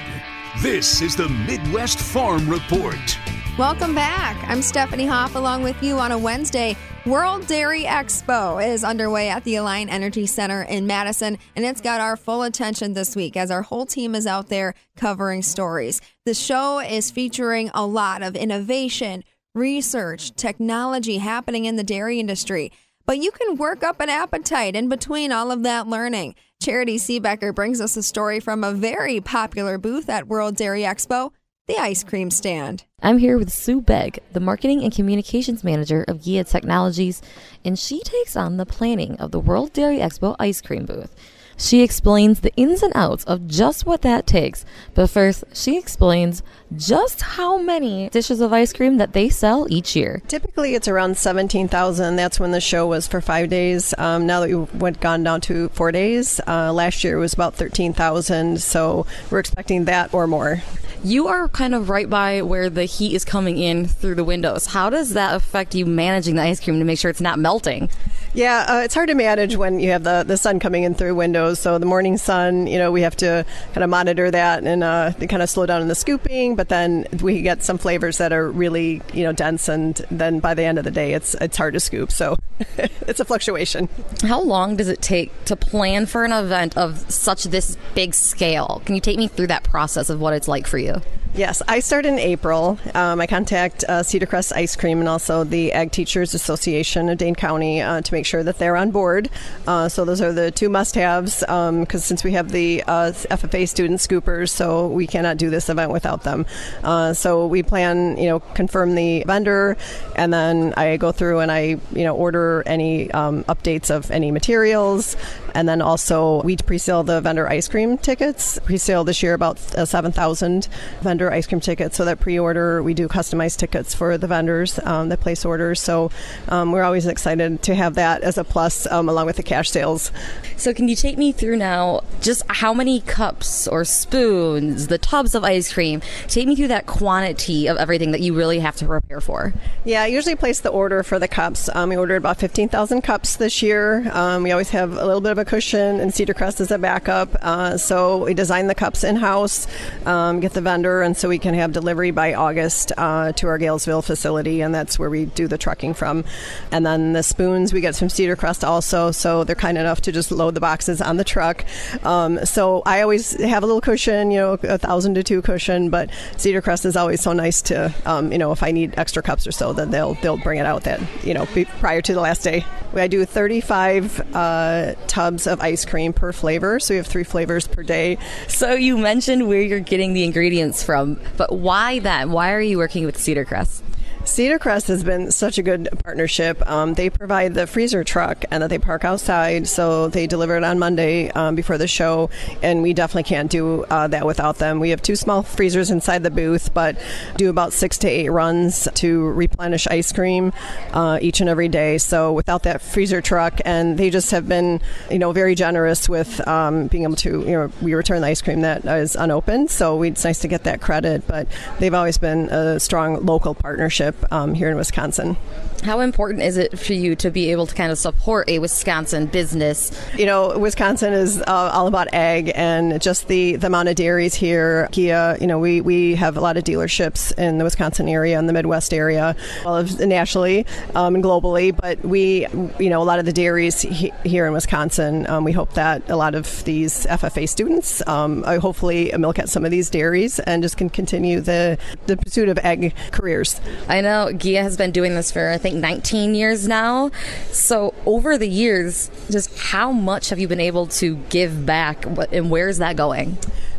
This 0.60 1.00
is 1.00 1.16
the 1.16 1.28
Midwest 1.28 1.98
Farm 1.98 2.48
Report. 2.48 3.18
Welcome 3.56 3.94
back. 3.94 4.36
I'm 4.50 4.62
Stephanie 4.62 5.06
Hoff 5.06 5.36
along 5.36 5.62
with 5.62 5.80
you 5.80 6.00
on 6.00 6.10
a 6.10 6.18
Wednesday. 6.18 6.76
World 7.06 7.46
Dairy 7.46 7.84
Expo 7.84 8.60
is 8.66 8.82
underway 8.82 9.28
at 9.28 9.44
the 9.44 9.54
Alliant 9.54 9.90
Energy 9.90 10.26
Center 10.26 10.62
in 10.62 10.88
Madison, 10.88 11.38
and 11.54 11.64
it's 11.64 11.80
got 11.80 12.00
our 12.00 12.16
full 12.16 12.42
attention 12.42 12.94
this 12.94 13.14
week 13.14 13.36
as 13.36 13.52
our 13.52 13.62
whole 13.62 13.86
team 13.86 14.16
is 14.16 14.26
out 14.26 14.48
there 14.48 14.74
covering 14.96 15.40
stories. 15.40 16.00
The 16.24 16.34
show 16.34 16.80
is 16.80 17.12
featuring 17.12 17.70
a 17.74 17.86
lot 17.86 18.24
of 18.24 18.34
innovation, 18.34 19.22
research, 19.54 20.34
technology 20.34 21.18
happening 21.18 21.64
in 21.64 21.76
the 21.76 21.84
dairy 21.84 22.18
industry. 22.18 22.72
But 23.06 23.18
you 23.18 23.30
can 23.30 23.56
work 23.56 23.84
up 23.84 24.00
an 24.00 24.10
appetite 24.10 24.74
in 24.74 24.88
between 24.88 25.30
all 25.30 25.52
of 25.52 25.62
that 25.62 25.86
learning. 25.86 26.34
Charity 26.60 26.96
Seebecker 26.96 27.54
brings 27.54 27.80
us 27.80 27.96
a 27.96 28.02
story 28.02 28.40
from 28.40 28.64
a 28.64 28.72
very 28.72 29.20
popular 29.20 29.78
booth 29.78 30.08
at 30.08 30.26
World 30.26 30.56
Dairy 30.56 30.82
Expo 30.82 31.30
the 31.66 31.78
ice 31.78 32.04
cream 32.04 32.30
stand. 32.30 32.84
I'm 33.02 33.18
here 33.18 33.38
with 33.38 33.50
Sue 33.50 33.80
Begg, 33.80 34.18
the 34.32 34.40
marketing 34.40 34.82
and 34.82 34.94
communications 34.94 35.64
manager 35.64 36.04
of 36.06 36.20
GEA 36.20 36.46
Technologies, 36.48 37.22
and 37.64 37.78
she 37.78 38.02
takes 38.02 38.36
on 38.36 38.58
the 38.58 38.66
planning 38.66 39.16
of 39.16 39.30
the 39.30 39.40
World 39.40 39.72
Dairy 39.72 39.98
Expo 39.98 40.36
ice 40.38 40.60
cream 40.60 40.84
booth. 40.84 41.14
She 41.56 41.82
explains 41.82 42.40
the 42.40 42.52
ins 42.56 42.82
and 42.82 42.92
outs 42.96 43.24
of 43.24 43.46
just 43.46 43.86
what 43.86 44.02
that 44.02 44.26
takes. 44.26 44.64
But 44.92 45.08
first, 45.08 45.44
she 45.54 45.78
explains 45.78 46.42
just 46.76 47.22
how 47.22 47.58
many 47.58 48.08
dishes 48.10 48.40
of 48.40 48.52
ice 48.52 48.72
cream 48.72 48.98
that 48.98 49.12
they 49.12 49.28
sell 49.28 49.66
each 49.70 49.94
year. 49.94 50.20
Typically, 50.26 50.74
it's 50.74 50.88
around 50.88 51.16
17,000. 51.16 52.16
That's 52.16 52.40
when 52.40 52.50
the 52.50 52.60
show 52.60 52.88
was 52.88 53.06
for 53.06 53.20
five 53.20 53.50
days. 53.50 53.94
Um, 53.98 54.26
now 54.26 54.40
that 54.40 54.48
we 54.48 54.56
went 54.56 55.00
gone 55.00 55.22
down 55.22 55.40
to 55.42 55.68
four 55.70 55.92
days, 55.92 56.40
uh, 56.46 56.72
last 56.72 57.04
year 57.04 57.16
it 57.16 57.20
was 57.20 57.34
about 57.34 57.54
13,000. 57.54 58.60
So 58.60 59.06
we're 59.30 59.38
expecting 59.38 59.84
that 59.84 60.12
or 60.12 60.26
more. 60.26 60.60
You 61.04 61.28
are 61.28 61.48
kind 61.50 61.74
of 61.74 61.90
right 61.90 62.08
by 62.08 62.40
where 62.40 62.70
the 62.70 62.86
heat 62.86 63.14
is 63.14 63.26
coming 63.26 63.58
in 63.58 63.86
through 63.86 64.14
the 64.14 64.24
windows. 64.24 64.64
How 64.64 64.88
does 64.88 65.12
that 65.12 65.36
affect 65.36 65.74
you 65.74 65.84
managing 65.84 66.36
the 66.36 66.40
ice 66.40 66.64
cream 66.64 66.78
to 66.78 66.84
make 66.86 66.98
sure 66.98 67.10
it's 67.10 67.20
not 67.20 67.38
melting? 67.38 67.90
Yeah, 68.34 68.66
uh, 68.68 68.80
it's 68.80 68.94
hard 68.94 69.08
to 69.10 69.14
manage 69.14 69.54
when 69.54 69.78
you 69.78 69.90
have 69.90 70.02
the, 70.02 70.24
the 70.26 70.36
sun 70.36 70.58
coming 70.58 70.82
in 70.82 70.94
through 70.94 71.14
windows. 71.14 71.60
So 71.60 71.78
the 71.78 71.86
morning 71.86 72.16
sun, 72.18 72.66
you 72.66 72.78
know, 72.78 72.90
we 72.90 73.02
have 73.02 73.14
to 73.16 73.46
kind 73.72 73.84
of 73.84 73.90
monitor 73.90 74.28
that 74.28 74.64
and 74.64 74.82
uh, 74.82 75.12
kind 75.28 75.40
of 75.40 75.48
slow 75.48 75.66
down 75.66 75.82
in 75.82 75.86
the 75.86 75.94
scooping. 75.94 76.56
But 76.56 76.68
then 76.68 77.06
we 77.22 77.42
get 77.42 77.62
some 77.62 77.78
flavors 77.78 78.18
that 78.18 78.32
are 78.32 78.50
really, 78.50 79.02
you 79.12 79.22
know, 79.22 79.32
dense, 79.32 79.68
and 79.68 79.94
then 80.10 80.40
by 80.40 80.54
the 80.54 80.64
end 80.64 80.78
of 80.78 80.84
the 80.84 80.90
day, 80.90 81.12
it's 81.12 81.34
it's 81.34 81.56
hard 81.56 81.74
to 81.74 81.80
scoop. 81.80 82.10
So 82.10 82.36
it's 82.76 83.20
a 83.20 83.24
fluctuation. 83.24 83.88
How 84.22 84.40
long 84.40 84.74
does 84.74 84.88
it 84.88 85.00
take 85.00 85.44
to 85.44 85.54
plan 85.54 86.06
for 86.06 86.24
an 86.24 86.32
event 86.32 86.76
of 86.76 87.08
such 87.08 87.44
this 87.44 87.76
big 87.94 88.14
scale? 88.14 88.82
Can 88.84 88.96
you 88.96 89.00
take 89.00 89.16
me 89.16 89.28
through 89.28 89.46
that 89.48 89.62
process 89.62 90.10
of 90.10 90.20
what 90.20 90.34
it's 90.34 90.48
like 90.48 90.66
for 90.66 90.78
you? 90.78 91.00
Yes, 91.36 91.62
I 91.66 91.80
start 91.80 92.06
in 92.06 92.16
April. 92.20 92.78
Um, 92.94 93.20
I 93.20 93.26
contact 93.26 93.82
uh, 93.88 94.04
Cedar 94.04 94.24
Crest 94.24 94.52
Ice 94.54 94.76
Cream 94.76 95.00
and 95.00 95.08
also 95.08 95.42
the 95.42 95.72
Ag 95.72 95.90
Teachers 95.90 96.32
Association 96.32 97.08
of 97.08 97.18
Dane 97.18 97.34
County 97.34 97.82
uh, 97.82 98.00
to 98.02 98.14
make 98.14 98.23
sure 98.24 98.42
that 98.42 98.58
they're 98.58 98.76
on 98.76 98.90
board. 98.90 99.30
Uh, 99.66 99.88
so 99.88 100.04
those 100.04 100.20
are 100.20 100.32
the 100.32 100.50
two 100.50 100.68
must-haves 100.68 101.40
because 101.40 101.48
um, 101.50 101.86
since 101.86 102.24
we 102.24 102.32
have 102.32 102.50
the 102.50 102.82
uh, 102.86 103.12
FFA 103.12 103.68
student 103.68 104.00
scoopers, 104.00 104.50
so 104.50 104.86
we 104.88 105.06
cannot 105.06 105.36
do 105.36 105.50
this 105.50 105.68
event 105.68 105.90
without 105.90 106.22
them. 106.22 106.46
Uh, 106.82 107.12
so 107.12 107.46
we 107.46 107.62
plan, 107.62 108.16
you 108.16 108.28
know, 108.28 108.40
confirm 108.40 108.94
the 108.94 109.24
vendor, 109.26 109.76
and 110.16 110.32
then 110.32 110.74
I 110.76 110.96
go 110.96 111.12
through 111.12 111.40
and 111.40 111.50
I, 111.50 111.78
you 111.92 112.04
know, 112.04 112.14
order 112.14 112.62
any 112.66 113.10
um, 113.12 113.44
updates 113.44 113.90
of 113.90 114.10
any 114.10 114.30
materials, 114.30 115.16
and 115.54 115.68
then 115.68 115.80
also 115.82 116.42
we 116.42 116.56
pre-sale 116.56 117.02
the 117.02 117.20
vendor 117.20 117.48
ice 117.48 117.68
cream 117.68 117.98
tickets. 117.98 118.58
Pre-sale 118.64 119.04
this 119.04 119.22
year 119.22 119.34
about 119.34 119.58
uh, 119.74 119.84
7,000 119.84 120.68
vendor 121.00 121.32
ice 121.32 121.46
cream 121.46 121.60
tickets. 121.60 121.96
So 121.96 122.04
that 122.04 122.20
pre-order, 122.20 122.82
we 122.82 122.94
do 122.94 123.08
customized 123.08 123.58
tickets 123.58 123.94
for 123.94 124.18
the 124.18 124.26
vendors 124.26 124.78
um, 124.84 125.08
that 125.08 125.20
place 125.20 125.44
orders. 125.44 125.80
So 125.80 126.10
um, 126.48 126.72
we're 126.72 126.82
always 126.82 127.06
excited 127.06 127.62
to 127.62 127.74
have 127.74 127.94
that 127.94 128.13
as 128.22 128.38
a 128.38 128.44
plus 128.44 128.86
um, 128.90 129.08
along 129.08 129.26
with 129.26 129.36
the 129.36 129.42
cash 129.42 129.70
sales. 129.70 130.10
So 130.56 130.72
can 130.72 130.88
you 130.88 130.96
take 130.96 131.18
me 131.18 131.32
through 131.32 131.56
now 131.56 132.02
just 132.20 132.42
how 132.48 132.72
many 132.72 133.00
cups 133.00 133.66
or 133.66 133.84
spoons, 133.84 134.86
the 134.86 134.98
tubs 134.98 135.34
of 135.34 135.44
ice 135.44 135.72
cream? 135.72 136.00
Take 136.28 136.46
me 136.46 136.56
through 136.56 136.68
that 136.68 136.86
quantity 136.86 137.66
of 137.66 137.76
everything 137.76 138.12
that 138.12 138.20
you 138.20 138.34
really 138.34 138.60
have 138.60 138.76
to 138.76 138.86
prepare 138.86 139.20
for. 139.20 139.52
Yeah, 139.84 140.02
I 140.02 140.06
usually 140.06 140.36
place 140.36 140.60
the 140.60 140.70
order 140.70 141.02
for 141.02 141.18
the 141.18 141.28
cups. 141.28 141.68
Um, 141.74 141.90
we 141.90 141.96
ordered 141.96 142.16
about 142.16 142.38
15,000 142.38 143.02
cups 143.02 143.36
this 143.36 143.62
year. 143.62 144.08
Um, 144.12 144.42
we 144.42 144.52
always 144.52 144.70
have 144.70 144.92
a 144.92 145.04
little 145.04 145.20
bit 145.20 145.32
of 145.32 145.38
a 145.38 145.44
cushion 145.44 146.00
and 146.00 146.14
Cedar 146.14 146.34
Crest 146.34 146.60
as 146.60 146.70
a 146.70 146.78
backup. 146.78 147.34
Uh, 147.42 147.76
so 147.76 148.24
we 148.24 148.34
design 148.34 148.66
the 148.66 148.74
cups 148.74 149.04
in 149.04 149.16
house, 149.16 149.66
um, 150.06 150.40
get 150.40 150.52
the 150.52 150.60
vendor, 150.60 151.02
and 151.02 151.16
so 151.16 151.28
we 151.28 151.38
can 151.38 151.54
have 151.54 151.72
delivery 151.72 152.10
by 152.10 152.34
August 152.34 152.92
uh, 152.96 153.32
to 153.32 153.46
our 153.48 153.58
Galesville 153.58 154.02
facility, 154.02 154.60
and 154.60 154.74
that's 154.74 154.98
where 154.98 155.10
we 155.10 155.26
do 155.26 155.48
the 155.48 155.58
trucking 155.58 155.94
from. 155.94 156.24
And 156.70 156.84
then 156.84 157.12
the 157.12 157.22
spoons 157.22 157.72
we 157.72 157.80
get 157.80 157.94
from 158.04 158.10
Cedar 158.10 158.36
Crest 158.36 158.62
also, 158.62 159.10
so 159.12 159.44
they're 159.44 159.56
kind 159.56 159.78
enough 159.78 160.02
to 160.02 160.12
just 160.12 160.30
load 160.30 160.54
the 160.54 160.60
boxes 160.60 161.00
on 161.00 161.16
the 161.16 161.24
truck. 161.24 161.64
Um, 162.02 162.44
so 162.44 162.82
I 162.84 163.00
always 163.00 163.32
have 163.40 163.62
a 163.62 163.66
little 163.66 163.80
cushion, 163.80 164.30
you 164.30 164.40
know, 164.40 164.52
a 164.62 164.76
thousand 164.76 165.14
to 165.14 165.22
two 165.22 165.40
cushion, 165.40 165.88
but 165.88 166.10
Cedar 166.36 166.60
Crest 166.60 166.84
is 166.84 166.96
always 166.96 167.22
so 167.22 167.32
nice 167.32 167.62
to, 167.62 167.94
um, 168.04 168.30
you 168.30 168.36
know, 168.36 168.52
if 168.52 168.62
I 168.62 168.72
need 168.72 168.92
extra 168.98 169.22
cups 169.22 169.46
or 169.46 169.52
so, 169.52 169.72
then 169.72 169.90
they'll 169.90 170.14
they'll 170.14 170.36
bring 170.36 170.58
it 170.58 170.66
out 170.66 170.84
that 170.84 171.00
you 171.24 171.32
know 171.32 171.46
prior 171.80 172.02
to 172.02 172.12
the 172.12 172.20
last 172.20 172.42
day. 172.42 172.66
I 172.94 173.08
do 173.08 173.24
35 173.24 174.34
uh, 174.34 174.94
tubs 175.06 175.46
of 175.46 175.60
ice 175.62 175.86
cream 175.86 176.12
per 176.12 176.32
flavor, 176.32 176.78
so 176.78 176.92
we 176.92 176.98
have 176.98 177.06
three 177.06 177.24
flavors 177.24 177.66
per 177.66 177.82
day. 177.82 178.18
So 178.48 178.74
you 178.74 178.98
mentioned 178.98 179.48
where 179.48 179.62
you're 179.62 179.80
getting 179.80 180.12
the 180.12 180.24
ingredients 180.24 180.82
from, 180.82 181.18
but 181.38 181.58
why 181.58 182.00
that? 182.00 182.28
Why 182.28 182.52
are 182.52 182.60
you 182.60 182.76
working 182.76 183.06
with 183.06 183.16
Cedar 183.16 183.46
Crest? 183.46 183.82
Cedar 184.24 184.58
Crest 184.58 184.88
has 184.88 185.04
been 185.04 185.30
such 185.30 185.58
a 185.58 185.62
good 185.62 185.88
partnership. 186.02 186.66
Um, 186.68 186.94
they 186.94 187.10
provide 187.10 187.52
the 187.52 187.66
freezer 187.66 188.02
truck 188.02 188.44
and 188.50 188.62
that 188.62 188.70
they 188.70 188.78
park 188.78 189.04
outside, 189.04 189.68
so 189.68 190.08
they 190.08 190.26
deliver 190.26 190.56
it 190.56 190.64
on 190.64 190.78
Monday 190.78 191.30
um, 191.32 191.54
before 191.54 191.76
the 191.76 191.86
show, 191.86 192.30
and 192.62 192.82
we 192.82 192.94
definitely 192.94 193.24
can't 193.24 193.50
do 193.50 193.84
uh, 193.84 194.08
that 194.08 194.26
without 194.26 194.58
them. 194.58 194.80
We 194.80 194.90
have 194.90 195.02
two 195.02 195.14
small 195.14 195.42
freezers 195.42 195.90
inside 195.90 196.22
the 196.22 196.30
booth, 196.30 196.72
but 196.72 196.98
do 197.36 197.50
about 197.50 197.74
six 197.74 197.98
to 197.98 198.08
eight 198.08 198.30
runs 198.30 198.88
to 198.94 199.28
replenish 199.28 199.86
ice 199.86 200.10
cream 200.10 200.52
uh, 200.92 201.18
each 201.20 201.40
and 201.40 201.50
every 201.50 201.68
day. 201.68 201.98
So 201.98 202.32
without 202.32 202.62
that 202.62 202.80
freezer 202.80 203.20
truck, 203.20 203.60
and 203.66 203.98
they 203.98 204.08
just 204.08 204.30
have 204.30 204.48
been, 204.48 204.80
you 205.10 205.18
know, 205.18 205.32
very 205.32 205.54
generous 205.54 206.08
with 206.08 206.46
um, 206.48 206.86
being 206.86 207.04
able 207.04 207.16
to, 207.16 207.40
you 207.40 207.52
know, 207.52 207.70
we 207.82 207.92
return 207.94 208.22
the 208.22 208.28
ice 208.28 208.40
cream 208.40 208.62
that 208.62 208.86
is 208.86 209.16
unopened, 209.16 209.70
so 209.70 210.02
it's 210.02 210.24
nice 210.24 210.38
to 210.40 210.48
get 210.48 210.64
that 210.64 210.80
credit. 210.80 211.26
But 211.26 211.46
they've 211.78 211.94
always 211.94 212.16
been 212.16 212.48
a 212.48 212.80
strong 212.80 213.24
local 213.24 213.54
partnership 213.54 214.13
leadership 214.14 214.32
um, 214.32 214.54
here 214.54 214.70
in 214.70 214.76
Wisconsin. 214.76 215.36
How 215.84 216.00
important 216.00 216.42
is 216.42 216.56
it 216.56 216.78
for 216.78 216.94
you 216.94 217.14
to 217.16 217.30
be 217.30 217.52
able 217.52 217.66
to 217.66 217.74
kind 217.74 217.92
of 217.92 217.98
support 217.98 218.48
a 218.48 218.58
Wisconsin 218.58 219.26
business? 219.26 219.92
You 220.16 220.24
know, 220.24 220.58
Wisconsin 220.58 221.12
is 221.12 221.42
uh, 221.42 221.44
all 221.46 221.86
about 221.86 222.08
ag 222.14 222.50
and 222.54 223.02
just 223.02 223.28
the, 223.28 223.56
the 223.56 223.66
amount 223.66 223.90
of 223.90 223.94
dairies 223.94 224.34
here. 224.34 224.88
GEA, 224.92 225.38
you 225.42 225.46
know, 225.46 225.58
we, 225.58 225.82
we 225.82 226.14
have 226.14 226.38
a 226.38 226.40
lot 226.40 226.56
of 226.56 226.64
dealerships 226.64 227.36
in 227.36 227.58
the 227.58 227.64
Wisconsin 227.64 228.08
area 228.08 228.38
and 228.38 228.48
the 228.48 228.54
Midwest 228.54 228.94
area, 228.94 229.36
well, 229.62 229.84
nationally 230.00 230.64
um, 230.94 231.16
and 231.16 231.22
globally. 231.22 231.76
But 231.76 232.02
we, 232.02 232.46
you 232.78 232.88
know, 232.88 233.02
a 233.02 233.04
lot 233.04 233.18
of 233.18 233.26
the 233.26 233.32
dairies 233.34 233.82
he, 233.82 234.10
here 234.24 234.46
in 234.46 234.54
Wisconsin, 234.54 235.26
um, 235.26 235.44
we 235.44 235.52
hope 235.52 235.74
that 235.74 236.08
a 236.08 236.16
lot 236.16 236.34
of 236.34 236.64
these 236.64 237.04
FFA 237.04 237.46
students 237.46 238.00
um, 238.08 238.42
uh, 238.46 238.58
hopefully 238.58 239.12
milk 239.18 239.38
at 239.38 239.50
some 239.50 239.66
of 239.66 239.70
these 239.70 239.90
dairies 239.90 240.38
and 240.38 240.62
just 240.62 240.78
can 240.78 240.88
continue 240.88 241.40
the, 241.40 241.76
the 242.06 242.16
pursuit 242.16 242.48
of 242.48 242.56
ag 242.60 242.94
careers. 243.10 243.60
I 243.86 244.00
know 244.00 244.30
GEA 244.32 244.62
has 244.62 244.78
been 244.78 244.90
doing 244.90 245.14
this 245.14 245.30
for, 245.30 245.50
I 245.50 245.58
think, 245.58 245.73
19 245.74 246.34
years 246.34 246.66
now. 246.68 247.10
So, 247.50 247.94
over 248.06 248.38
the 248.38 248.48
years, 248.48 249.10
just 249.30 249.56
how 249.58 249.92
much 249.92 250.30
have 250.30 250.38
you 250.38 250.48
been 250.48 250.60
able 250.60 250.86
to 250.86 251.16
give 251.28 251.66
back 251.66 252.06
and 252.06 252.50
where's 252.50 252.78
that 252.78 252.96
going? 252.96 253.38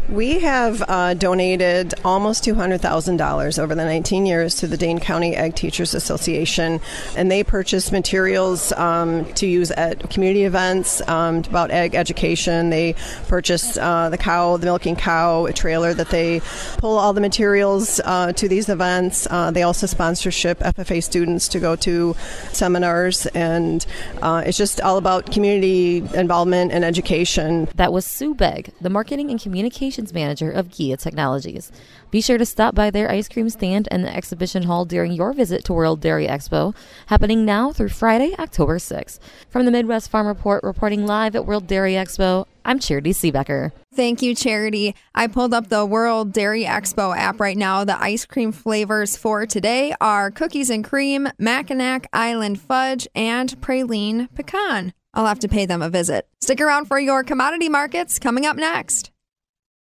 We 0.09 0.39
have 0.41 0.83
uh, 0.87 1.15
donated 1.15 1.95
almost 2.05 2.43
$200,000 2.43 3.59
over 3.59 3.73
the 3.73 3.83
19 3.83 4.27
years 4.27 4.53
to 4.57 4.67
the 4.67 4.77
Dane 4.77 4.99
County 4.99 5.35
Ag 5.35 5.55
Teachers 5.55 5.95
Association, 5.95 6.79
and 7.17 7.31
they 7.31 7.43
purchase 7.43 7.91
materials 7.91 8.71
um, 8.73 9.25
to 9.33 9.47
use 9.47 9.71
at 9.71 10.11
community 10.11 10.43
events 10.43 11.01
um, 11.07 11.37
about 11.37 11.71
ag 11.71 11.95
education. 11.95 12.69
They 12.69 12.93
purchase 13.27 13.77
uh, 13.77 14.09
the 14.09 14.17
cow, 14.17 14.57
the 14.57 14.67
milking 14.67 14.95
cow, 14.95 15.47
a 15.47 15.53
trailer 15.53 15.95
that 15.95 16.11
they 16.11 16.39
pull 16.77 16.99
all 16.99 17.13
the 17.13 17.21
materials 17.21 17.99
uh, 18.05 18.31
to 18.33 18.47
these 18.47 18.69
events. 18.69 19.27
Uh, 19.31 19.49
they 19.49 19.63
also 19.63 19.87
sponsorship 19.87 20.59
FFA 20.59 21.01
students 21.01 21.47
to 21.47 21.59
go 21.59 21.75
to 21.77 22.15
seminars, 22.51 23.25
and 23.27 23.87
uh, 24.21 24.43
it's 24.45 24.57
just 24.57 24.79
all 24.81 24.97
about 24.97 25.31
community 25.31 25.97
involvement 26.13 26.71
and 26.71 26.85
education. 26.85 27.67
That 27.73 27.91
was 27.91 28.05
Sue 28.05 28.35
Begg, 28.35 28.71
the 28.79 28.91
marketing 28.91 29.31
and 29.31 29.41
communication 29.41 29.94
Manager 30.13 30.51
of 30.51 30.69
GEA 30.69 30.97
Technologies. 30.97 31.71
Be 32.11 32.21
sure 32.21 32.37
to 32.37 32.45
stop 32.45 32.75
by 32.75 32.91
their 32.91 33.09
ice 33.09 33.29
cream 33.29 33.49
stand 33.49 33.87
and 33.91 34.03
the 34.03 34.15
exhibition 34.15 34.63
hall 34.63 34.85
during 34.85 35.11
your 35.11 35.33
visit 35.33 35.63
to 35.65 35.73
World 35.73 36.01
Dairy 36.01 36.27
Expo, 36.27 36.75
happening 37.07 37.45
now 37.45 37.71
through 37.71 37.89
Friday, 37.89 38.35
October 38.37 38.77
6th. 38.77 39.19
From 39.49 39.65
the 39.65 39.71
Midwest 39.71 40.09
Farm 40.09 40.27
Report, 40.27 40.63
reporting 40.63 41.05
live 41.05 41.35
at 41.35 41.45
World 41.45 41.67
Dairy 41.67 41.93
Expo, 41.93 42.45
I'm 42.65 42.79
Charity 42.79 43.11
Seebecker. 43.11 43.71
Thank 43.93 44.21
you, 44.21 44.35
Charity. 44.35 44.95
I 45.13 45.27
pulled 45.27 45.53
up 45.53 45.69
the 45.69 45.85
World 45.85 46.33
Dairy 46.33 46.63
Expo 46.63 47.15
app 47.15 47.39
right 47.39 47.55
now. 47.55 47.85
The 47.85 48.01
ice 48.01 48.25
cream 48.25 48.51
flavors 48.51 49.15
for 49.15 49.45
today 49.45 49.93
are 50.01 50.31
cookies 50.31 50.69
and 50.69 50.83
cream, 50.83 51.29
Mackinac 51.37 52.07
Island 52.11 52.59
fudge, 52.59 53.07
and 53.15 53.49
praline 53.61 54.27
pecan. 54.35 54.93
I'll 55.13 55.27
have 55.27 55.39
to 55.39 55.47
pay 55.47 55.65
them 55.65 55.81
a 55.81 55.89
visit. 55.89 56.27
Stick 56.41 56.59
around 56.59 56.85
for 56.85 56.99
your 56.99 57.23
commodity 57.23 57.69
markets 57.69 58.19
coming 58.19 58.45
up 58.45 58.57
next. 58.57 59.11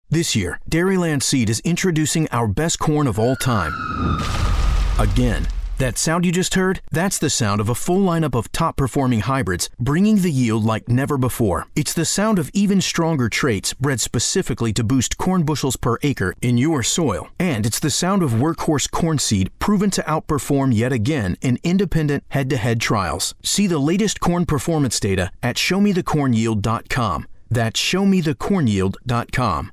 This 0.10 0.36
year, 0.36 0.60
Dairyland 0.70 1.24
Seed 1.24 1.50
is 1.50 1.60
introducing 1.62 2.28
our 2.32 2.48
best 2.48 2.78
corn 2.80 3.08
of 3.08 3.18
all 3.18 3.36
time. 3.36 3.74
Again. 5.00 5.48
That 5.80 5.98
sound 5.98 6.24
you 6.24 6.32
just 6.32 6.54
heard? 6.54 6.82
That's 6.92 7.18
the 7.18 7.32
sound 7.32 7.60
of 7.60 7.68
a 7.68 7.74
full 7.76 8.06
lineup 8.06 8.36
of 8.36 8.52
top 8.52 8.78
performing 8.78 9.22
hybrids 9.22 9.70
bringing 9.80 10.18
the 10.22 10.30
yield 10.30 10.64
like 10.64 10.88
never 10.88 11.18
before. 11.18 11.66
It's 11.76 11.96
the 11.96 12.06
sound 12.06 12.38
of 12.38 12.52
even 12.54 12.80
stronger 12.80 13.28
traits 13.28 13.74
bred 13.74 14.00
specifically 14.00 14.72
to 14.74 14.84
boost 14.84 15.18
corn 15.18 15.44
bushels 15.44 15.76
per 15.76 15.98
acre 16.04 16.36
in 16.44 16.60
your 16.60 16.84
soil. 16.84 17.28
And 17.40 17.66
it's 17.66 17.80
the 17.80 17.90
sound 17.90 18.22
of 18.22 18.34
workhorse 18.34 18.90
corn 18.90 19.18
seed 19.18 19.50
proven 19.58 19.90
to 19.92 20.04
outperform 20.04 20.76
yet 20.76 20.94
again 20.94 21.38
in 21.42 21.58
independent 21.64 22.24
head 22.30 22.52
to 22.52 22.58
head 22.58 22.80
trials. 22.80 23.34
See 23.44 23.66
the 23.66 23.80
latest 23.80 24.20
corn 24.20 24.46
performance 24.46 25.00
data 25.00 25.32
at 25.42 25.56
showmethecornyield.com. 25.56 27.28
That's 27.50 27.80
showmethecornyield.com. 27.82 29.72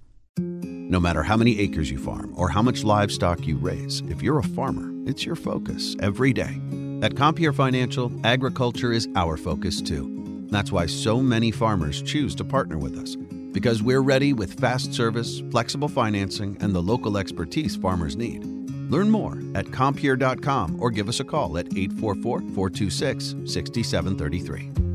No 0.91 0.99
matter 0.99 1.23
how 1.23 1.37
many 1.37 1.59
acres 1.61 1.91
you 1.91 1.99
farm 1.99 2.33
or 2.37 2.49
how 2.49 2.63
much 2.63 2.83
livestock 2.83 3.47
you 3.47 3.57
raise, 3.57 4.01
if 4.09 4.23
you're 4.23 4.39
a 4.39 4.43
farmer, 4.43 4.91
it's 5.09 5.25
your 5.25 5.37
focus 5.37 5.95
every 6.01 6.33
day. 6.33 6.61
At 7.03 7.15
Compeer 7.15 7.53
Financial, 7.53 8.13
agriculture 8.25 8.93
is 8.93 9.09
our 9.15 9.37
focus 9.37 9.81
too. 9.81 10.47
That's 10.51 10.73
why 10.73 10.87
so 10.87 11.21
many 11.21 11.51
farmers 11.51 12.03
choose 12.03 12.35
to 12.35 12.45
partner 12.45 12.77
with 12.77 12.99
us 12.99 13.17
because 13.53 13.83
we're 13.83 14.03
ready 14.03 14.33
with 14.33 14.59
fast 14.59 14.93
service, 14.93 15.43
flexible 15.51 15.89
financing, 15.89 16.57
and 16.61 16.75
the 16.75 16.83
local 16.83 17.19
expertise 17.19 17.77
farmers 17.77 18.17
need. 18.17 18.45
Learn 18.91 19.11
more 19.11 19.41
at 19.55 19.67
Compeer.com 19.67 20.81
or 20.81 20.91
give 20.91 21.09
us 21.09 21.21
a 21.21 21.25
call 21.25 21.57
at 21.59 21.67
844 21.67 22.41
426 22.41 23.37
6733. 23.45 24.90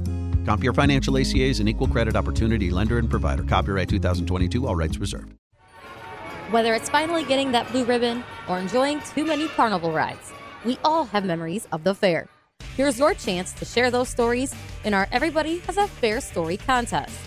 Compeer 0.46 0.74
Financial 0.74 1.18
ACA 1.18 1.42
is 1.42 1.60
an 1.60 1.68
equal 1.68 1.88
credit 1.88 2.16
opportunity 2.16 2.70
lender 2.70 3.00
and 3.00 3.10
provider. 3.10 3.44
Copyright 3.44 3.90
2022, 3.90 4.68
all 4.68 4.76
rights 4.76 4.98
reserved. 5.00 5.34
Whether 6.52 6.76
it's 6.76 6.88
finally 6.88 7.24
getting 7.24 7.52
that 7.54 7.72
blue 7.72 7.84
ribbon 7.84 8.24
or 8.48 8.60
enjoying 8.60 9.02
too 9.02 9.26
many 9.26 9.48
carnival 9.48 9.92
rides, 9.92 10.32
we 10.64 10.78
all 10.84 11.06
have 11.06 11.26
memories 11.26 11.68
of 11.72 11.84
the 11.84 11.96
fair. 11.96 12.28
Here's 12.76 13.00
your 13.00 13.16
chance 13.16 13.54
to 13.54 13.66
share 13.66 13.90
those 13.90 14.10
stories 14.10 14.54
in 14.84 14.94
our 14.94 15.08
Everybody 15.12 15.60
Has 15.60 15.78
a 15.78 15.88
Fair 15.88 16.22
Story 16.22 16.58
contest. 16.58 17.18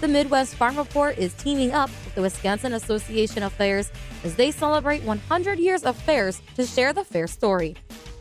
The 0.00 0.06
Midwest 0.06 0.54
Farm 0.54 0.76
Report 0.76 1.18
is 1.18 1.34
teaming 1.34 1.72
up 1.72 1.90
with 2.04 2.14
the 2.14 2.22
Wisconsin 2.22 2.74
Association 2.74 3.42
of 3.42 3.52
Fairs 3.52 3.90
as 4.22 4.36
they 4.36 4.52
celebrate 4.52 5.02
100 5.02 5.58
years 5.58 5.82
of 5.82 5.96
fairs 5.96 6.40
to 6.54 6.64
share 6.64 6.92
the 6.92 7.02
fair 7.02 7.26
story. 7.26 7.74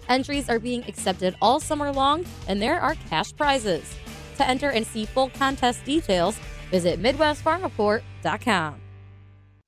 Entries 0.10 0.50
are 0.50 0.58
being 0.58 0.84
accepted 0.88 1.36
all 1.44 1.60
summer 1.60 1.92
long, 1.92 2.26
and 2.48 2.60
there 2.60 2.80
are 2.80 2.96
cash 3.10 3.36
prizes. 3.36 3.94
To 4.38 4.48
enter 4.48 4.70
and 4.70 4.86
see 4.86 5.06
full 5.06 5.30
contest 5.30 5.84
details, 5.86 6.40
visit 6.72 7.02
MidwestFarmReport.com. 7.02 8.82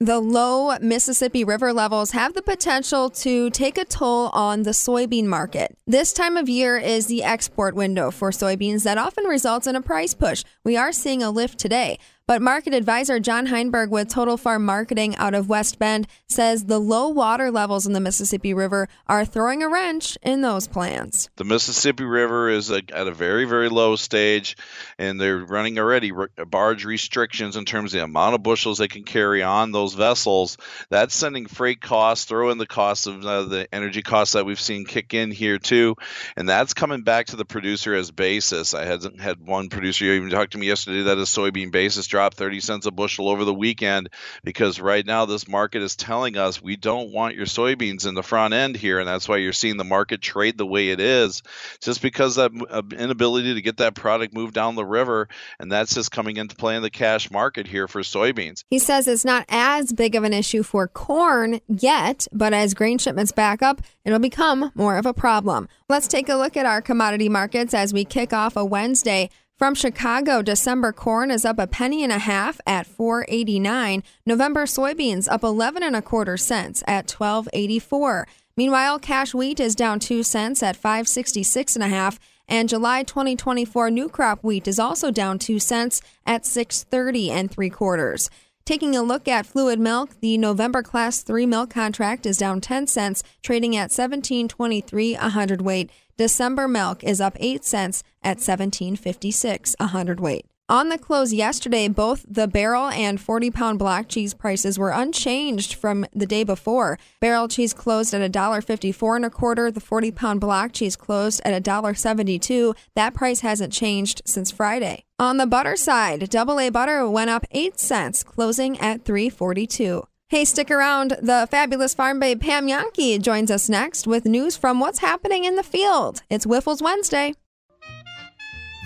The 0.01 0.19
low 0.21 0.77
Mississippi 0.79 1.43
River 1.43 1.73
levels 1.73 2.11
have 2.11 2.33
the 2.33 2.41
potential 2.41 3.09
to 3.09 3.49
take 3.49 3.77
a 3.77 3.83
toll 3.83 4.29
on 4.29 4.63
the 4.63 4.71
soybean 4.71 5.25
market. 5.25 5.75
This 5.87 6.13
time 6.13 6.37
of 6.37 6.47
year 6.47 6.77
is 6.77 7.07
the 7.07 7.21
export 7.21 7.75
window 7.75 8.09
for 8.09 8.31
soybeans 8.31 8.83
that 8.83 8.97
often 8.97 9.25
results 9.25 9.67
in 9.67 9.75
a 9.75 9.81
price 9.81 10.13
push. 10.13 10.45
We 10.63 10.77
are 10.77 10.93
seeing 10.93 11.21
a 11.21 11.29
lift 11.31 11.59
today. 11.59 11.97
But 12.29 12.43
market 12.43 12.75
advisor 12.75 13.19
John 13.19 13.47
Heinberg 13.47 13.89
with 13.89 14.07
Total 14.07 14.37
Farm 14.37 14.63
Marketing 14.63 15.15
out 15.15 15.33
of 15.33 15.49
West 15.49 15.79
Bend 15.79 16.05
says 16.27 16.65
the 16.65 16.77
low 16.77 17.07
water 17.07 17.49
levels 17.49 17.87
in 17.87 17.93
the 17.93 17.99
Mississippi 17.99 18.53
River 18.53 18.87
are 19.07 19.25
throwing 19.25 19.63
a 19.63 19.67
wrench 19.67 20.15
in 20.21 20.41
those 20.41 20.67
plans. 20.67 21.31
The 21.37 21.43
Mississippi 21.43 22.03
River 22.03 22.47
is 22.49 22.69
at 22.69 22.91
a 22.91 23.11
very, 23.11 23.45
very 23.45 23.67
low 23.67 23.95
stage, 23.95 24.57
and 24.99 25.19
they're 25.19 25.39
running 25.39 25.79
already 25.79 26.11
barge 26.45 26.85
restrictions 26.85 27.55
in 27.55 27.65
terms 27.65 27.95
of 27.95 27.97
the 27.97 28.03
amount 28.03 28.35
of 28.35 28.43
bushels 28.43 28.77
they 28.77 28.87
can 28.87 29.05
carry 29.05 29.41
on 29.41 29.71
those 29.71 29.95
vessels. 29.95 30.57
That's 30.91 31.15
sending 31.15 31.47
freight 31.47 31.81
costs, 31.81 32.25
throw 32.25 32.51
in 32.51 32.59
the 32.59 32.67
cost 32.67 33.07
of 33.07 33.25
uh, 33.25 33.45
the 33.45 33.67
energy 33.73 34.03
costs 34.03 34.35
that 34.35 34.45
we've 34.45 34.59
seen 34.59 34.85
kick 34.85 35.15
in 35.15 35.31
here 35.31 35.57
too, 35.57 35.95
and 36.37 36.47
that's 36.47 36.75
coming 36.75 37.01
back 37.01 37.25
to 37.27 37.37
the 37.37 37.45
producer 37.45 37.95
as 37.95 38.11
basis. 38.11 38.75
I 38.75 38.85
hadn't 38.85 39.19
had 39.19 39.43
one 39.43 39.69
producer 39.69 40.05
even 40.05 40.29
talk 40.29 40.51
to 40.51 40.59
me 40.59 40.67
yesterday 40.67 41.01
that 41.01 41.17
is 41.17 41.29
soybean 41.29 41.71
basis 41.71 42.05
30 42.27 42.59
cents 42.59 42.85
a 42.85 42.91
bushel 42.91 43.29
over 43.29 43.45
the 43.45 43.53
weekend 43.53 44.09
because 44.43 44.79
right 44.79 45.05
now 45.05 45.25
this 45.25 45.47
market 45.47 45.81
is 45.81 45.95
telling 45.95 46.37
us 46.37 46.61
we 46.61 46.75
don't 46.75 47.11
want 47.11 47.35
your 47.35 47.45
soybeans 47.45 48.07
in 48.07 48.15
the 48.15 48.23
front 48.23 48.53
end 48.53 48.75
here. 48.75 48.99
And 48.99 49.07
that's 49.07 49.27
why 49.27 49.37
you're 49.37 49.53
seeing 49.53 49.77
the 49.77 49.83
market 49.83 50.21
trade 50.21 50.57
the 50.57 50.65
way 50.65 50.89
it 50.89 50.99
is, 50.99 51.41
just 51.81 52.01
because 52.01 52.35
that 52.35 52.51
uh, 52.69 52.81
inability 52.97 53.53
to 53.53 53.61
get 53.61 53.77
that 53.77 53.95
product 53.95 54.33
moved 54.33 54.53
down 54.53 54.75
the 54.75 54.85
river. 54.85 55.27
And 55.59 55.71
that's 55.71 55.93
just 55.93 56.11
coming 56.11 56.37
into 56.37 56.55
play 56.55 56.75
in 56.75 56.81
the 56.81 56.89
cash 56.89 57.31
market 57.31 57.67
here 57.67 57.87
for 57.87 58.01
soybeans. 58.01 58.63
He 58.69 58.79
says 58.79 59.07
it's 59.07 59.25
not 59.25 59.45
as 59.49 59.93
big 59.93 60.15
of 60.15 60.23
an 60.23 60.33
issue 60.33 60.63
for 60.63 60.87
corn 60.87 61.59
yet, 61.67 62.27
but 62.31 62.53
as 62.53 62.73
grain 62.73 62.97
shipments 62.97 63.31
back 63.31 63.61
up, 63.61 63.81
it'll 64.05 64.19
become 64.19 64.71
more 64.75 64.97
of 64.97 65.05
a 65.05 65.13
problem. 65.13 65.67
Let's 65.87 66.07
take 66.07 66.29
a 66.29 66.35
look 66.35 66.57
at 66.57 66.65
our 66.65 66.81
commodity 66.81 67.29
markets 67.29 67.73
as 67.73 67.93
we 67.93 68.05
kick 68.05 68.33
off 68.33 68.55
a 68.55 68.65
Wednesday. 68.65 69.29
From 69.59 69.75
Chicago, 69.75 70.41
December 70.41 70.93
corn 70.93 71.29
is 71.29 71.43
up 71.43 71.59
a 71.59 71.67
penny 71.67 72.01
and 72.01 72.13
a 72.13 72.17
half 72.17 72.61
at 72.65 72.87
4.89. 72.87 74.03
November 74.25 74.63
soybeans 74.63 75.27
up 75.29 75.43
11 75.43 75.83
and 75.83 75.97
a 75.97 76.01
quarter 76.01 76.37
cents 76.37 76.81
at 76.87 77.07
12.84. 77.07 78.23
Meanwhile, 78.55 78.99
cash 78.99 79.33
wheat 79.33 79.59
is 79.59 79.75
down 79.75 79.99
2 79.99 80.23
cents 80.23 80.63
at 80.63 80.81
5.66 80.81 81.75
and 81.75 81.83
a 81.83 81.89
half, 81.89 82.21
and 82.47 82.69
July 82.69 83.03
2024 83.03 83.91
new 83.91 84.07
crop 84.07 84.45
wheat 84.45 84.65
is 84.65 84.79
also 84.79 85.11
down 85.11 85.37
2 85.37 85.59
cents 85.59 86.01
at 86.25 86.43
6.30 86.43 87.27
and 87.27 87.51
3 87.51 87.69
quarters. 87.69 88.29
Taking 88.63 88.95
a 88.95 89.01
look 89.01 89.27
at 89.27 89.45
fluid 89.45 89.77
milk, 89.77 90.11
the 90.21 90.37
November 90.37 90.81
class 90.81 91.21
3 91.21 91.45
milk 91.45 91.69
contract 91.69 92.25
is 92.25 92.37
down 92.37 92.61
10 92.61 92.87
cents, 92.87 93.23
trading 93.41 93.75
at 93.75 93.89
17.23 93.89 95.15
a 95.15 95.29
hundredweight. 95.29 95.91
December 96.19 96.67
milk 96.67 97.01
is 97.01 97.21
up 97.21 97.37
8 97.39 97.63
cents 97.63 98.03
at 98.21 98.39
17.56 98.39 99.73
a 99.79 99.87
hundredweight. 99.87 100.45
On 100.67 100.89
the 100.89 100.97
close 100.97 101.31
yesterday, 101.31 101.87
both 101.87 102.25
the 102.27 102.45
barrel 102.45 102.89
and 102.89 103.21
40 103.21 103.49
pound 103.51 103.79
block 103.79 104.09
cheese 104.09 104.33
prices 104.33 104.77
were 104.77 104.89
unchanged 104.89 105.75
from 105.75 106.05
the 106.13 106.25
day 106.25 106.43
before. 106.43 106.99
Barrel 107.21 107.47
cheese 107.47 107.73
closed 107.73 108.13
at 108.13 108.31
$1.54 108.33 109.15
and 109.15 109.23
a 109.23 109.29
quarter. 109.29 109.71
The 109.71 109.79
40 109.79 110.11
pound 110.11 110.41
block 110.41 110.73
cheese 110.73 110.97
closed 110.97 111.39
at 111.45 111.63
$1.72. 111.63 112.75
That 112.95 113.13
price 113.13 113.39
hasn't 113.39 113.71
changed 113.71 114.21
since 114.25 114.51
Friday. 114.51 115.05
On 115.19 115.37
the 115.37 115.47
butter 115.47 115.77
side, 115.77 116.29
double 116.29 116.59
A 116.59 116.69
butter 116.69 117.09
went 117.09 117.29
up 117.29 117.45
8 117.51 117.79
cents, 117.79 118.23
closing 118.23 118.77
at 118.79 119.05
342. 119.05 120.03
Hey, 120.31 120.45
stick 120.45 120.69
around. 120.69 121.17
The 121.23 121.47
fabulous 121.49 121.95
farm 121.95 122.19
babe 122.19 122.39
Pam 122.39 122.67
Jahnke 122.67 123.19
joins 123.19 123.49
us 123.49 123.67
next 123.67 124.05
with 124.05 124.25
news 124.25 124.55
from 124.55 124.79
what's 124.79 124.99
happening 124.99 125.43
in 125.43 125.55
the 125.55 125.63
field. 125.63 126.21
It's 126.29 126.45
Wyffels 126.45 126.83
Wednesday. 126.83 127.33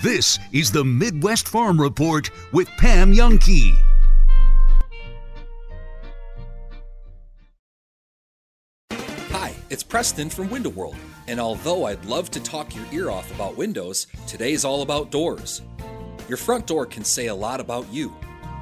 This 0.02 0.40
is 0.54 0.72
the 0.72 0.86
Midwest 0.86 1.50
Farm 1.50 1.82
Report 1.82 2.32
with 2.54 2.70
Pam 2.78 3.12
Jahnke. 3.14 3.78
Hi, 9.32 9.54
it's 9.70 9.84
Preston 9.84 10.30
from 10.30 10.50
Window 10.50 10.70
World, 10.70 10.96
and 11.28 11.42
although 11.42 11.88
I'd 11.88 12.06
love 12.06 12.32
to 12.32 12.40
talk 12.40 12.74
your 12.74 12.86
ear 12.94 13.12
off 13.12 13.30
about 13.36 13.58
windows, 13.58 14.08
today's 14.28 14.64
all 14.64 14.82
about 14.82 15.12
doors. 15.12 15.62
Your 16.30 16.38
front 16.38 16.68
door 16.68 16.86
can 16.86 17.04
say 17.04 17.28
a 17.28 17.36
lot 17.36 17.60
about 17.60 17.86
you. 17.92 18.14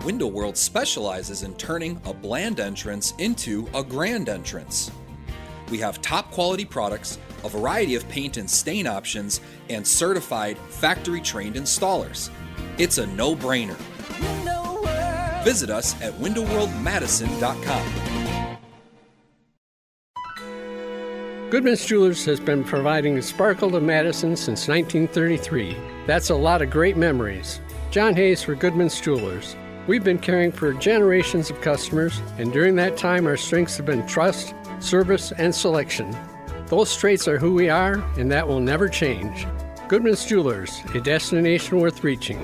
Window 0.03 0.25
World 0.25 0.57
specializes 0.57 1.43
in 1.43 1.53
turning 1.55 2.01
a 2.05 2.13
bland 2.13 2.59
entrance 2.59 3.13
into 3.19 3.67
a 3.75 3.83
grand 3.83 4.29
entrance. 4.29 4.89
We 5.69 5.77
have 5.77 6.01
top 6.01 6.31
quality 6.31 6.65
products, 6.65 7.19
a 7.43 7.49
variety 7.49 7.93
of 7.95 8.07
paint 8.09 8.37
and 8.37 8.49
stain 8.49 8.87
options, 8.87 9.41
and 9.69 9.85
certified 9.85 10.57
factory 10.69 11.21
trained 11.21 11.55
installers. 11.55 12.31
It's 12.79 12.97
a 12.97 13.05
no 13.07 13.35
brainer. 13.35 13.77
Visit 15.43 15.69
us 15.69 15.99
at 16.01 16.13
windowworldmadison.com. 16.13 18.11
Goodman's 21.51 21.85
Jewelers 21.85 22.25
has 22.25 22.39
been 22.39 22.63
providing 22.63 23.21
sparkle 23.21 23.69
to 23.71 23.81
Madison 23.81 24.35
since 24.35 24.67
1933. 24.67 25.75
That's 26.07 26.29
a 26.29 26.35
lot 26.35 26.61
of 26.61 26.69
great 26.69 26.97
memories. 26.97 27.59
John 27.91 28.15
Hayes 28.15 28.41
for 28.41 28.55
Goodman's 28.55 28.99
Jewelers. 29.01 29.55
We've 29.87 30.03
been 30.03 30.19
caring 30.19 30.51
for 30.51 30.73
generations 30.73 31.49
of 31.49 31.59
customers, 31.61 32.21
and 32.37 32.53
during 32.53 32.75
that 32.75 32.97
time, 32.97 33.25
our 33.25 33.37
strengths 33.37 33.77
have 33.77 33.85
been 33.85 34.05
trust, 34.05 34.53
service, 34.79 35.31
and 35.37 35.53
selection. 35.53 36.15
Those 36.67 36.95
traits 36.95 37.27
are 37.27 37.39
who 37.39 37.55
we 37.55 37.67
are, 37.67 37.95
and 38.17 38.31
that 38.31 38.47
will 38.47 38.59
never 38.59 38.87
change. 38.87 39.47
Goodman's 39.87 40.25
Jewelers, 40.25 40.81
a 40.93 41.01
destination 41.01 41.79
worth 41.79 42.03
reaching. 42.03 42.37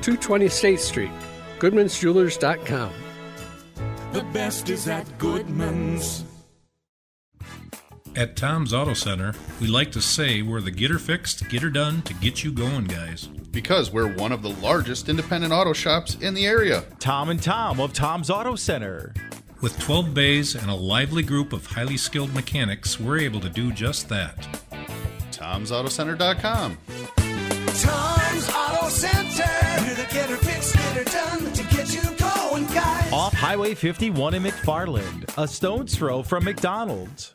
220 0.00 0.48
State 0.48 0.80
Street, 0.80 1.10
goodmansjewelers.com. 1.58 2.92
The 4.12 4.22
best 4.32 4.70
is 4.70 4.86
at 4.86 5.18
Goodman's. 5.18 6.24
At 8.14 8.36
Tom's 8.36 8.72
Auto 8.72 8.94
Center, 8.94 9.34
we 9.60 9.66
like 9.66 9.92
to 9.92 10.00
say 10.00 10.40
we're 10.40 10.62
the 10.62 10.70
get 10.70 10.90
her 10.90 10.98
fixed, 10.98 11.48
get 11.50 11.62
her 11.62 11.68
done 11.68 12.00
to 12.02 12.14
get 12.14 12.44
you 12.44 12.52
going 12.52 12.84
guys. 12.84 13.28
Because 13.56 13.90
we're 13.90 14.12
one 14.12 14.32
of 14.32 14.42
the 14.42 14.50
largest 14.50 15.08
independent 15.08 15.50
auto 15.50 15.72
shops 15.72 16.16
in 16.16 16.34
the 16.34 16.44
area. 16.44 16.84
Tom 16.98 17.30
and 17.30 17.42
Tom 17.42 17.80
of 17.80 17.94
Tom's 17.94 18.28
Auto 18.28 18.54
Center. 18.54 19.14
With 19.62 19.78
12 19.78 20.12
bays 20.12 20.54
and 20.54 20.70
a 20.70 20.74
lively 20.74 21.22
group 21.22 21.54
of 21.54 21.64
highly 21.64 21.96
skilled 21.96 22.34
mechanics, 22.34 23.00
we're 23.00 23.18
able 23.18 23.40
to 23.40 23.48
do 23.48 23.72
just 23.72 24.10
that. 24.10 24.36
Tom'sAutoCenter.com. 25.30 26.76
Tom's 27.16 28.50
Auto 28.50 28.88
Center. 28.90 29.48
We're 29.80 29.94
the 29.94 30.06
get 30.12 30.28
her 30.28 30.36
fixed, 30.36 30.74
get 30.74 30.96
her 30.98 31.04
done 31.04 31.50
to 31.54 31.62
get 31.74 31.94
you 31.94 32.02
going, 32.18 32.66
guys. 32.66 33.10
Off 33.10 33.32
Highway 33.32 33.74
51 33.74 34.34
in 34.34 34.42
McFarland, 34.42 35.34
a 35.38 35.48
stone's 35.48 35.96
throw 35.96 36.22
from 36.22 36.44
McDonald's. 36.44 37.30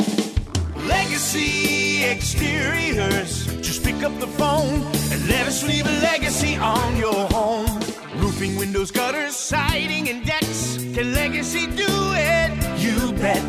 Legacy 0.76 2.04
Exteriors. 2.04 3.46
Just 3.62 3.84
pick 3.84 4.04
up 4.04 4.18
the 4.20 4.28
phone 4.28 4.82
let 5.28 5.48
us 5.48 5.64
leave 5.64 5.86
a 5.86 6.00
legacy 6.02 6.56
on 6.58 6.98
your 6.98 7.28
home. 7.30 7.80
Roofing, 8.16 8.56
windows, 8.56 8.90
gutters, 8.92 9.36
siding, 9.36 10.10
and 10.10 10.26
decks. 10.26 10.78
Can 10.94 11.14
Legacy 11.14 11.68
do 11.68 11.86
it? 11.88 12.52
You 12.80 13.12
bet. 13.14 13.42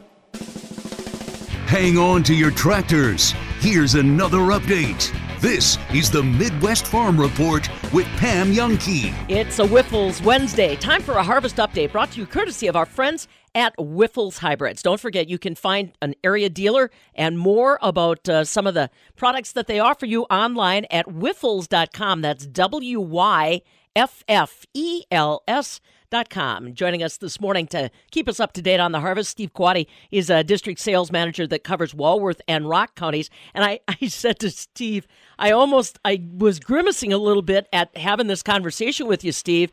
Hang 1.67 1.97
on 1.97 2.23
to 2.23 2.33
your 2.33 2.51
tractors. 2.51 3.33
Here's 3.59 3.95
another 3.95 4.39
update. 4.39 5.11
This 5.41 5.79
is 5.91 6.11
the 6.11 6.21
Midwest 6.21 6.85
Farm 6.85 7.19
Report 7.19 7.67
with 7.91 8.05
Pam 8.17 8.53
Jahnke. 8.53 9.11
It's 9.27 9.57
a 9.57 9.63
Wyffels 9.63 10.23
Wednesday. 10.23 10.75
Time 10.75 11.01
for 11.01 11.15
a 11.15 11.23
harvest 11.23 11.55
update 11.55 11.91
brought 11.91 12.11
to 12.11 12.19
you 12.19 12.27
courtesy 12.27 12.67
of 12.67 12.75
our 12.75 12.85
friends 12.85 13.27
at 13.55 13.75
Wyffels 13.77 14.37
Hybrids. 14.37 14.83
Don't 14.83 14.99
forget, 14.99 15.27
you 15.27 15.39
can 15.39 15.55
find 15.55 15.93
an 15.99 16.13
area 16.23 16.47
dealer 16.47 16.91
and 17.15 17.39
more 17.39 17.79
about 17.81 18.29
uh, 18.29 18.43
some 18.43 18.67
of 18.67 18.75
the 18.75 18.91
products 19.15 19.51
that 19.53 19.65
they 19.65 19.79
offer 19.79 20.05
you 20.05 20.25
online 20.25 20.85
at 20.91 21.07
wyffels.com. 21.07 22.21
That's 22.21 22.45
W 22.45 22.99
Y 22.99 23.63
F 23.95 24.23
F 24.27 24.67
E 24.75 25.05
L 25.09 25.41
S. 25.47 25.81
Com. 26.29 26.73
Joining 26.73 27.01
us 27.03 27.15
this 27.17 27.39
morning 27.39 27.67
to 27.67 27.89
keep 28.11 28.27
us 28.27 28.41
up 28.41 28.51
to 28.53 28.61
date 28.61 28.81
on 28.81 28.91
the 28.91 28.99
harvest, 28.99 29.31
Steve 29.31 29.53
Quade 29.53 29.87
is 30.11 30.29
a 30.29 30.43
district 30.43 30.81
sales 30.81 31.09
manager 31.09 31.47
that 31.47 31.63
covers 31.63 31.95
Walworth 31.95 32.41
and 32.49 32.67
Rock 32.67 32.95
counties. 32.95 33.29
And 33.53 33.63
I, 33.63 33.79
I 33.87 34.07
said 34.07 34.37
to 34.39 34.49
Steve, 34.51 35.07
I 35.39 35.51
almost 35.51 35.99
I 36.03 36.21
was 36.37 36.59
grimacing 36.59 37.13
a 37.13 37.17
little 37.17 37.41
bit 37.41 37.67
at 37.71 37.95
having 37.95 38.27
this 38.27 38.43
conversation 38.43 39.07
with 39.07 39.23
you, 39.23 39.31
Steve. 39.31 39.71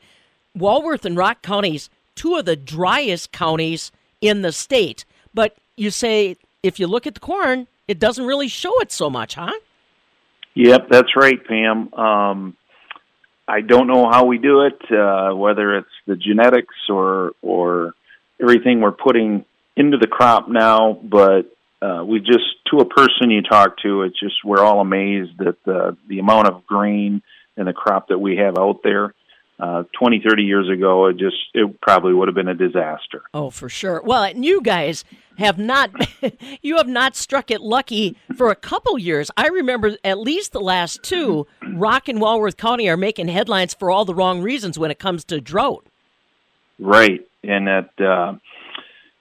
Walworth 0.54 1.04
and 1.04 1.16
Rock 1.16 1.42
counties, 1.42 1.90
two 2.14 2.36
of 2.36 2.44
the 2.44 2.56
driest 2.56 3.32
counties 3.32 3.90
in 4.20 4.42
the 4.42 4.52
state. 4.52 5.04
But 5.34 5.56
you 5.76 5.90
say 5.90 6.36
if 6.62 6.78
you 6.78 6.86
look 6.86 7.06
at 7.06 7.14
the 7.14 7.20
corn, 7.20 7.66
it 7.88 7.98
doesn't 7.98 8.24
really 8.24 8.48
show 8.48 8.80
it 8.80 8.92
so 8.92 9.10
much, 9.10 9.34
huh? 9.34 9.52
Yep, 10.54 10.88
that's 10.88 11.16
right, 11.16 11.44
Pam. 11.46 11.92
Um, 11.94 12.56
I 13.48 13.62
don't 13.62 13.86
know 13.86 14.08
how 14.10 14.26
we 14.26 14.38
do 14.38 14.62
it, 14.66 14.78
uh, 14.92 15.34
whether 15.34 15.76
it's 15.78 15.88
the 16.06 16.16
genetics 16.16 16.74
or 16.90 17.32
or 17.40 17.94
everything 18.40 18.80
we're 18.80 18.92
putting 18.92 19.44
into 19.76 19.96
the 19.96 20.06
crop 20.06 20.48
now. 20.48 20.92
But 20.92 21.50
uh, 21.80 22.04
we 22.04 22.20
just 22.20 22.44
to 22.70 22.80
a 22.80 22.84
person 22.84 23.30
you 23.30 23.42
talk 23.42 23.78
to, 23.82 24.02
it's 24.02 24.20
just 24.20 24.44
we're 24.44 24.62
all 24.62 24.80
amazed 24.80 25.40
at 25.40 25.56
the 25.64 25.96
the 26.08 26.18
amount 26.18 26.48
of 26.48 26.66
grain 26.66 27.22
and 27.56 27.66
the 27.66 27.72
crop 27.72 28.08
that 28.08 28.18
we 28.18 28.36
have 28.36 28.58
out 28.58 28.80
there. 28.84 29.14
Uh, 29.60 29.82
20, 29.98 30.22
30 30.24 30.44
years 30.44 30.68
ago, 30.68 31.06
it 31.06 31.16
just 31.16 31.36
it 31.52 31.80
probably 31.80 32.14
would 32.14 32.28
have 32.28 32.34
been 32.36 32.46
a 32.46 32.54
disaster. 32.54 33.22
Oh, 33.34 33.50
for 33.50 33.68
sure. 33.68 34.00
Well, 34.04 34.22
and 34.22 34.44
you 34.44 34.60
guys 34.60 35.04
have 35.38 35.58
not 35.58 35.90
you 36.62 36.76
have 36.76 36.86
not 36.86 37.16
struck 37.16 37.50
it 37.50 37.60
lucky 37.60 38.16
for 38.36 38.50
a 38.50 38.54
couple 38.54 38.96
years. 38.98 39.32
I 39.36 39.48
remember 39.48 39.96
at 40.04 40.20
least 40.20 40.52
the 40.52 40.60
last 40.60 41.02
two. 41.02 41.46
Rock 41.74 42.08
and 42.08 42.20
Walworth 42.20 42.56
County 42.56 42.88
are 42.88 42.96
making 42.96 43.28
headlines 43.28 43.74
for 43.74 43.90
all 43.90 44.04
the 44.04 44.14
wrong 44.14 44.42
reasons 44.42 44.78
when 44.78 44.92
it 44.92 45.00
comes 45.00 45.24
to 45.24 45.40
drought. 45.40 45.86
Right, 46.78 47.26
and 47.42 47.66
that 47.66 47.90
uh, 48.00 48.36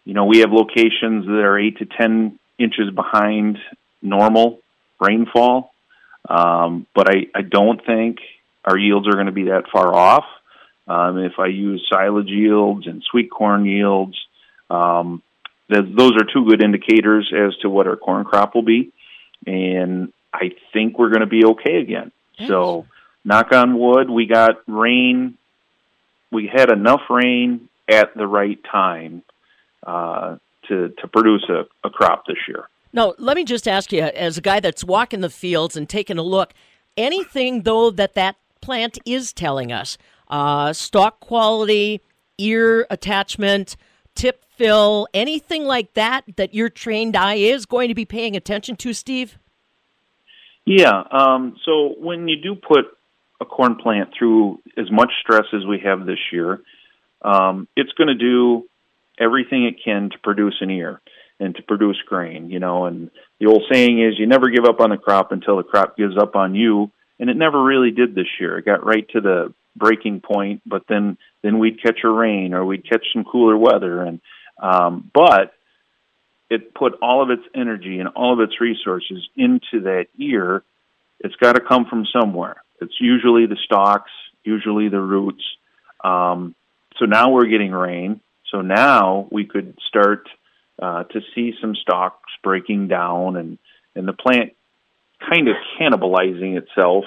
you 0.06 0.14
know 0.14 0.26
we 0.26 0.40
have 0.40 0.52
locations 0.52 1.26
that 1.26 1.44
are 1.44 1.58
eight 1.58 1.78
to 1.80 1.86
ten 1.86 2.38
inches 2.60 2.92
behind 2.94 3.58
normal 4.04 4.60
rainfall, 5.00 5.74
um, 6.30 6.86
but 6.94 7.10
I 7.10 7.28
I 7.34 7.42
don't 7.42 7.84
think 7.84 8.20
our 8.68 8.78
yields 8.78 9.07
are 9.07 9.13
going 9.13 9.28
to 9.28 9.32
be 9.32 9.45
that 9.45 9.63
far 9.72 9.95
off. 9.95 10.26
Um, 10.88 11.18
if 11.20 11.34
I 11.39 11.47
use 11.47 11.88
silage 11.91 12.28
yields 12.28 12.86
and 12.86 13.01
sweet 13.09 13.32
corn 13.32 13.65
yields, 13.65 14.18
um, 14.70 15.24
th- 15.72 15.86
those 15.97 16.11
are 16.18 16.26
two 16.32 16.45
good 16.47 16.61
indicators 16.61 17.32
as 17.34 17.57
to 17.61 17.70
what 17.70 17.88
our 17.88 17.95
corn 17.95 18.26
crop 18.26 18.55
will 18.55 18.63
be. 18.63 18.91
And 19.45 20.11
I 20.34 20.51
think 20.74 20.99
we're 20.99 21.09
going 21.09 21.22
to 21.22 21.28
be 21.28 21.45
okay 21.45 21.78
again. 21.78 22.11
So, 22.47 22.86
knock 23.24 23.51
on 23.51 23.80
wood, 23.80 24.09
we 24.09 24.26
got 24.28 24.61
rain. 24.68 25.38
We 26.32 26.51
had 26.53 26.70
enough 26.70 27.01
rain 27.09 27.70
at 27.89 28.13
the 28.15 28.28
right 28.28 28.59
time 28.70 29.24
uh, 29.86 30.38
to 30.68 30.89
to 30.89 31.07
produce 31.07 31.45
a, 31.49 31.65
a 31.88 31.89
crop 31.89 32.26
this 32.28 32.38
year. 32.47 32.70
Now, 32.93 33.15
let 33.18 33.38
me 33.38 33.43
just 33.43 33.68
ask 33.68 33.91
you, 33.91 34.01
as 34.03 34.38
a 34.38 34.41
guy 34.41 34.59
that's 34.59 34.84
walking 34.84 35.22
the 35.22 35.30
fields 35.30 35.76
and 35.76 35.88
taking 35.88 36.18
a 36.18 36.24
look, 36.24 36.53
anything 36.95 37.63
though 37.63 37.89
that 37.91 38.13
that 38.15 38.36
plant 38.62 38.99
is 39.05 39.34
telling 39.34 39.72
us, 39.72 39.97
uh, 40.30 40.74
stalk 40.74 41.20
quality, 41.20 42.01
ear 42.38 42.86
attachment, 42.89 43.76
tip 44.16 44.43
fill, 44.55 45.08
anything 45.14 45.64
like 45.66 45.93
that 45.93 46.24
that 46.36 46.53
your 46.53 46.70
trained 46.70 47.16
eye 47.16 47.36
is 47.36 47.66
going 47.66 47.88
to 47.89 47.95
be 47.95 48.05
paying 48.05 48.36
attention 48.36 48.76
to, 48.78 48.93
Steve? 48.93 49.38
Yeah. 50.66 51.03
Um, 51.12 51.55
so 51.64 51.95
when 51.97 52.28
you 52.28 52.36
do 52.36 52.55
put 52.55 52.86
a 53.39 53.45
corn 53.45 53.76
plant 53.76 54.10
through 54.18 54.60
as 54.78 54.91
much 54.91 55.12
stress 55.22 55.45
as 55.53 55.66
we 55.66 55.80
have 55.80 56.05
this 56.05 56.20
year, 56.32 56.62
um, 57.22 57.68
it's 57.76 57.91
going 57.93 58.08
to 58.10 58.16
do 58.16 58.68
everything 59.20 59.66
it 59.66 59.76
can 59.84 60.10
to 60.10 60.18
produce 60.20 60.55
an 60.62 60.70
ear 60.70 61.01
and 61.39 61.55
to 61.55 61.62
produce 61.62 61.97
grain, 62.08 62.49
you 62.49 62.60
know. 62.60 62.86
And 62.86 63.12
the 63.39 63.47
old 63.47 63.64
saying 63.72 64.01
is, 64.01 64.18
you 64.18 64.26
never 64.26 64.49
give 64.49 64.66
up 64.66 64.80
on 64.80 64.89
the 64.89 64.97
crop 64.97 65.32
until 65.32 65.58
the 65.58 65.64
crop 65.64 65.95
gives 65.97 66.18
up 66.18 66.36
on 66.36 66.55
you. 66.55 66.91
And 67.20 67.30
it 67.30 67.38
never 67.38 67.61
really 67.63 67.91
did 67.91 68.13
this 68.13 68.28
year. 68.39 68.57
It 68.57 68.65
got 68.65 68.86
right 68.86 69.07
to 69.09 69.22
the 69.22 69.53
breaking 69.76 70.22
point, 70.22 70.61
but 70.65 70.84
then 70.88 71.18
then 71.41 71.59
we'd 71.59 71.82
catch 71.82 71.99
a 72.03 72.09
rain 72.09 72.53
or 72.53 72.65
we'd 72.65 72.89
catch 72.89 73.05
some 73.13 73.24
cooler 73.24 73.57
weather. 73.57 74.01
And 74.01 74.22
um, 74.61 75.09
but 75.13 75.53
it 76.49 76.74
put 76.74 76.93
all 77.01 77.22
of 77.22 77.30
its 77.30 77.43
energy 77.53 77.99
and 77.99 78.09
all 78.09 78.34
of 78.34 78.39
its 78.39 78.59
resources 78.61 79.28
into 79.36 79.82
that 79.84 80.07
ear. 80.18 80.63
It's 81.20 81.36
got 81.36 81.53
to 81.53 81.61
come 81.61 81.86
from 81.86 82.05
somewhere. 82.05 82.63
It's 82.80 82.95
usually 82.99 83.45
the 83.47 83.57
stalks, 83.65 84.11
usually 84.43 84.89
the 84.89 84.99
roots. 84.99 85.43
Um, 86.03 86.55
so 86.97 87.05
now 87.05 87.32
we're 87.32 87.47
getting 87.47 87.72
rain. 87.72 88.22
So 88.51 88.61
now 88.61 89.28
we 89.32 89.45
could 89.45 89.78
start 89.88 90.30
uh, 90.82 91.03
to 91.03 91.22
see 91.36 91.53
some 91.59 91.76
stalks 91.76 92.32
breaking 92.43 92.88
down 92.88 93.36
and, 93.36 93.57
and 93.95 94.07
the 94.07 94.13
plant 94.13 94.53
kind 95.20 95.47
of 95.47 95.55
cannibalizing 95.80 96.57
itself 96.57 97.05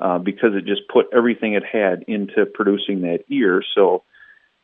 uh, 0.00 0.18
because 0.18 0.50
it 0.54 0.66
just 0.66 0.82
put 0.92 1.06
everything 1.12 1.54
it 1.54 1.64
had 1.64 2.04
into 2.08 2.46
producing 2.46 3.02
that 3.02 3.24
ear. 3.30 3.62
So 3.74 4.02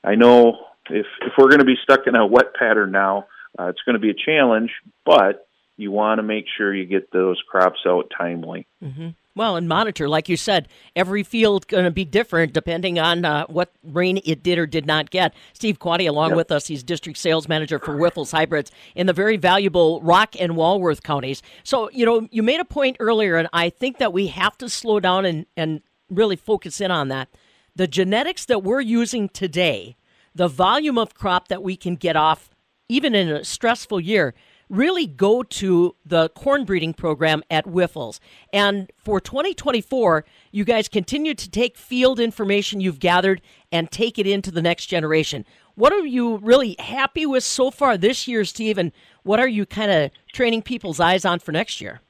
I 0.05 0.15
know 0.15 0.59
if 0.91 1.07
if 1.21 1.33
we're 1.39 1.49
going 1.49 1.61
to 1.61 1.65
be 1.65 1.77
stuck 1.83 2.07
in 2.07 2.15
a 2.15 2.27
wet 2.27 2.55
pattern 2.59 2.91
now, 2.91 3.27
uh, 3.59 3.69
it's 3.69 3.83
going 3.87 3.95
to 3.95 4.01
be 4.01 4.11
a 4.11 4.15
challenge, 4.15 4.71
but 5.05 5.47
you 5.77 5.91
want 5.91 6.19
to 6.19 6.23
make 6.23 6.47
sure 6.57 6.75
you 6.75 6.87
get 6.87 7.11
those 7.13 7.41
crops 7.49 7.81
out 7.87 8.13
timely. 8.17 8.67
Mm-hmm. 8.83 9.11
Well, 9.35 9.57
and 9.57 9.67
monitor, 9.67 10.11
like 10.11 10.29
you 10.29 10.37
said, 10.37 10.69
every 10.95 11.23
field 11.23 11.67
going 11.67 11.85
to 11.85 11.91
be 11.91 12.05
different 12.05 12.53
depending 12.53 12.99
on 12.99 13.25
uh, 13.25 13.47
what 13.47 13.73
rain 13.83 14.21
it 14.25 14.43
did 14.43 14.59
or 14.59 14.67
did 14.67 14.87
not 14.87 15.11
get. 15.11 15.35
Steve 15.55 15.79
Quade, 15.79 16.07
along 16.07 16.31
yep. 16.31 16.37
with 16.37 16.53
us, 16.53 16.67
he's 16.67 16.83
district 16.83 17.19
sales 17.19 17.49
manager 17.49 17.79
for 17.79 17.97
Wyffels 17.97 18.33
Hybrids 18.33 18.71
in 18.95 19.07
the 19.07 19.15
very 19.15 19.39
valuable 19.39 20.03
Rock 20.03 20.37
and 20.39 20.55
Walworth 20.55 21.03
counties. 21.03 21.43
So, 21.65 21.89
you 21.93 22.05
know, 22.05 22.29
you 22.31 22.43
made 22.43 22.61
a 22.61 22.65
point 22.65 22.99
earlier, 23.01 23.37
and 23.37 23.49
I 23.55 23.71
think 23.71 23.97
that 23.99 24.13
we 24.13 24.27
have 24.27 24.59
to 24.59 24.69
slow 24.69 25.01
down 25.01 25.25
and, 25.25 25.47
and 25.57 25.81
really 26.11 26.37
focus 26.37 26.81
in 26.81 26.91
on 26.91 27.09
that. 27.09 27.29
The 27.75 27.87
genetics 27.87 28.45
that 28.45 28.63
we're 28.63 28.83
using 28.83 29.31
today, 29.31 29.97
the 30.35 30.49
volume 30.49 30.99
of 30.99 31.15
crop 31.15 31.49
that 31.49 31.63
we 31.63 31.75
can 31.75 31.97
get 31.97 32.17
off, 32.17 32.51
even 32.91 33.15
in 33.15 33.31
a 33.31 33.45
stressful 33.45 34.01
year, 34.01 34.35
really 34.73 35.07
go 35.07 35.43
to 35.43 35.95
the 36.05 36.31
corn 36.31 36.65
breeding 36.65 36.95
program 36.95 37.43
at 37.51 37.67
Wyffels. 37.67 38.19
And 38.55 38.91
for 38.97 39.21
2024, 39.21 40.25
you 40.51 40.65
guys 40.65 40.89
continue 40.89 41.35
to 41.35 41.51
take 41.51 41.77
field 41.77 42.19
information 42.19 42.81
you've 42.81 42.99
gathered 42.99 43.43
and 43.71 43.91
take 43.91 44.19
it 44.19 44.27
into 44.27 44.51
the 44.51 44.63
next 44.63 44.87
generation. 44.87 45.45
What 45.75 45.93
are 45.93 46.07
you 46.07 46.39
really 46.39 46.75
happy 46.79 47.27
with 47.27 47.45
so 47.45 47.71
far 47.71 47.99
this 47.99 48.27
year, 48.27 48.47
Steve? 48.47 48.79
And 48.79 48.93
what 49.25 49.39
are 49.39 49.49
you 49.49 49.67
kind 49.67 49.91
of 49.91 50.11
training 50.33 50.63
people's 50.63 51.01
eyes 51.01 51.27
on 51.27 51.39
for 51.39 51.53
next 51.53 51.83
year? 51.83 52.01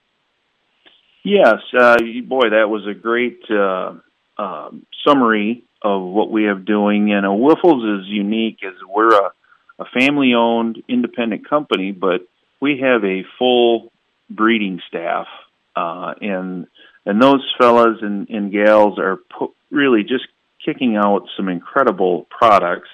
Yes, 1.25 1.57
uh, 1.77 1.97
boy, 2.25 2.51
that 2.51 2.69
was 2.69 2.87
a 2.87 2.95
great 2.95 3.41
uh, 3.51 3.95
uh, 4.39 4.71
summary 5.05 5.65
of 5.83 6.01
what 6.03 6.31
we 6.31 6.45
have 6.45 6.65
doing. 6.65 7.13
And 7.13 7.27
uh, 7.27 7.31
Wyffels 7.31 8.01
is 8.01 8.07
unique 8.07 8.59
as 8.65 8.75
we're 8.89 9.15
a, 9.15 9.33
a 9.81 9.85
family-owned 9.99 10.83
independent 10.89 11.49
company, 11.49 11.91
but 11.91 12.29
we 12.63 12.79
have 12.79 13.05
a 13.05 13.25
full 13.41 13.93
breeding 14.31 14.81
staff, 14.89 15.27
uh, 15.75 16.15
and 16.21 16.69
and 17.05 17.21
those 17.21 17.45
fellas 17.59 17.99
and, 18.01 18.31
and 18.31 18.53
gals 18.53 19.01
are 19.01 19.19
po- 19.37 19.53
really 19.71 20.05
just 20.05 20.29
kicking 20.65 20.97
out 20.97 21.27
some 21.37 21.49
incredible 21.49 22.29
products. 22.31 22.89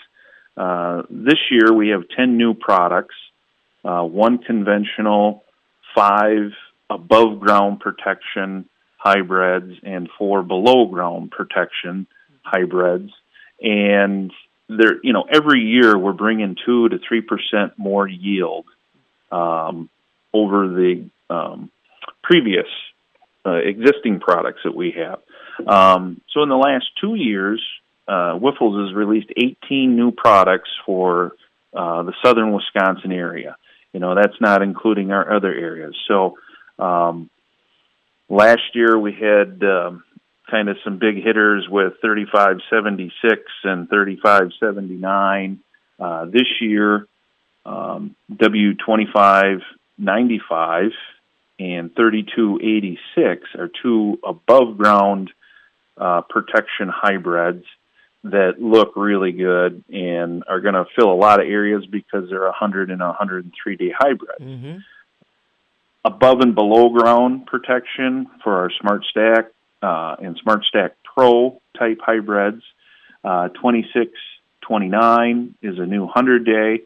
Uh, 0.57 1.03
this 1.11 1.39
year 1.51 1.73
we 1.73 1.91
have 1.91 2.05
ten 2.17 2.39
new 2.39 2.55
products, 2.55 3.15
uh, 3.85 4.03
one 4.03 4.39
conventional, 4.39 5.45
five 5.95 6.53
above 6.89 7.39
ground 7.39 7.81
protection 7.81 8.65
hybrids, 8.97 9.75
and 9.83 10.09
four 10.19 10.43
below 10.43 10.87
ground 10.87 11.31
protection 11.31 12.07
hybrids, 12.43 13.13
and 13.61 14.33
there, 14.71 14.95
you 15.03 15.13
know, 15.13 15.27
every 15.31 15.61
year 15.61 15.99
we're 15.99 16.15
bringing 16.15 16.57
two 16.65 16.89
to 16.89 16.99
three 17.07 17.21
percent 17.21 17.75
more 17.77 18.09
yield 18.09 18.65
um, 19.31 19.89
over 20.33 20.69
the 20.69 21.09
um, 21.31 21.71
previous 22.23 22.67
uh, 23.47 23.55
existing 23.55 24.21
products 24.21 24.61
that 24.65 24.75
we 24.75 24.93
have. 24.93 25.21
Um, 25.67 26.21
so 26.33 26.43
in 26.43 26.49
the 26.49 26.57
last 26.57 26.87
two 27.01 27.15
years, 27.15 27.63
uh, 28.07 28.39
Wyffels 28.39 28.87
has 28.87 28.95
released 28.95 29.31
18 29.37 29.97
new 29.97 30.11
products 30.11 30.71
for 30.87 31.33
uh, 31.75 32.03
the 32.03 32.15
southern 32.25 32.53
Wisconsin 32.53 33.13
area. 33.13 33.57
You 33.93 34.01
know, 34.01 34.15
that's 34.15 34.41
not 34.41 34.63
including 34.63 35.13
our 35.13 35.35
other 35.35 35.53
areas. 35.53 35.97
So 36.07 36.39
um, 36.79 37.31
last 38.29 38.75
year 38.75 38.99
we 38.99 39.13
had 39.13 39.63
um, 39.63 40.05
kind 40.51 40.69
of 40.69 40.77
some 40.85 40.99
big 40.99 41.17
hitters 41.17 41.67
with 41.69 41.95
3576 42.01 43.43
and 43.65 43.89
3579. 43.89 45.61
Uh, 46.01 46.25
this 46.27 46.47
year, 46.61 47.07
um, 47.65 48.15
W2595 48.33 50.91
and 51.59 51.95
3286 51.95 53.49
are 53.59 53.71
two 53.83 54.19
above 54.25 54.79
ground 54.79 55.31
uh, 55.97 56.21
protection 56.23 56.89
hybrids 56.89 57.65
that 58.25 58.61
look 58.61 58.95
really 58.97 59.31
good 59.33 59.85
and 59.93 60.43
are 60.49 60.61
going 60.61 60.75
to 60.75 60.87
fill 60.97 61.13
a 61.13 61.15
lot 61.15 61.41
of 61.41 61.47
areas 61.47 61.87
because 61.87 62.29
they're 62.31 62.43
100 62.43 62.91
and 62.91 63.01
103 63.01 63.77
day 63.77 63.93
hybrids. 63.97 64.41
Mm-hmm. 64.41 64.79
Above 66.05 66.41
and 66.41 66.55
below 66.55 66.91
ground 66.91 67.47
protection 67.47 68.29
for 68.43 68.59
our 68.59 68.71
Smart 68.81 69.05
Stack 69.11 69.51
uh, 69.83 70.17
and 70.21 70.37
Smart 70.43 70.65
Stack 70.65 70.97
Pro 71.05 71.61
type 71.79 71.99
hybrids. 72.01 72.63
Uh, 73.25 73.49
2629 73.49 75.55
is 75.63 75.79
a 75.79 75.87
new 75.87 76.05
100 76.05 76.45
day 76.45 76.83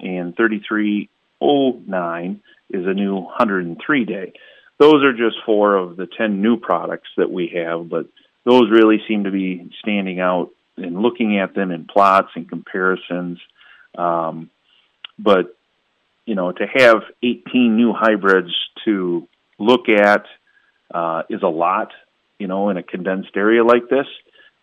and 0.00 0.36
3309 0.36 2.40
is 2.70 2.86
a 2.86 2.94
new 2.94 3.16
103 3.16 4.04
day. 4.04 4.32
Those 4.78 5.04
are 5.04 5.12
just 5.12 5.36
four 5.44 5.76
of 5.76 5.96
the 5.96 6.06
10 6.06 6.40
new 6.40 6.56
products 6.56 7.08
that 7.16 7.30
we 7.30 7.48
have, 7.48 7.88
but 7.88 8.06
those 8.44 8.70
really 8.70 9.02
seem 9.06 9.24
to 9.24 9.30
be 9.30 9.70
standing 9.80 10.20
out 10.20 10.50
and 10.76 11.02
looking 11.02 11.38
at 11.38 11.54
them 11.54 11.70
in 11.70 11.84
plots 11.84 12.30
and 12.34 12.48
comparisons. 12.48 13.38
Um, 13.96 14.50
but, 15.18 15.56
you 16.24 16.34
know, 16.34 16.52
to 16.52 16.66
have 16.66 17.02
18 17.22 17.76
new 17.76 17.92
hybrids 17.92 18.54
to 18.84 19.28
look 19.58 19.88
at 19.88 20.24
uh, 20.92 21.24
is 21.28 21.42
a 21.42 21.48
lot, 21.48 21.92
you 22.38 22.46
know, 22.46 22.70
in 22.70 22.78
a 22.78 22.82
condensed 22.82 23.36
area 23.36 23.62
like 23.62 23.88
this. 23.88 24.06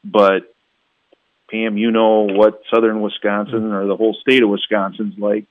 But 0.03 0.53
Pam, 1.49 1.77
you 1.77 1.91
know 1.91 2.27
what 2.29 2.61
southern 2.73 3.01
Wisconsin 3.01 3.71
or 3.71 3.87
the 3.87 3.95
whole 3.95 4.15
state 4.21 4.43
of 4.43 4.49
Wisconsin's 4.49 5.17
like. 5.17 5.45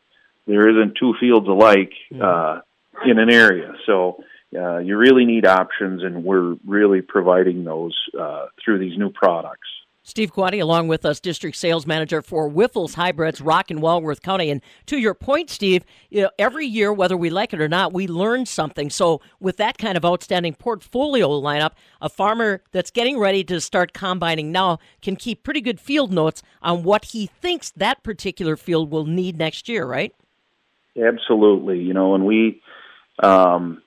There 0.46 0.68
isn't 0.68 0.96
two 0.96 1.14
fields 1.18 1.48
alike 1.48 1.92
uh, 2.20 2.60
in 3.04 3.18
an 3.18 3.30
area, 3.30 3.72
so 3.84 4.22
uh, 4.54 4.78
you 4.78 4.96
really 4.96 5.24
need 5.24 5.44
options, 5.44 6.02
and 6.04 6.22
we're 6.24 6.56
really 6.64 7.02
providing 7.02 7.64
those 7.64 7.96
uh, 8.18 8.46
through 8.62 8.78
these 8.78 8.96
new 8.96 9.10
products. 9.10 9.68
Steve 10.08 10.32
Quade, 10.32 10.60
along 10.60 10.86
with 10.86 11.04
us, 11.04 11.18
district 11.18 11.56
sales 11.56 11.84
manager 11.84 12.22
for 12.22 12.48
Wyffels 12.48 12.94
Hybrids, 12.94 13.40
Rock 13.40 13.72
and 13.72 13.82
Walworth 13.82 14.22
County. 14.22 14.50
And 14.50 14.62
to 14.86 14.98
your 14.98 15.14
point, 15.14 15.50
Steve, 15.50 15.84
you 16.10 16.22
know, 16.22 16.30
every 16.38 16.64
year, 16.64 16.92
whether 16.92 17.16
we 17.16 17.28
like 17.28 17.52
it 17.52 17.60
or 17.60 17.66
not, 17.66 17.92
we 17.92 18.06
learn 18.06 18.46
something. 18.46 18.88
So, 18.88 19.20
with 19.40 19.56
that 19.56 19.78
kind 19.78 19.96
of 19.96 20.04
outstanding 20.04 20.54
portfolio 20.54 21.28
lineup, 21.28 21.72
a 22.00 22.08
farmer 22.08 22.62
that's 22.70 22.92
getting 22.92 23.18
ready 23.18 23.42
to 23.44 23.60
start 23.60 23.92
combining 23.94 24.52
now 24.52 24.78
can 25.02 25.16
keep 25.16 25.42
pretty 25.42 25.60
good 25.60 25.80
field 25.80 26.12
notes 26.12 26.40
on 26.62 26.84
what 26.84 27.06
he 27.06 27.26
thinks 27.26 27.72
that 27.72 28.04
particular 28.04 28.56
field 28.56 28.92
will 28.92 29.06
need 29.06 29.36
next 29.36 29.68
year, 29.68 29.84
right? 29.84 30.14
Absolutely. 30.96 31.80
You 31.80 31.94
know, 31.94 32.14
and 32.14 32.24
we, 32.24 32.62
um, 33.20 33.82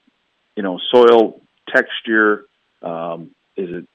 you 0.58 0.64
know, 0.64 0.80
soil 0.92 1.40
texture, 1.74 2.46
um, 2.82 3.32
is 3.56 3.70
it 3.70 3.88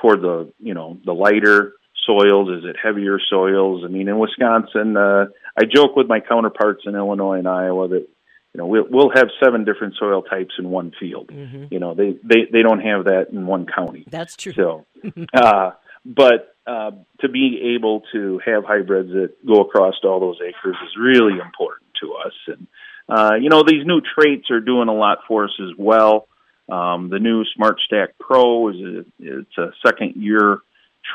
toward 0.00 0.22
the 0.22 0.52
you 0.58 0.74
know 0.74 0.98
the 1.04 1.12
lighter 1.12 1.74
soils? 2.06 2.48
Is 2.50 2.64
it 2.64 2.76
heavier 2.82 3.18
soils? 3.30 3.82
I 3.84 3.88
mean, 3.88 4.08
in 4.08 4.18
Wisconsin, 4.18 4.96
uh, 4.96 5.26
I 5.56 5.64
joke 5.64 5.96
with 5.96 6.08
my 6.08 6.20
counterparts 6.20 6.82
in 6.86 6.94
Illinois 6.94 7.38
and 7.38 7.48
Iowa 7.48 7.88
that 7.88 8.06
you 8.52 8.58
know 8.58 8.66
we'll 8.66 8.86
we'll 8.88 9.10
have 9.14 9.28
seven 9.42 9.64
different 9.64 9.94
soil 9.98 10.22
types 10.22 10.54
in 10.58 10.70
one 10.70 10.92
field. 10.98 11.28
Mm-hmm. 11.28 11.66
You 11.70 11.78
know, 11.78 11.94
they 11.94 12.16
they 12.22 12.46
they 12.52 12.62
don't 12.62 12.80
have 12.80 13.04
that 13.04 13.28
in 13.32 13.46
one 13.46 13.66
county. 13.66 14.04
That's 14.10 14.36
true. 14.36 14.52
So, 14.52 14.86
uh, 15.34 15.72
but 16.04 16.54
uh, 16.66 16.92
to 17.20 17.28
be 17.28 17.74
able 17.76 18.02
to 18.12 18.40
have 18.44 18.64
hybrids 18.64 19.10
that 19.10 19.34
go 19.46 19.60
across 19.60 19.94
all 20.04 20.20
those 20.20 20.38
acres 20.40 20.76
is 20.84 20.96
really 20.98 21.38
important 21.38 21.90
to 22.00 22.14
us. 22.14 22.32
And 22.46 22.66
uh, 23.08 23.34
you 23.40 23.50
know, 23.50 23.62
these 23.66 23.84
new 23.84 24.00
traits 24.00 24.50
are 24.50 24.60
doing 24.60 24.88
a 24.88 24.94
lot 24.94 25.18
for 25.28 25.44
us 25.44 25.52
as 25.60 25.76
well. 25.78 26.26
Um, 26.68 27.10
the 27.10 27.18
new 27.18 27.44
Smart 27.54 27.78
Stack 27.84 28.10
Pro 28.18 28.68
is 28.68 28.76
a, 28.76 29.04
it's 29.18 29.58
a 29.58 29.72
second 29.84 30.14
year 30.16 30.58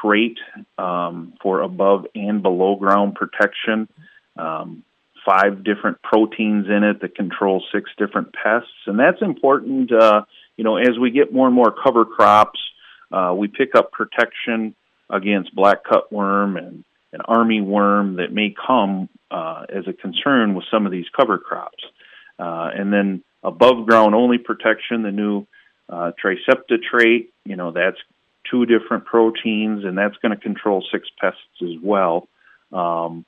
trait 0.01 0.37
um, 0.77 1.33
for 1.41 1.61
above 1.61 2.05
and 2.13 2.43
below 2.43 2.75
ground 2.75 3.15
protection. 3.15 3.87
Um, 4.37 4.83
five 5.25 5.63
different 5.63 6.01
proteins 6.01 6.67
in 6.67 6.83
it 6.83 7.01
that 7.01 7.15
control 7.15 7.63
six 7.73 7.89
different 7.97 8.33
pests, 8.33 8.69
and 8.85 8.99
that's 8.99 9.21
important. 9.21 9.91
Uh, 9.91 10.23
you 10.55 10.63
know, 10.63 10.77
as 10.77 10.97
we 10.99 11.11
get 11.11 11.33
more 11.33 11.47
and 11.47 11.55
more 11.55 11.73
cover 11.83 12.05
crops, 12.05 12.59
uh, 13.11 13.33
we 13.35 13.47
pick 13.47 13.75
up 13.75 13.91
protection 13.91 14.75
against 15.09 15.53
black 15.55 15.83
cutworm 15.83 16.57
and 16.57 16.83
an 17.11 17.21
army 17.25 17.59
worm 17.59 18.17
that 18.17 18.31
may 18.31 18.53
come 18.67 19.09
uh, 19.31 19.65
as 19.69 19.87
a 19.87 19.93
concern 19.93 20.53
with 20.53 20.65
some 20.71 20.85
of 20.85 20.91
these 20.91 21.07
cover 21.19 21.37
crops. 21.37 21.83
Uh, 22.37 22.69
and 22.73 22.93
then 22.93 23.23
above 23.43 23.85
ground 23.85 24.15
only 24.15 24.37
protection, 24.37 25.03
the 25.03 25.11
new 25.11 25.45
uh, 25.87 26.11
Trecepta 26.23 26.77
trait, 26.81 27.33
you 27.45 27.55
know, 27.55 27.71
that's 27.71 27.97
two 28.49 28.65
different 28.65 29.05
proteins, 29.05 29.83
and 29.83 29.97
that's 29.97 30.15
going 30.17 30.35
to 30.35 30.41
control 30.41 30.83
six 30.91 31.07
pests 31.19 31.39
as 31.61 31.75
well. 31.81 32.27
Um, 32.71 33.25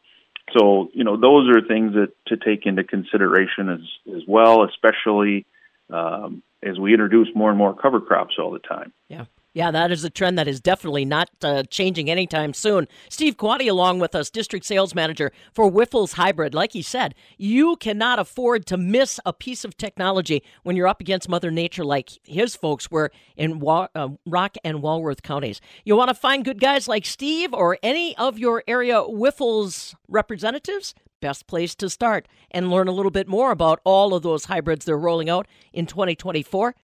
so, 0.58 0.90
you 0.94 1.04
know, 1.04 1.18
those 1.18 1.50
are 1.50 1.62
things 1.66 1.94
that 1.94 2.12
to 2.28 2.38
take 2.38 2.66
into 2.66 2.84
consideration 2.84 3.70
as 3.70 4.16
as 4.16 4.22
well, 4.28 4.64
especially 4.64 5.46
um, 5.90 6.44
as 6.62 6.78
we 6.78 6.94
introduce 6.94 7.30
more 7.34 7.50
and 7.50 7.58
more 7.58 7.76
cover 7.76 8.02
crops 8.02 8.36
all 8.38 8.52
the 8.52 8.60
time. 8.60 8.92
Yeah. 9.08 9.26
Yeah, 9.54 9.70
that 9.72 9.92
is 9.92 10.06
a 10.06 10.10
trend 10.10 10.38
that 10.38 10.48
is 10.48 10.62
definitely 10.62 11.04
not 11.04 11.30
uh, 11.44 11.64
changing 11.64 12.10
anytime 12.10 12.54
soon. 12.54 12.88
Steve 13.10 13.36
Quade, 13.36 13.68
along 13.68 14.00
with 14.00 14.16
us, 14.16 14.30
district 14.30 14.66
sales 14.66 14.96
manager 14.96 15.34
for 15.52 15.70
Wyffels 15.70 16.14
Hybrid. 16.14 16.54
Like 16.54 16.72
he 16.72 16.82
said, 16.82 17.16
you 17.38 17.76
cannot 17.76 18.18
afford 18.18 18.66
to 18.68 18.78
miss 18.78 19.20
a 19.26 19.34
piece 19.34 19.66
of 19.66 19.76
technology 19.76 20.42
when 20.64 20.78
you're 20.78 20.88
up 20.88 21.02
against 21.02 21.28
Mother 21.28 21.52
Nature, 21.52 21.84
like 21.84 22.12
his 22.24 22.56
folks 22.56 22.90
were 22.90 23.12
in 23.36 23.60
Wa- 23.60 23.90
uh, 23.94 24.10
Rock 24.26 24.56
and 24.64 24.82
Walworth 24.82 25.22
counties. 25.22 25.60
You 25.84 25.98
want 25.98 26.08
to 26.08 26.16
find 26.16 26.46
good 26.46 26.62
guys 26.62 26.88
like 26.88 27.06
Steve 27.06 27.54
or 27.54 27.78
any 27.84 28.16
of 28.16 28.40
your 28.40 28.64
area 28.68 29.02
Wyffels 29.02 29.96
representatives? 30.08 30.96
best 31.20 31.46
place 31.46 31.76
to 31.76 31.90
start 31.90 32.28
and 32.50 32.72
learn 32.72 32.88
a 32.88 32.92
little 32.92 33.12
bit 33.12 33.28
more 33.28 33.52
about 33.52 33.80
all 33.84 34.14
of 34.14 34.24
those 34.24 34.46
hybrids 34.46 34.86
they're 34.86 34.98
rolling 34.98 35.30
out 35.30 35.48
in 35.72 35.86
2024 35.86 36.76